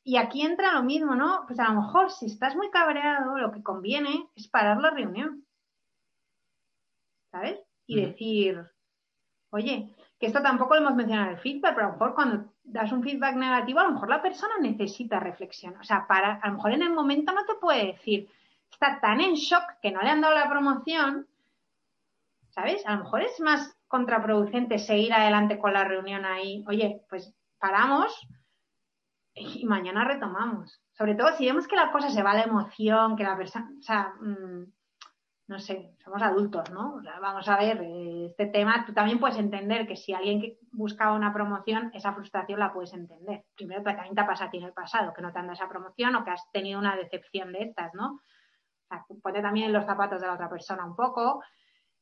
[0.03, 1.45] y aquí entra lo mismo, ¿no?
[1.47, 5.47] Pues a lo mejor si estás muy cabreado, lo que conviene es parar la reunión.
[7.31, 7.59] ¿Sabes?
[7.87, 8.65] Y decir,
[9.51, 12.54] oye, que esto tampoco lo hemos mencionado en el feedback, pero a lo mejor cuando
[12.65, 15.77] das un feedback negativo, a lo mejor la persona necesita reflexión.
[15.77, 18.29] O sea, para, a lo mejor en el momento no te puede decir,
[18.71, 21.29] está tan en shock que no le han dado la promoción,
[22.49, 22.85] ¿sabes?
[22.87, 26.65] A lo mejor es más contraproducente seguir adelante con la reunión ahí.
[26.67, 28.27] Oye, pues paramos,
[29.35, 30.81] y mañana retomamos.
[30.97, 33.71] Sobre todo si vemos que la cosa se va a la emoción, que la persona,
[33.79, 34.65] o sea, mm,
[35.47, 37.03] no sé, somos adultos, ¿no?
[37.21, 41.15] vamos a ver, eh, este tema, tú también puedes entender que si alguien que buscaba
[41.15, 43.45] una promoción, esa frustración la puedes entender.
[43.55, 46.25] Primero, también te ha en el pasado, que no te han dado esa promoción o
[46.25, 48.15] que has tenido una decepción de estas, ¿no?
[48.15, 51.43] O sea, ponte también en los zapatos de la otra persona un poco.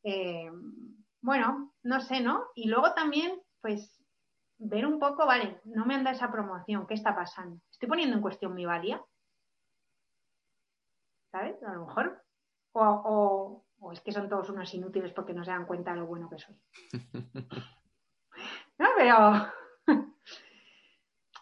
[0.04, 0.50] Eh,
[1.20, 2.44] bueno, no sé, ¿no?
[2.54, 4.00] Y luego también, pues,
[4.58, 7.60] ver un poco, vale, no me anda esa promoción, ¿qué está pasando?
[7.70, 9.02] ¿Estoy poniendo en cuestión mi valía?
[11.32, 11.60] ¿Sabes?
[11.64, 12.21] A lo mejor.
[12.72, 16.30] O, es que son todos unos inútiles porque no se dan cuenta de lo bueno
[16.30, 16.54] que soy.
[18.78, 19.46] no, pero.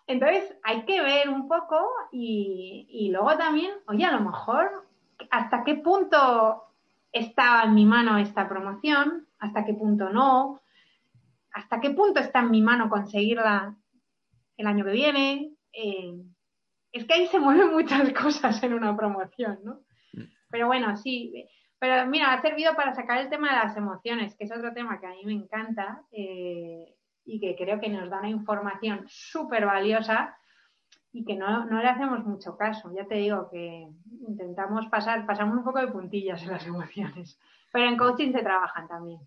[0.07, 4.89] Entonces hay que ver un poco y, y luego también, oye, a lo mejor,
[5.31, 6.65] ¿hasta qué punto
[7.13, 9.29] estaba en mi mano esta promoción?
[9.39, 10.61] ¿Hasta qué punto no?
[11.53, 13.77] hasta qué punto está en mi mano conseguirla
[14.57, 15.55] el año que viene.
[15.73, 16.15] Eh,
[16.93, 19.81] es que ahí se mueven muchas cosas en una promoción, ¿no?
[20.51, 21.47] Pero bueno, sí.
[21.79, 25.01] Pero mira, ha servido para sacar el tema de las emociones, que es otro tema
[25.01, 26.95] que a mí me encanta eh,
[27.25, 30.37] y que creo que nos da una información súper valiosa
[31.13, 32.93] y que no, no, le hacemos mucho caso.
[32.95, 33.89] Ya te digo que
[34.29, 37.39] intentamos pasar, pasamos un poco de puntillas en las emociones,
[37.73, 39.21] pero en coaching se trabajan también.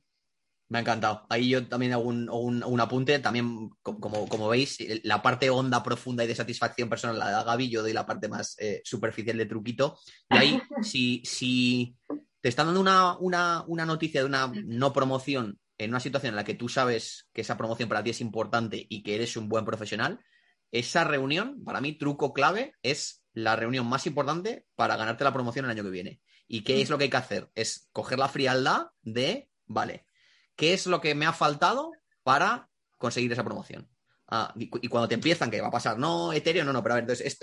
[0.74, 1.28] Me ha encantado.
[1.30, 3.20] Ahí yo también hago un, apunte.
[3.20, 7.70] También, como, como, veis, la parte honda, profunda y de satisfacción personal la da Gaby.
[7.70, 10.00] Yo doy la parte más eh, superficial de truquito.
[10.32, 11.96] Y ahí, si, si
[12.42, 16.44] te están dando una, una, noticia de una no promoción en una situación en la
[16.44, 19.66] que tú sabes que esa promoción para ti es importante y que eres un buen
[19.66, 20.22] profesional,
[20.72, 25.66] esa reunión, para mí, truco clave, es la reunión más importante para ganarte la promoción
[25.66, 26.20] el año que viene.
[26.48, 27.52] ¿Y qué es lo que hay que hacer?
[27.54, 30.08] Es coger la frialdad de, vale,
[30.56, 31.92] ¿Qué es lo que me ha faltado
[32.24, 33.90] para conseguir esa promoción?
[34.36, 36.00] Ah, y, cuando te empiezan, ¿qué va a pasar?
[36.00, 37.38] No, Ethereum, no, no, pero a ver, entonces,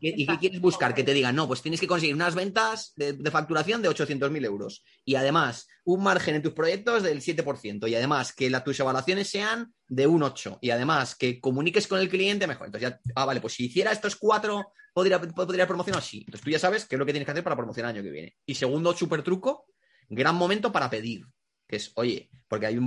[0.00, 0.94] ¿y qué quieres buscar?
[0.94, 4.84] Que te digan, no, pues tienes que conseguir unas ventas de, facturación de 800.000 euros
[5.04, 9.74] y además un margen en tus proyectos del 7% y además que tus evaluaciones sean
[9.88, 12.66] de un 8 y además que comuniques con el cliente mejor.
[12.66, 16.02] Entonces ya, ah, vale, pues si hiciera estos cuatro, ¿podría, podría promocionar?
[16.02, 16.18] Sí.
[16.18, 18.04] Entonces tú ya sabes qué es lo que tienes que hacer para promocionar el año
[18.04, 18.36] que viene.
[18.46, 19.66] Y segundo super truco,
[20.08, 21.26] gran momento para pedir
[21.72, 22.78] que es, oye, porque hay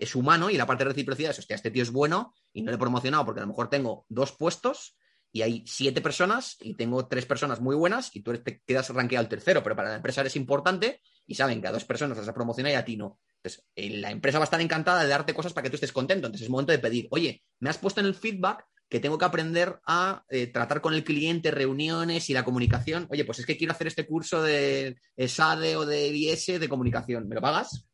[0.00, 2.70] es humano y la parte de reciprocidad es, hostia, este tío es bueno y no
[2.70, 4.98] le he promocionado porque a lo mejor tengo dos puestos
[5.32, 9.24] y hay siete personas y tengo tres personas muy buenas y tú te quedas rankeado
[9.24, 12.28] al tercero, pero para la empresa eres importante y saben que a dos personas las
[12.28, 13.18] has promocionado y a ti no.
[13.36, 15.92] Entonces, eh, la empresa va a estar encantada de darte cosas para que tú estés
[15.92, 16.26] contento.
[16.26, 19.24] Entonces, es momento de pedir, oye, me has puesto en el feedback que tengo que
[19.24, 23.08] aprender a eh, tratar con el cliente, reuniones y la comunicación.
[23.10, 27.26] Oye, pues es que quiero hacer este curso de SADE o de IS de comunicación.
[27.26, 27.88] ¿Me lo pagas?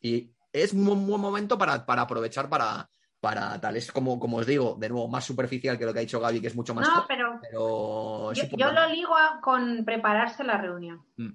[0.00, 2.88] Y es un buen momento para, aprovechar para,
[3.20, 3.76] para tal.
[3.76, 6.40] Es como, como os digo, de nuevo, más superficial que lo que ha dicho Gaby,
[6.40, 6.88] que es mucho más.
[6.88, 7.40] No, pero,
[8.32, 11.04] yo, lo ligo con prepararse la reunión.
[11.16, 11.30] Mm.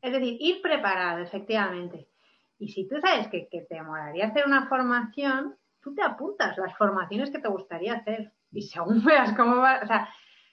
[0.00, 2.08] Es decir, ir preparado, efectivamente.
[2.58, 7.30] Y si tú sabes que, te molaría hacer una formación, tú te apuntas las formaciones
[7.30, 8.32] que te gustaría hacer.
[8.52, 10.08] y según veas cómo va, o sea,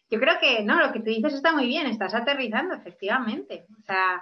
[0.09, 3.65] yo creo que, no, lo que tú dices está muy bien, estás aterrizando, efectivamente.
[3.79, 4.21] O sea,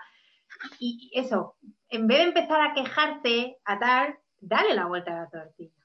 [0.80, 1.56] y eso,
[1.92, 5.76] en vez de empezar a quejarte, a tal, dale la vuelta a la tortilla.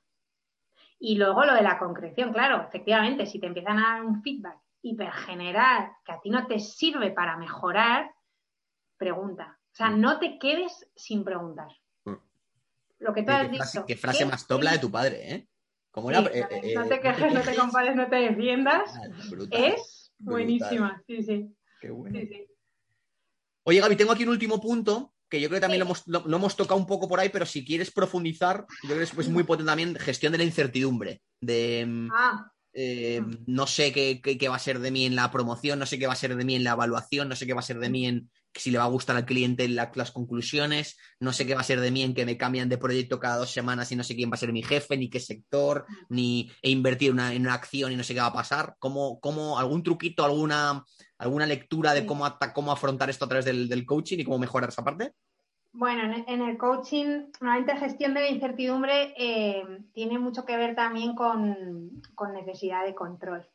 [0.98, 4.56] Y luego lo de la concreción, claro, efectivamente, si te empiezan a dar un feedback
[4.82, 8.14] hipergeneral que a ti no te sirve para mejorar,
[8.96, 9.58] pregunta.
[9.72, 11.68] O sea, no te quedes sin preguntar.
[12.04, 12.14] Mm.
[13.00, 13.84] Lo que tú has dicho.
[13.84, 15.48] qué frase más topla de tu padre, ¿eh?
[15.90, 18.94] Como eh, eh, no te quejes, no te compares, no te defiendas.
[19.50, 21.56] es buenísima, sí, sí.
[21.80, 22.18] Qué bueno.
[23.64, 26.78] Oye, Gaby, tengo aquí un último punto que yo creo que también lo, hemos, tocado
[26.78, 29.96] un poco por ahí, pero si quieres profundizar, yo creo que es, muy potente también
[29.96, 31.22] gestión de la incertidumbre.
[31.40, 32.52] De mm, ah.
[32.72, 35.98] eh, no sé qué, qué, va a ser de mí en la promoción, no sé
[35.98, 37.78] qué va a ser de mí en la evaluación, no sé qué va a ser
[37.78, 38.30] de mí en
[38.60, 41.80] si le va a gustar al cliente las conclusiones, no sé qué va a ser
[41.80, 44.30] de mí en que me cambian de proyecto cada dos semanas y no sé quién
[44.30, 47.96] va a ser mi jefe, ni qué sector, ni e invertir en una acción y
[47.96, 48.74] no sé qué va a pasar.
[48.78, 50.84] ¿Cómo, cómo algún truquito, alguna
[51.18, 54.84] alguna lectura de cómo, cómo afrontar esto a través del, coaching y cómo mejorar esa
[54.84, 55.12] parte?
[55.72, 59.62] Bueno, en, el coaching, normalmente gestión de la incertidumbre eh,
[59.92, 62.02] tiene mucho que ver también con,
[62.32, 63.46] necesidad de control,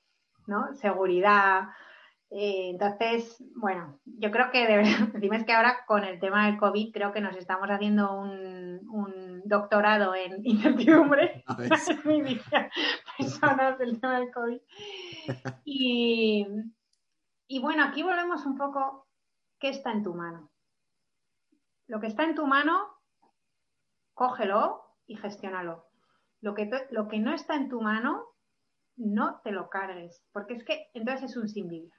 [0.45, 0.75] ¿no?
[0.75, 1.69] Seguridad.
[2.29, 4.81] Eh, entonces, bueno, yo creo que de
[5.35, 9.41] es que ahora con el tema del COVID creo que nos estamos haciendo un, un
[9.45, 11.43] doctorado en incertidumbre.
[13.17, 14.59] personas del tema del COVID.
[15.65, 16.45] Y,
[17.51, 19.09] y bueno, aquí volvemos un poco,
[19.59, 20.49] ¿qué está en tu mano?
[21.85, 22.87] Lo que está en tu mano,
[24.13, 25.85] cógelo y gestiónalo.
[26.39, 28.23] Lo que, lo que no está en tu mano,
[28.95, 31.91] no te lo cargues, porque es que entonces es un sin vivir.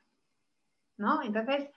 [0.96, 1.20] ¿No?
[1.20, 1.68] Entonces,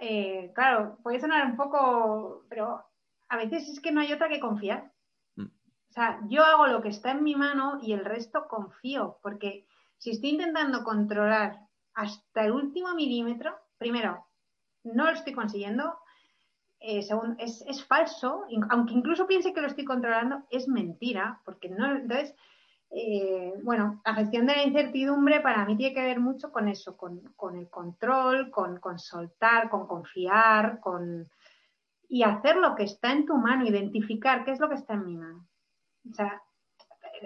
[0.00, 2.82] eh, claro, puede sonar un poco, pero
[3.28, 4.90] a veces es que no hay otra que confiar.
[5.36, 5.44] Mm.
[5.44, 9.66] O sea, yo hago lo que está en mi mano y el resto confío, porque
[9.98, 14.26] si estoy intentando controlar hasta el último milímetro, primero,
[14.84, 15.98] no lo estoy consiguiendo,
[16.80, 17.06] eh,
[17.38, 22.34] es, falso, aunque incluso piense que lo estoy controlando, es mentira, porque no, entonces,
[22.90, 26.96] eh, bueno, la gestión de la incertidumbre para mí tiene que ver mucho con eso,
[26.96, 27.20] con,
[27.54, 31.28] el control, con, con, soltar, con confiar, con
[32.08, 35.04] y hacer lo que está en tu mano, identificar qué es lo que está en
[35.04, 35.46] mi mano.
[36.10, 36.42] O sea,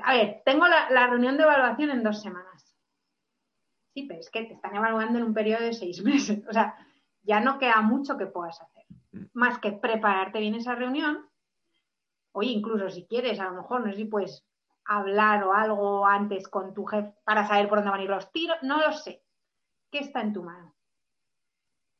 [0.02, 2.53] a ver, tengo la reunión de evaluación en dos semanas
[3.94, 6.42] Sí, pero es que te están evaluando en un periodo de seis meses.
[6.48, 6.74] O sea,
[7.22, 8.84] ya no queda mucho que puedas hacer.
[9.12, 9.26] Mm.
[9.32, 11.28] Más que prepararte bien esa reunión.
[12.32, 14.44] Oye, incluso si quieres, a lo mejor, no sé si puedes
[14.84, 18.32] hablar o algo antes con tu jefe para saber por dónde van a ir los
[18.32, 18.56] tiros.
[18.62, 19.22] No lo sé.
[19.90, 20.74] ¿Qué está en tu mano?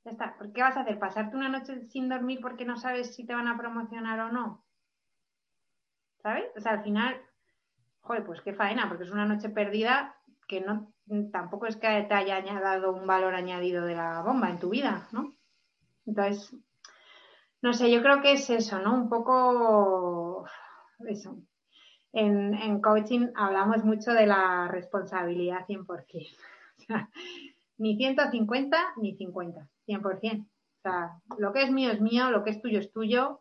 [0.05, 0.37] Ya está.
[0.37, 0.99] ¿Por qué vas a hacer?
[0.99, 4.67] ¿Pasarte una noche sin dormir porque no sabes si te van a promocionar o no?
[6.21, 6.51] ¿Sabes?
[6.57, 7.23] O sea, al final,
[8.01, 10.17] joder, pues qué faena, porque es una noche perdida
[10.47, 10.95] que no
[11.33, 15.09] tampoco es que te haya añadido un valor añadido de la bomba en tu vida,
[15.13, 15.35] ¿no?
[16.07, 16.55] Entonces,
[17.63, 18.95] no sé, yo creo que es eso, ¿no?
[18.95, 20.47] Un poco
[21.07, 21.39] eso.
[22.13, 25.87] En, coaching hablamos mucho de la responsabilidad 100%.
[26.77, 27.09] O sea,
[27.79, 30.43] ni 150 ni 50, 100%.
[30.43, 30.47] O
[30.83, 33.41] sea, lo que es mío es mío, lo que es tuyo es tuyo.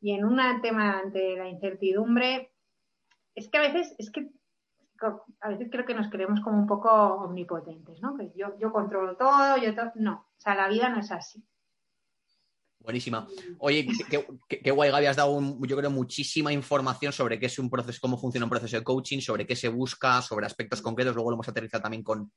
[0.00, 2.52] Y en un tema ante la incertidumbre,
[3.34, 4.30] es que a veces, es que
[5.40, 8.16] a veces creo que nos creemos como un poco omnipotentes, ¿no?
[8.16, 9.92] Que yo, yo controlo todo, yo todo.
[9.96, 11.44] No, o sea, la vida no es así.
[12.86, 13.26] Buenísima.
[13.58, 13.84] Oye,
[14.48, 18.16] qué, guay, Gaby, has dado, yo creo, muchísima información sobre qué es un proceso, cómo
[18.16, 21.16] funciona un proceso de coaching, sobre qué se busca, sobre aspectos concretos.
[21.16, 22.30] Luego lo hemos aterrizado también con,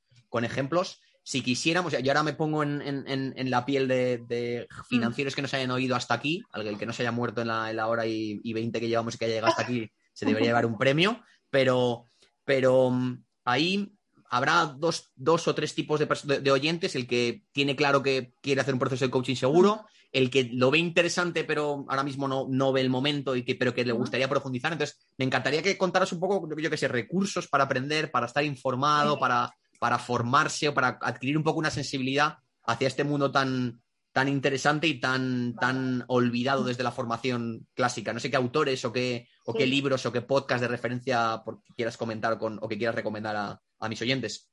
[0.43, 1.01] ejemplos.
[1.21, 5.95] Si quisiéramos, yo ahora me pongo en, la piel de, financieros que nos hayan oído
[5.95, 8.87] hasta aquí, el que no se haya muerto en la, hora y, y 20 que
[8.87, 11.21] llevamos y que haya llegado hasta aquí, se debería llevar un premio.
[11.51, 12.05] Pero
[12.49, 13.93] pero mm, ahí
[14.31, 15.11] habrá dos,
[15.47, 19.11] o tres tipos de, oyentes, el que tiene claro que quiere hacer un proceso de
[19.11, 23.35] coaching seguro, el que lo ve interesante pero ahora mismo no, no ve el momento
[23.35, 24.71] y que, pero que le gustaría profundizar.
[24.71, 28.43] Entonces, me encantaría que contaras un poco, yo que sé, recursos para aprender, para estar
[28.43, 33.79] informado, para, para formarse o para adquirir un poco una sensibilidad hacia este mundo tan,
[34.19, 38.11] tan interesante y tan, tan olvidado desde la formación clásica.
[38.11, 41.41] No sé qué autores o qué, o qué libros o qué podcast de referencia
[41.73, 44.51] quieras comentar con, o que quieras recomendar a, mis oyentes.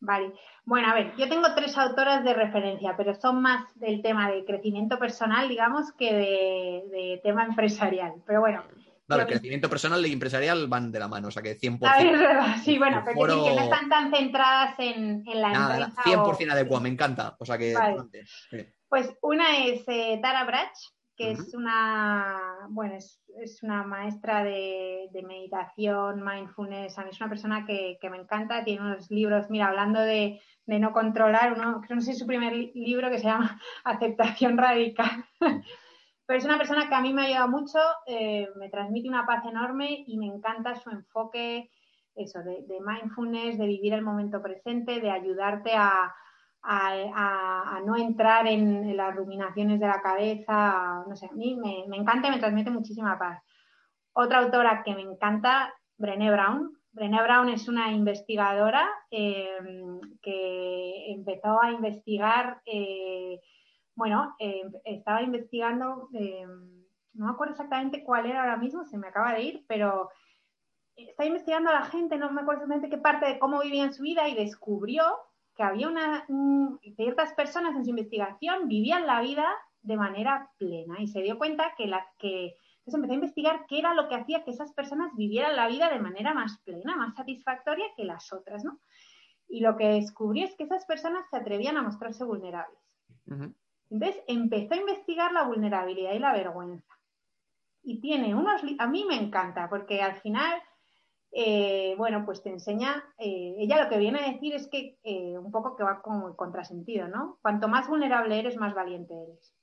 [0.00, 0.32] Vale.
[0.64, 4.46] Bueno, a ver, yo tengo tres autoras de referencia, pero son más del tema de
[4.46, 6.10] crecimiento personal, digamos, que
[6.90, 8.22] de, tema empresarial.
[8.26, 8.62] Pero bueno.
[9.06, 11.78] Claro, crecimiento personal y empresarial van de la mano, o sea que 100%.
[11.86, 16.02] A ver, verdad, sí, bueno, pero que no están tan centradas en, la Nada, empresa.
[16.02, 17.36] 100% adecuado, me encanta.
[17.38, 17.74] O sea que.
[18.88, 20.78] Pues una es eh, Tara Brach,
[21.16, 23.20] que es una, bueno, es,
[23.62, 26.98] una maestra de, meditación, mindfulness.
[26.98, 30.92] A mí es una persona que, me encanta, tiene unos libros, mira, hablando de, no
[30.92, 35.24] controlar, uno, creo no sé, su primer libro que se llama Aceptación Radical.
[36.26, 39.26] Pero es una persona que a mí me ha ayudado mucho, eh, me transmite una
[39.26, 41.70] paz enorme y me encanta su enfoque,
[42.14, 46.14] eso, de, mindfulness, de vivir el momento presente, de ayudarte a,
[47.84, 51.04] no entrar en, las ruminaciones de la cabeza.
[51.06, 53.42] no sé, a mí me, encanta y me transmite muchísima paz.
[54.14, 56.70] Otra autora que me encanta, Brené Brown.
[56.92, 59.58] Brené Brown es una investigadora eh,
[60.22, 62.62] que empezó a investigar.
[62.64, 63.40] Eh,
[63.94, 66.46] bueno, eh, estaba investigando, eh,
[67.14, 70.10] no me acuerdo exactamente cuál era ahora mismo, se me acaba de ir, pero
[70.96, 74.02] estaba investigando a la gente, no me acuerdo exactamente qué parte de cómo vivían su
[74.02, 75.04] vida y descubrió
[75.56, 76.26] que había una,
[76.96, 79.46] ciertas personas en su investigación vivían la vida
[79.82, 83.78] de manera plena y se dio cuenta que, la, que entonces empezó a investigar qué
[83.78, 87.14] era lo que hacía que esas personas vivieran la vida de manera más plena, más
[87.14, 88.80] satisfactoria que las otras, ¿no?
[89.48, 92.78] Y lo que descubrió es que esas personas se atrevían a mostrarse vulnerables.
[93.94, 96.98] Entonces empezó a investigar la vulnerabilidad y la vergüenza.
[97.84, 100.60] Y tiene unos, a mí me encanta, porque al final,
[101.30, 105.38] eh, bueno, pues te enseña, eh, ella lo que viene a decir es que eh,
[105.38, 107.38] un poco que va como el contrasentido, ¿no?
[107.40, 109.54] Cuanto más vulnerable eres, más valiente eres,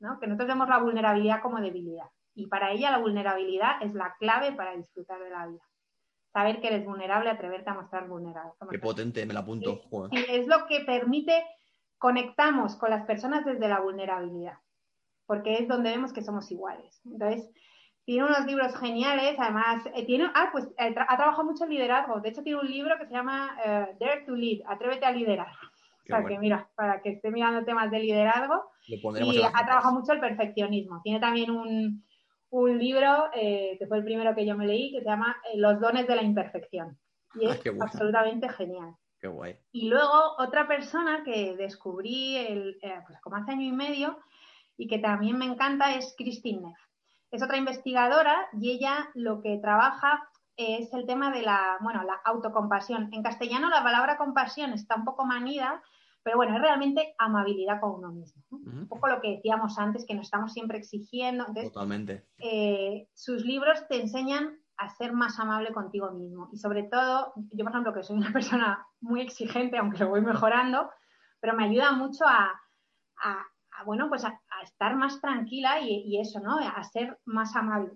[0.00, 0.18] ¿no?
[0.18, 2.06] Que nosotros vemos la vulnerabilidad como debilidad.
[2.34, 5.62] Y para ella la vulnerabilidad es la clave para disfrutar de la vida.
[6.32, 8.52] Saber que eres vulnerable, atreverte a mostrar vulnerable.
[8.70, 9.82] Qué potente, me la apunto.
[10.10, 11.44] es lo que permite
[11.98, 14.58] conectamos con las personas desde la vulnerabilidad,
[15.26, 17.00] porque es donde vemos que somos iguales.
[17.04, 17.50] Entonces,
[18.04, 22.20] tiene unos libros geniales, además, eh, tiene, ah, pues eh, ha trabajado mucho en liderazgo,
[22.20, 25.48] de hecho tiene un libro que se llama eh, Dare to Lead, Atrévete a liderar.
[25.48, 30.14] o sea que mira, para que esté mirando temas de liderazgo, y ha trabajado mucho
[30.14, 31.02] el perfeccionismo.
[31.02, 32.02] Tiene también un,
[32.48, 36.06] un libro que fue el primero que yo me leí, que se llama Los dones
[36.06, 36.96] de la imperfección.
[37.34, 38.94] Y ah, es absolutamente genial.
[39.20, 39.56] Qué guay.
[39.72, 44.18] Y luego otra persona que descubrí el, eh, pues como hace año y medio
[44.76, 46.78] y que también me encanta es Christine Neff.
[47.30, 52.20] Es otra investigadora y ella lo que trabaja es el tema de la, bueno, la
[52.24, 53.08] autocompasión.
[53.12, 55.82] En castellano la palabra compasión está un poco manida,
[56.22, 58.42] pero bueno, es realmente amabilidad con uno mismo.
[58.50, 61.46] Un poco lo que decíamos antes, que nos estamos siempre exigiendo.
[61.54, 62.26] Totalmente.
[62.38, 66.48] Eh, sus libros te enseñan a ser más amable contigo mismo.
[66.52, 70.20] Y sobre todo, yo por ejemplo, que soy una persona muy exigente, aunque lo voy
[70.20, 70.90] mejorando,
[71.40, 72.60] pero me ayuda mucho a,
[73.84, 76.58] bueno, pues a, estar más tranquila y, eso, ¿no?
[76.58, 77.92] A ser más amable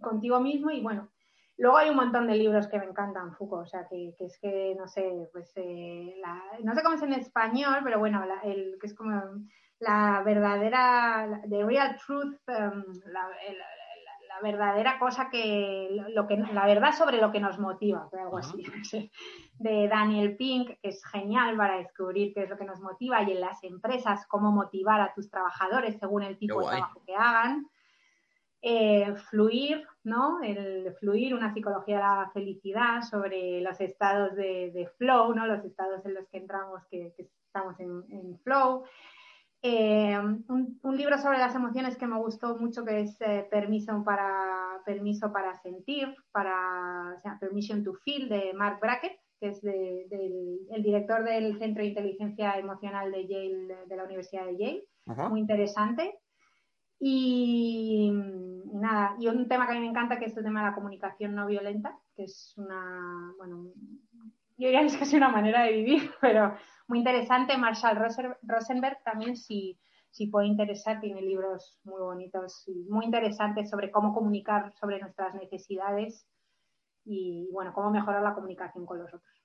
[0.00, 1.08] contigo mismo y bueno.
[1.58, 4.74] Luego hay un montón de libros que me encantan, Foucault, o sea, que, es que,
[4.78, 6.14] no sé, pues, eh,
[6.62, 9.22] no sé cómo es en español, pero bueno, el que es como
[9.78, 13.28] la verdadera, the real truth, um, la,
[14.42, 18.64] verdadera cosa que, lo que, la verdad sobre lo que nos motiva, algo así,
[19.58, 23.32] de Daniel Pink, que es genial para descubrir qué es lo que nos motiva y
[23.32, 27.66] en las empresas cómo motivar a tus trabajadores según el tipo de trabajo que hagan.
[28.62, 30.42] Eh, fluir, ¿no?
[30.42, 35.46] El fluir, una psicología de la felicidad sobre los estados de, flow, ¿no?
[35.46, 37.14] Los estados en los que entramos, que,
[37.46, 38.84] estamos en, en flow.
[39.68, 40.16] Eh,
[40.48, 45.32] un, libro sobre las emociones que me gustó mucho que es eh, Permiso para Permiso
[45.32, 51.24] para sentir, para o sea, Permission to Feel de Mark Brackett, que es el director
[51.24, 54.84] del Centro de Inteligencia Emocional de Yale, de la Universidad de Yale.
[55.28, 56.16] Muy interesante.
[57.00, 58.12] Y,
[58.72, 60.74] nada, y un tema que a mí me encanta que es el tema de la
[60.76, 63.72] comunicación no violenta, que es una, bueno,
[64.58, 66.54] yo diría que es casi una manera de vivir, pero
[66.88, 67.56] muy interesante.
[67.56, 67.98] Marshall
[68.42, 69.78] Rosenberg también, si,
[70.10, 75.34] si puede interesar, tiene libros muy bonitos y muy interesantes sobre cómo comunicar sobre nuestras
[75.34, 76.26] necesidades
[77.04, 79.36] y, bueno, cómo mejorar la comunicación con los otros.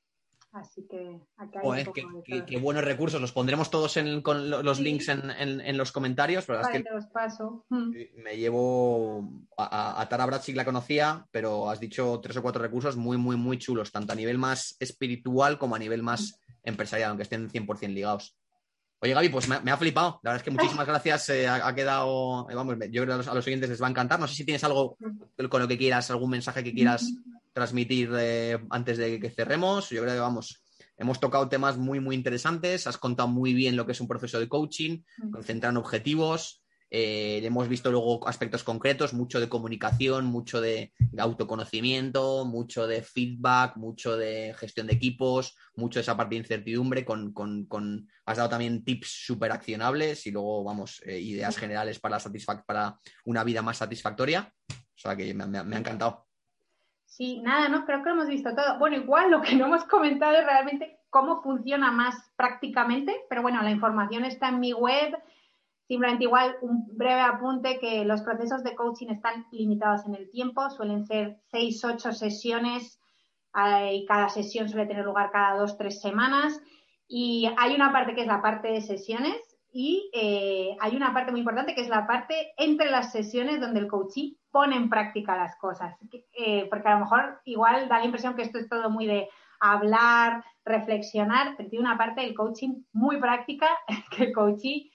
[0.53, 3.22] Así que aquí hay qué, buenos recursos.
[3.22, 6.45] Los pondremos todos en, con los links en, los comentarios.
[6.45, 7.65] Pero vale, te los paso.
[7.69, 7.91] Mm.
[8.18, 12.97] Me llevo a, a Tara Bradsick la conocía, pero has dicho tres o cuatro recursos
[12.97, 17.24] muy, muy, muy chulos, tanto a nivel más espiritual como a nivel más empresarial, aunque
[17.24, 18.38] estén 100% ligados.
[19.04, 20.20] Oye, Gaby, pues me, ha flipado.
[20.22, 21.30] La verdad es que muchísimas gracias.
[21.30, 24.20] Eh, ha, quedado, eh, vamos, yo creo que a los, oyentes les va a encantar.
[24.20, 24.96] No sé si tienes algo
[25.50, 27.12] con lo que quieras, algún mensaje que quieras
[27.54, 29.90] transmitir eh, antes de que cerremos.
[29.90, 30.64] Yo creo que, vamos,
[30.98, 32.86] hemos tocado temas muy, muy interesantes.
[32.86, 35.02] Has contado muy bien lo que es un proceso de coaching,
[35.32, 36.61] concentrar en objetivos.
[36.93, 43.77] Eh, hemos visto luego aspectos concretos, mucho de comunicación, mucho de autoconocimiento, mucho de feedback,
[43.77, 47.05] mucho de gestión de equipos, mucho de esa parte de incertidumbre.
[47.05, 52.18] Con, con, has dado también tips súper accionables y luego, vamos, eh, ideas generales para,
[52.65, 54.53] para una vida más satisfactoria.
[54.69, 56.27] O sea que me, ha encantado.
[57.05, 58.77] Sí, nada, no, creo que lo hemos visto todo.
[58.80, 63.61] Bueno, igual lo que no hemos comentado es realmente cómo funciona más prácticamente, pero bueno,
[63.61, 65.18] la información está en mi web
[65.91, 70.69] Simplemente igual un breve apunte que los procesos de coaching están limitados en el tiempo,
[70.69, 72.97] suelen ser seis, ocho sesiones
[73.91, 76.57] y cada sesión suele tener lugar cada dos, tres semanas.
[77.09, 79.35] Y hay una parte que es la parte de sesiones
[79.69, 83.81] y eh, hay una parte muy importante que es la parte entre las sesiones donde
[83.81, 85.97] el coaching pone en práctica las cosas.
[86.39, 89.27] Eh, porque a lo mejor igual da la impresión que esto es todo muy de
[89.59, 93.68] hablar, reflexionar, pero tiene una parte del coaching muy práctica
[94.15, 94.89] que el coaching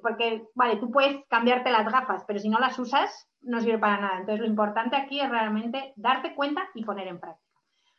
[0.00, 4.00] porque, vale, tú puedes cambiarte las gafas, pero si no las usas, no sirve para
[4.00, 4.18] nada.
[4.18, 7.42] Entonces, lo importante aquí es realmente darte cuenta y poner en práctica.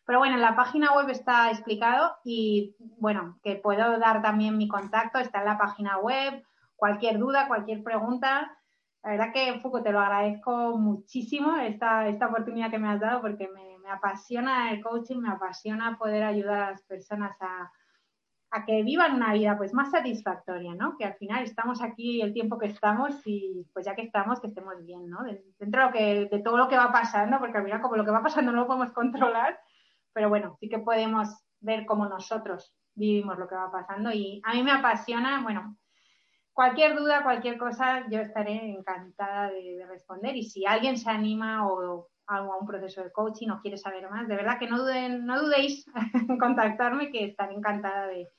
[0.06, 4.68] Pero bueno, en la página web está explicado y, bueno, que puedo dar también mi
[4.68, 6.44] contacto, está en la página web,
[6.76, 8.58] cualquier duda, cualquier pregunta.
[9.04, 13.22] La verdad que, Fuco, te lo agradezco muchísimo esta, esta oportunidad que me has dado
[13.22, 17.72] porque me, me apasiona el coaching, me apasiona poder ayudar a las personas a,
[18.54, 20.96] a que vivan una vida pues más satisfactoria, ¿no?
[20.96, 24.48] Que al final estamos aquí el tiempo que estamos y pues ya que estamos, que
[24.48, 25.24] estemos bien, ¿no?
[25.58, 28.52] Dentro de, todo lo que va pasando, porque al final como lo que va pasando
[28.52, 29.60] no lo podemos controlar,
[30.14, 31.30] pero bueno, sí que podemos
[31.62, 35.76] ver cómo nosotros vivimos lo que va pasando y a mí me apasiona, bueno,
[36.54, 42.08] cualquier duda, cualquier cosa, yo estaré encantada de, responder y si alguien se anima o
[42.28, 45.42] a un proceso de coaching o quiere saber más, de verdad que no duden, no
[45.42, 45.88] dudéis
[46.30, 48.30] en contactarme que estaré encantada de,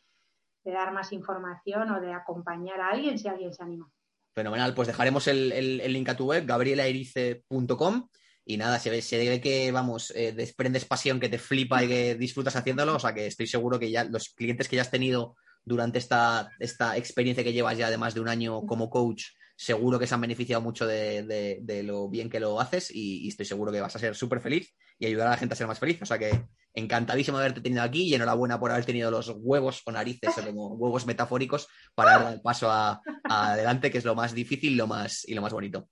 [0.65, 3.91] de dar más información o de acompañar a alguien si alguien se anima.
[4.35, 8.09] Fenomenal, pues dejaremos el, link a tu web, gabrielaerice.com.
[8.47, 11.89] Y nada, se ve, se ve que, vamos, eh, desprendes pasión que te flipa y
[11.89, 12.97] que disfrutas haciéndolo.
[12.97, 16.51] O sea que estoy seguro que ya los clientes que ya has tenido durante esta,
[16.59, 19.25] esta experiencia que llevas ya de más de un año como coach,
[19.57, 23.73] seguro que se han beneficiado mucho de, lo bien que lo haces y, estoy seguro
[23.73, 26.03] que vas a ser súper feliz y ayudar a la gente a ser más feliz.
[26.03, 26.45] O sea que
[26.75, 30.45] encantadísimo de haberte tenido aquí y enhorabuena por haber tenido los huevos o narices, o
[30.45, 34.87] como huevos metafóricos, para dar el paso a, adelante, que es lo más difícil lo
[34.87, 35.89] más, y lo más bonito.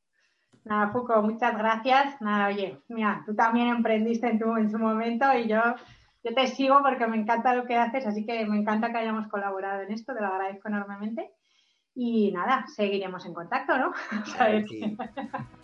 [0.65, 2.21] Nada, Fuco, muchas gracias.
[2.21, 5.61] Nada, oye, mira, tú también emprendiste en, tu, en su momento y yo,
[6.23, 9.29] yo te sigo porque me encanta lo que haces, así que me encanta que hayamos
[9.29, 11.31] colaborado en esto, te lo agradezco enormemente.
[11.95, 13.93] Y nada, seguiremos en contacto, ¿no?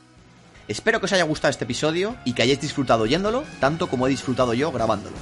[0.69, 4.11] Espero que os haya gustado este episodio y que hayáis disfrutado oyéndolo tanto como he
[4.11, 5.17] disfrutado yo grabándolo.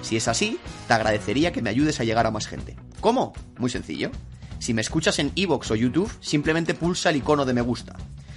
[0.00, 2.76] Si es así, te agradecería que me ayudes a llegar a más gente.
[3.00, 3.32] ¿Cómo?
[3.58, 4.12] Muy sencillo.
[4.60, 7.96] Si me escuchas en Evox o YouTube, simplemente pulsa el icono de me gusta.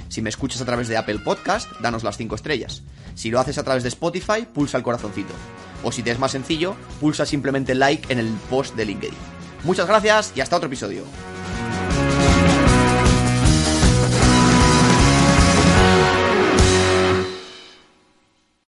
[0.10, 2.82] Si me escuchas a través de Apple Podcast, danos las 5 estrellas.
[3.14, 5.34] Si lo haces a través de Spotify, pulsa el corazoncito.
[5.84, 9.18] O si te es más sencillo, pulsa simplemente like en el post de LinkedIn.
[9.64, 11.04] Muchas gracias y hasta otro episodio.